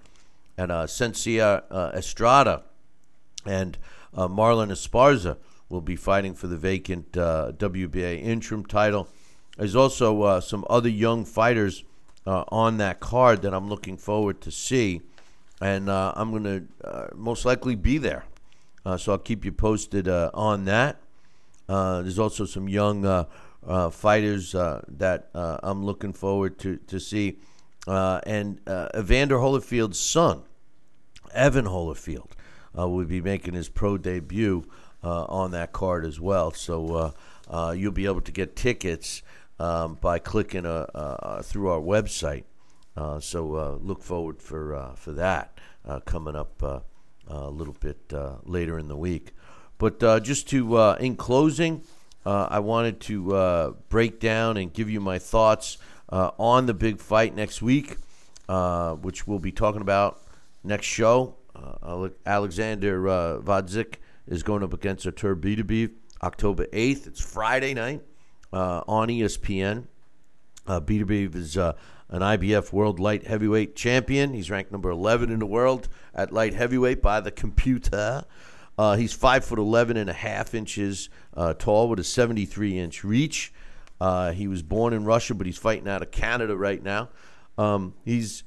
[0.56, 2.62] And uh, Seniesa uh, Estrada
[3.44, 3.76] and
[4.14, 5.36] uh, Marlen Esparza
[5.68, 9.09] will be fighting for the vacant uh, WBA interim title.
[9.56, 11.85] There's also uh, some other young fighters
[12.26, 15.02] uh, on that card that I'm looking forward to see,
[15.60, 18.24] and uh, I'm going to uh, most likely be there.
[18.85, 21.01] Uh, so I'll keep you posted uh, on that.
[21.68, 23.26] Uh, there's also some young
[23.66, 27.39] uh, fighters uh, that uh, I'm looking forward to to see,
[27.86, 30.43] uh, and uh, Evander Holyfield's son,
[31.32, 32.31] Evan Holyfield,
[32.78, 34.65] uh, will be making his pro debut
[35.03, 36.51] on that card as well.
[36.51, 37.12] So
[37.74, 39.23] you'll be able to get tickets
[39.59, 42.45] um, by clicking through our website.
[43.20, 45.59] So look forward for for that
[46.07, 48.12] coming up a little bit
[48.45, 49.32] later in the week.
[49.77, 51.82] But just to in closing,
[52.26, 55.78] uh, I wanted to uh, break down and give you my thoughts
[56.09, 57.96] uh, on the big fight next week,
[58.48, 60.20] uh, which we'll be talking about
[60.62, 61.36] next show.
[61.55, 63.96] Uh, Alexander uh, Gvozdyk
[64.26, 65.90] is going up against Artur Beterbiev
[66.22, 67.06] October 8th.
[67.06, 68.02] It's Friday night
[68.52, 69.86] uh, on ESPN.
[70.66, 71.74] Uh, Beterbiev is an
[72.10, 74.32] IBF World Light Heavyweight Champion.
[74.32, 78.24] He's ranked number 11 in the world at light heavyweight by the computer.
[78.76, 83.05] Uh, he's five foot 11 and a half inches uh, tall with a 73 inch
[83.05, 83.52] reach.
[84.01, 87.09] Uh, he was born in Russia, but he's fighting out of Canada right now.
[87.56, 88.42] Um, he's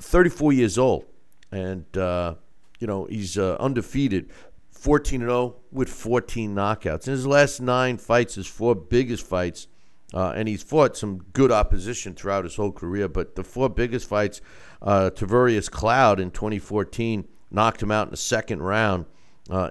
[0.00, 1.04] 34 years old,
[1.50, 2.34] and uh,
[2.78, 4.30] you know he's uh, undefeated,
[4.70, 7.06] 14 and 0 with 14 knockouts.
[7.06, 9.66] In his last nine fights, his four biggest fights,
[10.14, 13.08] uh, and he's fought some good opposition throughout his whole career.
[13.08, 14.40] But the four biggest fights,
[14.80, 19.06] uh, Tavoris Cloud in 2014 knocked him out in the second round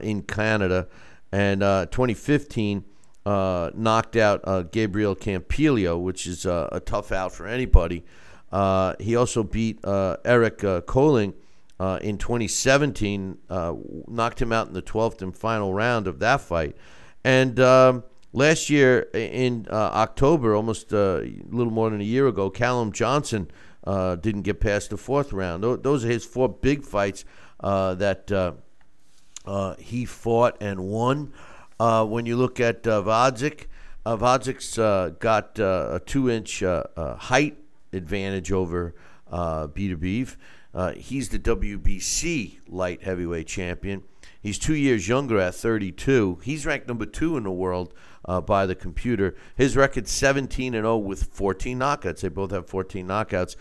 [0.02, 0.88] in Canada,
[1.32, 2.84] and uh, 2015
[3.26, 8.06] uh, knocked out uh, Gabriel Campillo, which is uh, a tough out for anybody.
[8.52, 11.34] Uh, he also beat uh, Eric uh, Koelling
[11.80, 13.74] uh, in 2017, uh,
[14.08, 16.76] knocked him out in the 12th and final round of that fight.
[17.24, 22.28] And um, last year in uh, October, almost uh, a little more than a year
[22.28, 23.52] ago, Callum Johnson
[23.84, 25.64] uh, didn't get past the fourth round.
[25.64, 27.26] Those are his four big fights
[27.60, 28.32] uh, that
[29.48, 31.34] uh, he fought and won.
[31.80, 33.66] Uh, when you look at uh, Gvozdyk,
[34.06, 37.58] uh, Gvozdyk's uh, got uh, a two-inch uh, uh, height
[37.94, 38.94] advantage over
[39.32, 40.36] uh.
[40.74, 44.04] Uh, he's the WBC light heavyweight champion.
[44.40, 46.40] He's two years younger at 32.
[46.44, 47.94] He's ranked number two in the world
[48.46, 49.36] by the computer.
[49.56, 52.22] His record 17 and 0 with 14 knockouts.
[52.22, 53.56] They both have 14 knockouts.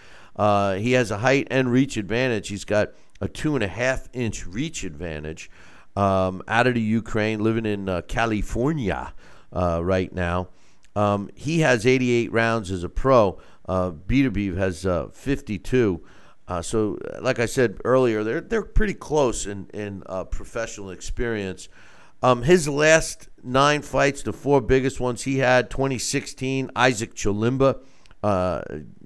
[0.78, 2.48] He has a height and reach advantage.
[2.48, 2.90] He's got
[3.20, 5.50] a two and a half inch reach advantage.
[5.96, 9.14] Um, out of the Ukraine, living in uh, California
[9.52, 10.48] uh, right now.
[10.94, 13.38] Um, he has 88 rounds as a pro.
[13.66, 16.02] Uh, Beterbiev has uh, 52.
[16.48, 21.68] Uh, so, uh, like I said earlier, they're they're pretty close in in professional experience.
[22.22, 27.80] Um, his last nine fights, the four biggest ones he had: 2016, Isaac Chilimba.
[28.22, 28.62] Uh,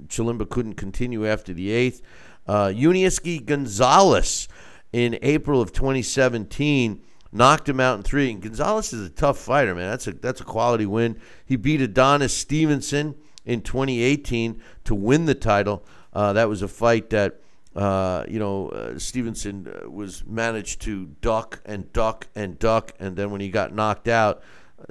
[0.06, 2.02] Chilimba couldn't continue after the eighth.
[2.46, 4.48] Uh, Yunieski Gonzalez
[4.92, 7.02] in April of 2017
[7.32, 8.30] knocked him out in three.
[8.30, 9.90] And Gonzalez is a tough fighter, man.
[9.90, 11.20] That's a that's a quality win.
[11.44, 13.14] He beat Adonis Stevenson
[13.44, 15.84] in 2018 to win the title.
[16.12, 17.40] Uh, that was a fight that
[17.76, 23.16] uh, you know uh, Stevenson uh, was managed to duck and duck and duck, and
[23.16, 24.42] then when he got knocked out,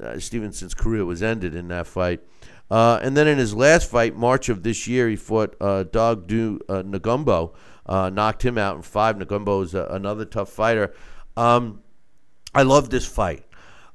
[0.01, 2.21] uh, Stevenson's career was ended in that fight.
[2.71, 6.83] Uh, and then in his last fight, March of this year, he fought Dog uh,
[6.83, 7.51] Ngumbu,
[7.89, 9.17] uh, knocked him out in five.
[9.17, 10.93] Ngumbu is a, another tough fighter.
[11.35, 11.81] Um,
[12.53, 13.43] I love this fight.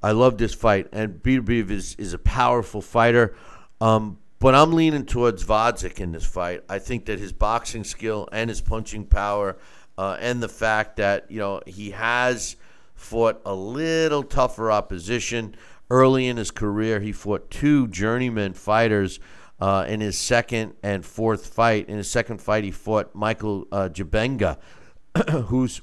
[0.03, 3.35] I love this fight, and Beterbiev is is a powerful fighter.
[3.81, 6.62] Um, but I'm leaning towards Gvozdyk in this fight.
[6.69, 9.57] I think that his boxing skill and his punching power,
[9.97, 12.57] uh, and the fact that you know he has
[12.97, 15.55] fought a little tougher opposition
[15.89, 17.01] early in his career.
[17.01, 19.21] He fought two journeyman fighters
[19.60, 21.89] uh, in his second and fourth fight.
[21.89, 24.59] In his second fight, he fought Michael uh, Jabenga,
[25.47, 25.81] who's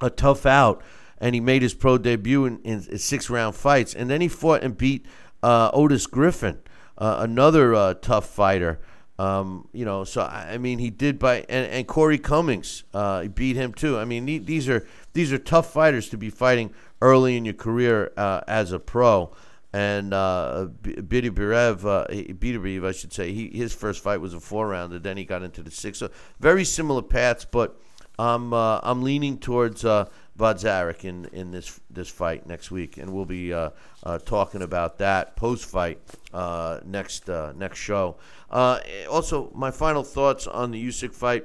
[0.00, 0.82] a tough out,
[1.18, 3.94] and he made his pro debut in, in, in six round fights.
[3.94, 5.06] And then he fought and beat
[5.42, 6.58] uh, Otis Griffin,
[6.98, 8.80] uh, another uh, tough fighter.
[9.18, 13.28] Um, you know, so I mean, he did by and, and Corey Cummings, uh, he
[13.28, 13.96] beat him too.
[13.98, 16.70] I mean, the- these are these are tough fighters to be fighting
[17.00, 19.32] early in your career as a pro,
[19.76, 24.98] And uh, Beterbiev, uh, I should say, he, his first fight was a four rounder.
[24.98, 25.98] Then he got into the six.
[25.98, 26.08] So
[26.40, 27.78] very similar paths, but
[28.18, 30.06] I'm uh, I'm leaning towards uh,
[30.40, 33.68] in, in this this fight next week, and we'll be uh,
[34.02, 36.00] uh, talking about that post fight
[36.32, 38.16] uh, next uh, next show.
[38.50, 41.44] Also, my final thoughts on the Usyk fight.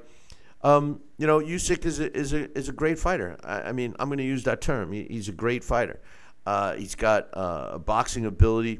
[0.64, 3.38] Um, you know, Usyk is a, is a is a great fighter.
[3.44, 4.94] I, I mean, I'm going to use that term.
[4.94, 6.00] He, he's a great fighter.
[6.46, 8.80] Uh, he's got a boxing ability.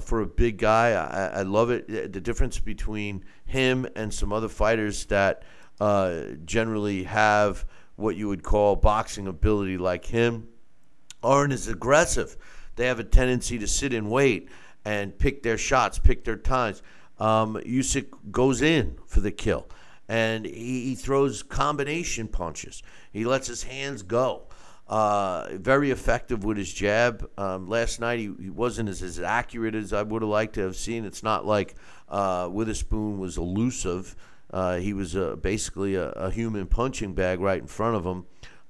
[0.00, 2.12] for a big guy, I, I love it.
[2.12, 5.42] The difference between him and some other fighters that
[5.80, 7.64] uh, generally have
[7.96, 10.48] what you would call boxing ability like him
[11.22, 12.36] aren't as aggressive.
[12.76, 14.48] They have a tendency to sit and wait
[14.84, 16.82] and pick their shots, pick their times.
[17.18, 19.66] Um, Usyk goes in for the kill,
[20.08, 22.82] and he, he throws combination punches.
[23.12, 24.44] He lets his hands go.
[24.92, 27.26] Uh, very effective with his jab.
[27.38, 30.60] Um, last night he, he wasn't as, as accurate as I would have liked to
[30.60, 31.06] have seen.
[31.06, 31.76] It's not like
[32.10, 34.14] uh, Witherspoon was elusive.
[34.50, 38.26] Uh, he was uh, basically a, a, human punching bag right in front of him.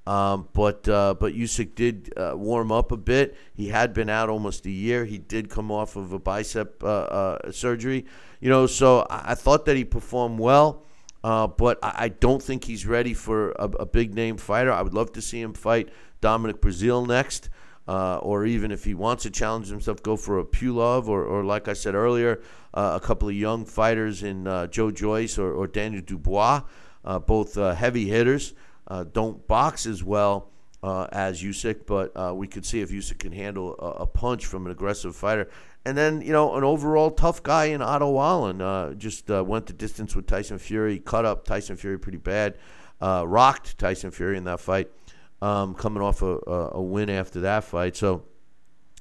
[0.06, 3.36] Um, but uh, but Usyk did uh, warm up a bit.
[3.52, 5.04] He had been out almost a year.
[5.04, 8.06] He did come off of a bicep uh, uh, surgery,
[8.40, 8.68] you know.
[8.68, 10.84] So I, I, thought that he performed well,
[11.22, 14.70] but I, I, don't think he's ready for a, a, big name fighter.
[14.70, 15.88] I would love to see him fight
[16.22, 17.50] Dominic Breazeale next.
[17.86, 21.44] Uh, or even if he wants to challenge himself, go for a Pulev, or, or
[21.44, 22.40] like I said earlier,
[22.74, 26.62] uh, a couple of young fighters in uh, Joe Joyce or, or Daniel Dubois,
[27.04, 28.54] uh, both uh, heavy hitters.
[28.86, 30.48] Uh, don't box as well
[30.84, 34.72] as Usyk, but we could see if Usyk can handle a, a, punch from an
[34.72, 35.48] aggressive fighter.
[35.84, 38.98] And then, you know, an overall tough guy in Otto Wallin.
[38.98, 42.56] just went the distance with Tyson Fury, cut up Tyson Fury pretty bad,
[43.00, 44.90] rocked Tyson Fury in that fight,
[45.42, 47.96] um, coming off a, a, win after that fight.
[47.96, 48.22] So,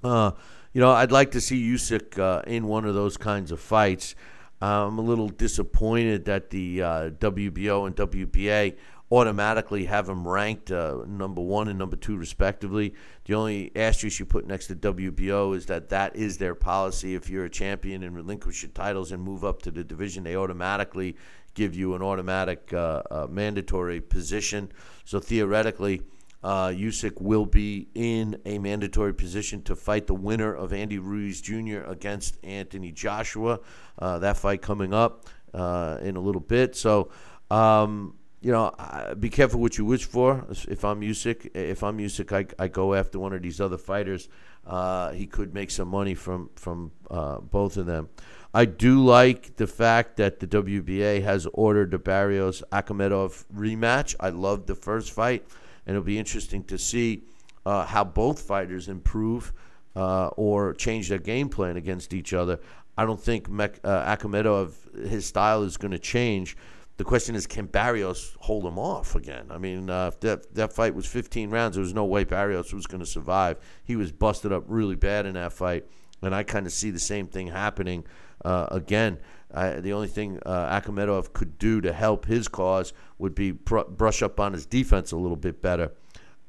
[0.04, 0.32] uh,
[0.74, 4.16] you know, I'd like to see Usyk uh, in one of those kinds of fights.
[4.60, 8.76] I'm a little disappointed that the uh, WBO and WBA
[9.12, 12.96] automatically have him ranked uh, number one and number two, respectively.
[13.26, 17.14] The only asterisk you put next to WBO is that that is their policy.
[17.14, 20.36] If you're a champion and relinquish your titles and move up to the division, they
[20.36, 21.18] automatically
[21.54, 24.72] give you an automatic uh, uh, mandatory position.
[25.04, 26.02] So theoretically,
[26.44, 31.42] uh, Usyk will be in a mandatory position to fight the winner of Andy Ruiz
[31.42, 31.84] Jr.
[31.86, 33.60] against Anthony Joshua.
[34.00, 36.76] Uh, that fight coming up uh, in a little bit.
[36.76, 37.12] So,
[37.52, 38.74] um, you know,
[39.20, 40.48] be careful what you wish for.
[40.68, 44.28] If I'm Usyk, if I'm Usyk, I, I go after one of these other fighters.
[44.66, 48.10] Uh, he could make some money from from uh, both of them.
[48.54, 54.16] I do like the fact that the WBA has ordered the Barrios Akhmedov rematch.
[54.20, 55.46] I loved the first fight
[55.92, 57.22] and it'll be interesting to see
[57.66, 59.52] uh, how both fighters improve
[59.94, 62.62] uh, or change their game plan against each other.
[62.98, 66.56] I don't think Mek- uh, Akhmedov, his style is going to change.
[66.96, 69.48] The question is, can Barrios hold him off again?
[69.50, 72.74] I mean, uh, if that, that fight was 15 rounds, there was no way Barrios
[72.74, 73.58] was going to survive.
[73.84, 75.86] He was busted up really bad in that fight,
[76.22, 78.06] and I kind of see the same thing happening
[78.46, 79.18] uh, again.
[79.54, 83.88] Uh, the only thing uh, Akhmedov could do to help his cause would be pr-
[83.88, 85.92] brush up on his defense a little bit better.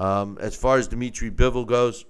[0.00, 2.04] Um, as far as Dimitri Bivol goes,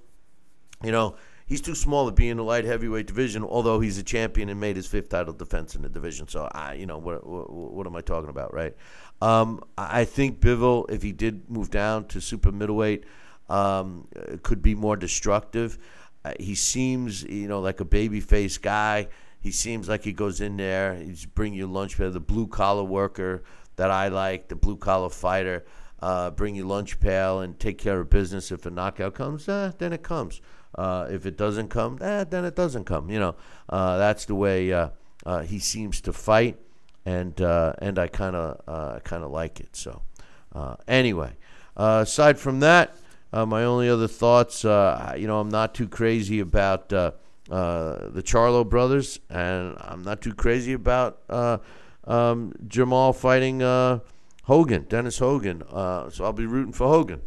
[0.82, 1.16] you know,
[1.46, 4.58] he's too small to be in the light heavyweight division, although he's a champion and
[4.58, 6.28] made his fifth title defense in the division.
[6.28, 8.74] So, I, you know, what, what, what am I talking about, right?
[9.20, 13.04] Um, I think Bivol, if he did move down to super middleweight,
[13.48, 14.08] um,
[14.42, 15.78] could be more destructive.
[16.24, 19.08] Uh, he seems, you know, like a baby-faced guy.
[19.40, 20.94] He seems like he goes in there.
[20.94, 23.42] He's bring you lunch the blue collar worker
[23.76, 25.64] that I like, the blue collar fighter.
[26.00, 28.50] Uh, bring you lunch pail and take care of business.
[28.50, 30.40] If a knockout comes, eh, then it comes.
[30.74, 33.08] Uh, if it doesn't come, eh, then it doesn't come.
[33.08, 33.34] You know,
[33.68, 34.88] uh, that's the way uh,
[35.24, 36.58] uh, he seems to fight,
[37.06, 39.76] and uh, and I kind of kind of like it.
[39.76, 40.02] So
[40.88, 41.36] anyway,
[41.76, 42.96] aside from that,
[43.32, 47.14] my only other thoughts, you know, I'm not too crazy about the
[47.48, 51.20] Charlo brothers, and I'm not too crazy about
[52.04, 54.00] um, Jermall fighting uh,
[54.44, 55.62] Hogan, Dennis Hogan.
[55.62, 57.22] Uh, so I'll be rooting for Hogan.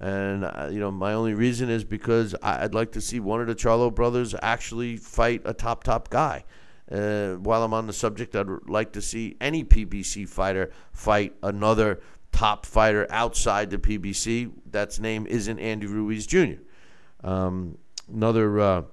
[0.00, 3.46] And uh, you know, my only reason is because I'd like to see one of
[3.46, 6.44] the Charlo brothers actually fight a top top guy.
[6.88, 12.00] while I'm on the subject, I'd like to see any PBC fighter fight another
[12.32, 14.52] top fighter outside the PBC.
[14.70, 16.60] That's name isn't Andy Ruiz Jr.
[17.22, 17.78] Um,
[18.12, 18.84] another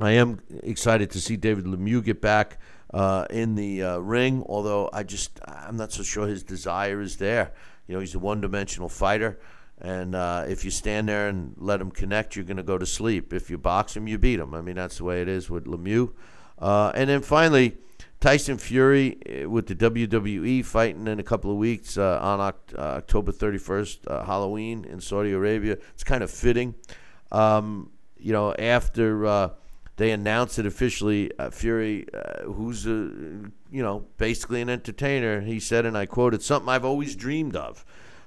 [0.00, 2.58] I am excited to see David Lemieux get back
[2.94, 7.16] uh, in the uh, ring, although I just I'm not so sure his desire is
[7.16, 7.52] there.
[7.88, 9.38] You know, he's a one-dimensional fighter,
[9.80, 12.86] And uh, if you stand there and let him connect, you're going to go to
[12.86, 13.32] sleep.
[13.32, 14.54] If you box him, you beat him.
[14.54, 16.12] I mean, that's the way it is with Lemieux.
[16.56, 17.76] Uh, and then finally,
[18.20, 22.78] Tyson Fury uh, with the WWE fighting in a couple of weeks uh, on Oct-
[22.78, 25.76] uh, October 31st, uh, Halloween in Saudi Arabia.
[25.94, 26.76] It's kind of fitting.
[27.32, 29.50] Um, you know, after
[29.96, 32.06] they announced it officially, Fury,
[32.44, 32.90] who's a,
[33.70, 37.56] you know basically an entertainer, he said, and I quote, "It's something I've always dreamed
[37.56, 37.84] of."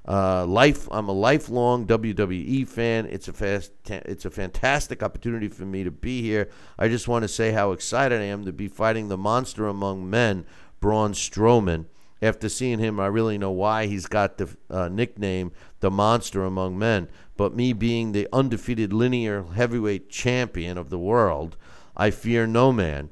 [0.08, 3.08] Uh, life, I'm a lifelong WWE fan.
[3.08, 6.50] It's a fast, it's a fantastic opportunity for me to be here.
[6.80, 10.10] I just want to say how excited I am to be fighting the monster among
[10.10, 10.46] men,
[10.80, 11.88] Braun Strowman.
[12.22, 16.80] After seeing him, I really know why he's got the uh, nickname the monster among
[16.80, 17.10] men.
[17.38, 21.56] But me being the undefeated linear heavyweight champion of the world,
[21.96, 23.10] I fear no man.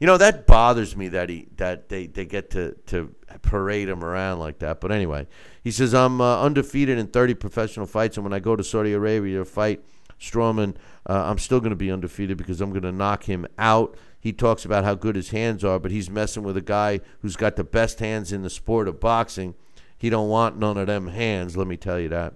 [0.00, 4.02] You know that bothers me that he that they, they get to, to parade him
[4.02, 4.80] around like that.
[4.80, 5.26] But anyway,
[5.62, 8.94] he says I'm uh, undefeated in 30 professional fights, and when I go to Saudi
[8.94, 9.84] Arabia to fight
[10.18, 10.76] Strowman,
[11.08, 13.94] uh, I'm still going to be undefeated because I'm going to knock him out.
[14.18, 17.36] He talks about how good his hands are, but he's messing with a guy who's
[17.36, 19.54] got the best hands in the sport of boxing.
[19.96, 21.56] He don't want none of them hands.
[21.56, 22.34] Let me tell you that.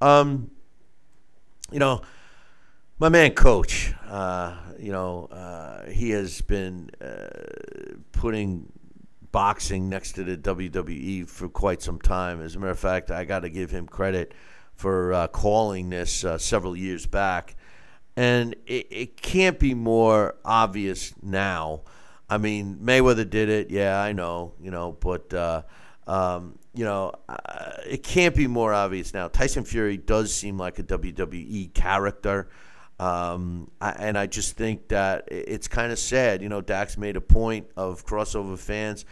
[0.00, 0.50] Um,
[1.72, 2.02] you know
[2.98, 8.72] my man coach uh, you know uh, he has been uh, putting
[9.32, 12.42] boxing next to the WWE for quite some time.
[12.42, 14.34] As a matter of fact I got to give him credit
[14.74, 17.56] for uh, calling this uh, several years back.
[18.16, 21.82] And it, it, can't be more obvious now.
[22.28, 25.62] I mean Mayweather did it yeah I know you know but uh,
[26.06, 27.12] um, you know,
[27.86, 29.28] it can't be more obvious now.
[29.28, 32.48] Tyson Fury does seem like a WWE character.
[32.98, 36.42] Um, I, and I just think that it's kind of sad.
[36.42, 39.04] You know, Dax made a point of crossover fans.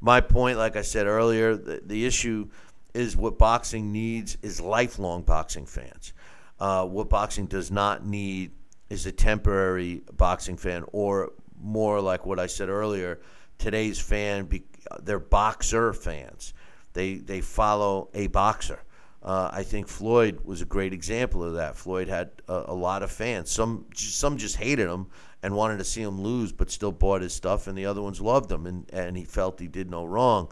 [0.00, 2.48] My point, like I said earlier, the, the issue
[2.92, 6.12] is what boxing needs is lifelong boxing fans.
[6.58, 8.50] Uh, what boxing does not need
[8.90, 13.20] is a temporary boxing fan, or more like what I said earlier.
[13.58, 14.64] Today's fan, be,
[15.02, 16.54] they're boxer fans.
[16.96, 18.80] They they follow a boxer.
[19.22, 21.76] Uh, I think Floyd was a great example of that.
[21.76, 23.50] Floyd had a, a, lot of fans.
[23.50, 25.08] Some some just hated him
[25.42, 28.18] and wanted to see him lose, but still bought his stuff, and the other ones
[28.18, 30.50] loved him, and, and he felt he did no wrong.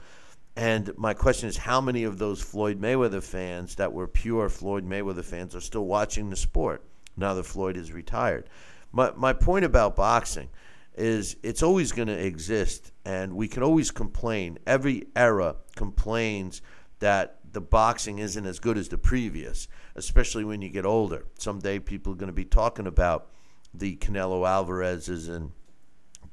[0.55, 4.87] And my question is, how many of those Floyd Mayweather fans that were pure Floyd
[4.87, 6.83] Mayweather fans are still watching the sport
[7.16, 8.51] now that Floyd is retired?
[8.93, 10.51] My my point about boxing
[10.97, 14.59] is it's always going to exist, and we can always complain.
[14.66, 16.62] Every era complains
[17.01, 21.27] that the boxing isn't as good as the previous, especially when you get older.
[21.39, 23.29] Someday people are going to be talking about
[23.73, 25.53] the Canelo Alvarez's and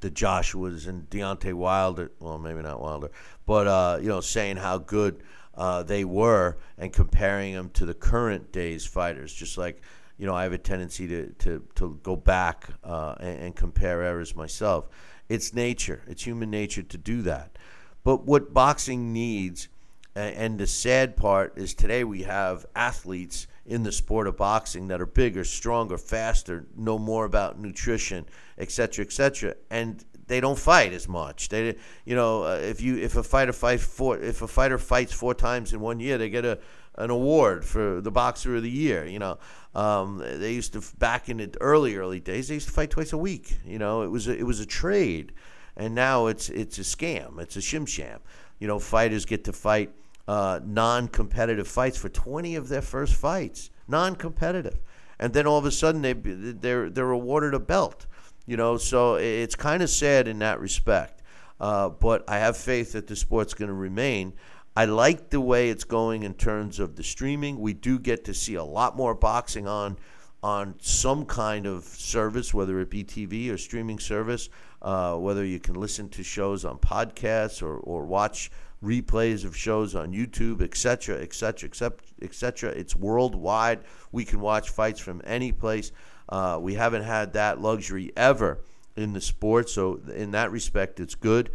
[0.00, 2.12] the Joshua's and Deontay Wilder.
[2.20, 3.10] Well, maybe not Wilder,
[3.46, 5.22] but uh, you know, saying how good
[5.54, 9.32] uh, they were and comparing them to the current days fighters.
[9.32, 9.82] Just like
[10.18, 14.02] you know, I have a tendency to to, to go back uh, and, and compare
[14.02, 14.88] errors myself.
[15.28, 16.02] It's nature.
[16.06, 17.56] It's human nature to do that.
[18.04, 19.68] But what boxing needs
[20.14, 25.00] and the sad part is today we have athletes in the sport of boxing that
[25.00, 28.26] are bigger, stronger, faster, know more about nutrition,
[28.58, 31.48] et cetera, et cetera, and they don't fight as much.
[31.48, 35.12] They, you know, uh, if you if a fighter fights four if a fighter fights
[35.12, 36.58] four times in one year, they get a
[36.96, 39.06] an award for the boxer of the year.
[39.06, 39.38] You know,
[39.74, 42.48] um, they used to back in the early early days.
[42.48, 43.58] They used to fight twice a week.
[43.64, 45.32] You know, it was a, it was a trade,
[45.76, 47.40] and now it's it's a scam.
[47.40, 48.20] It's a shim sham.
[48.58, 49.90] You know, fighters get to fight
[50.28, 54.78] uh, non-competitive fights for 20 of their first fights, non-competitive,
[55.18, 58.06] and then all of a sudden they they're they're awarded a belt.
[58.44, 61.22] You know, so it's kind of sad in that respect.
[61.60, 64.32] Uh, but I have faith that the sport's going to remain.
[64.74, 67.60] I like the way it's going in terms of the streaming.
[67.60, 69.98] We do get to see a lot more boxing on
[70.42, 74.48] on some kind of service, whether it be TV or streaming service,
[74.80, 78.50] uh, whether you can listen to shows on podcasts or, or watch
[78.82, 81.98] replays of shows on YouTube, etc., etc., etc.
[82.22, 82.70] etc.
[82.70, 83.80] It's worldwide.
[84.10, 85.92] We can watch fights from any place.
[86.28, 88.58] Uh, we haven't had that luxury ever
[88.96, 91.50] in the sport, so in that respect, it's good.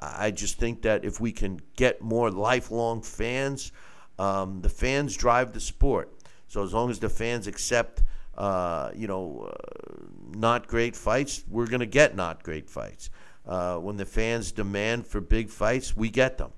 [0.00, 3.72] I just think that if we can get more lifelong fans,
[4.18, 6.12] um, the fans drive the sport.
[6.46, 8.02] So as long as the fans accept,
[8.36, 10.04] uh, you know, uh,
[10.34, 13.10] not great fights, we're going to get not great fights.
[13.46, 16.52] Uh, when the fans demand for big fights, we get them.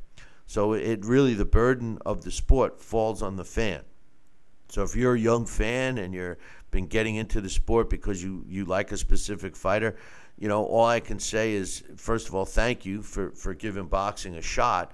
[0.47, 3.83] So it really the burden of the sport falls on the fan.
[4.69, 6.39] So if you're a young fan and you're
[6.71, 9.97] been getting into the sport because you you like a specific fighter,
[10.41, 13.87] you know, all I can say is first of all, thank you for for giving
[13.87, 14.93] boxing a shot,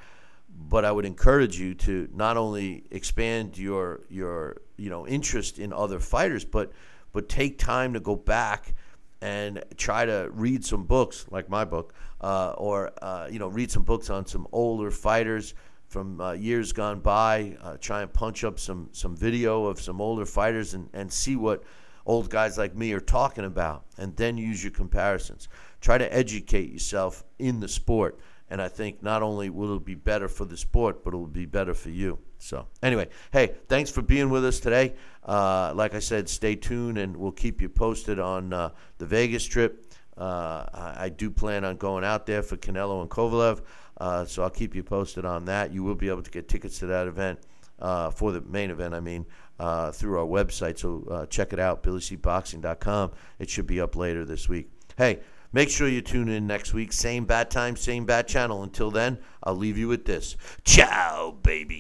[0.69, 5.73] but I would encourage you to not only expand your your you know interest in
[5.73, 6.73] other fighters, but
[7.13, 8.75] but take time to go back
[9.23, 13.71] and try to read some books like my book, uh, or uh, you know read
[13.71, 15.55] some books on some older fighters
[15.87, 17.57] from uh, years gone by.
[17.63, 21.37] Uh, try and punch up some some video of some older fighters and, and see
[21.37, 21.63] what
[22.07, 25.49] old guys like me are talking about, and then use your comparisons.
[25.81, 28.19] Try to educate yourself in the sport,
[28.49, 31.27] and I think not only will it be better for the sport, but it will
[31.27, 32.19] be better for you.
[32.39, 34.95] So anyway, hey, thanks for being with us today.
[35.25, 39.45] Uh, like I said, stay tuned, and we'll keep you posted on uh, the Vegas
[39.45, 39.85] trip.
[40.17, 43.63] Uh, I, I do plan on going out there for Canelo and Kovalev,
[43.99, 45.73] uh, so I'll keep you posted on that.
[45.73, 47.39] You will be able to get tickets to that event
[47.81, 48.95] uh, for the main event.
[48.95, 49.27] I mean,
[49.59, 50.79] uh, through our website.
[50.79, 53.13] So uh, check it out, BillyCBoxing.com.
[53.39, 54.71] It should be up later this week.
[54.97, 55.21] Hey,
[55.53, 56.93] make sure you tune in next week.
[56.93, 58.63] Same bad time, same bad channel.
[58.63, 60.37] Until then, I'll leave you with this.
[60.65, 61.75] Ciao, baby.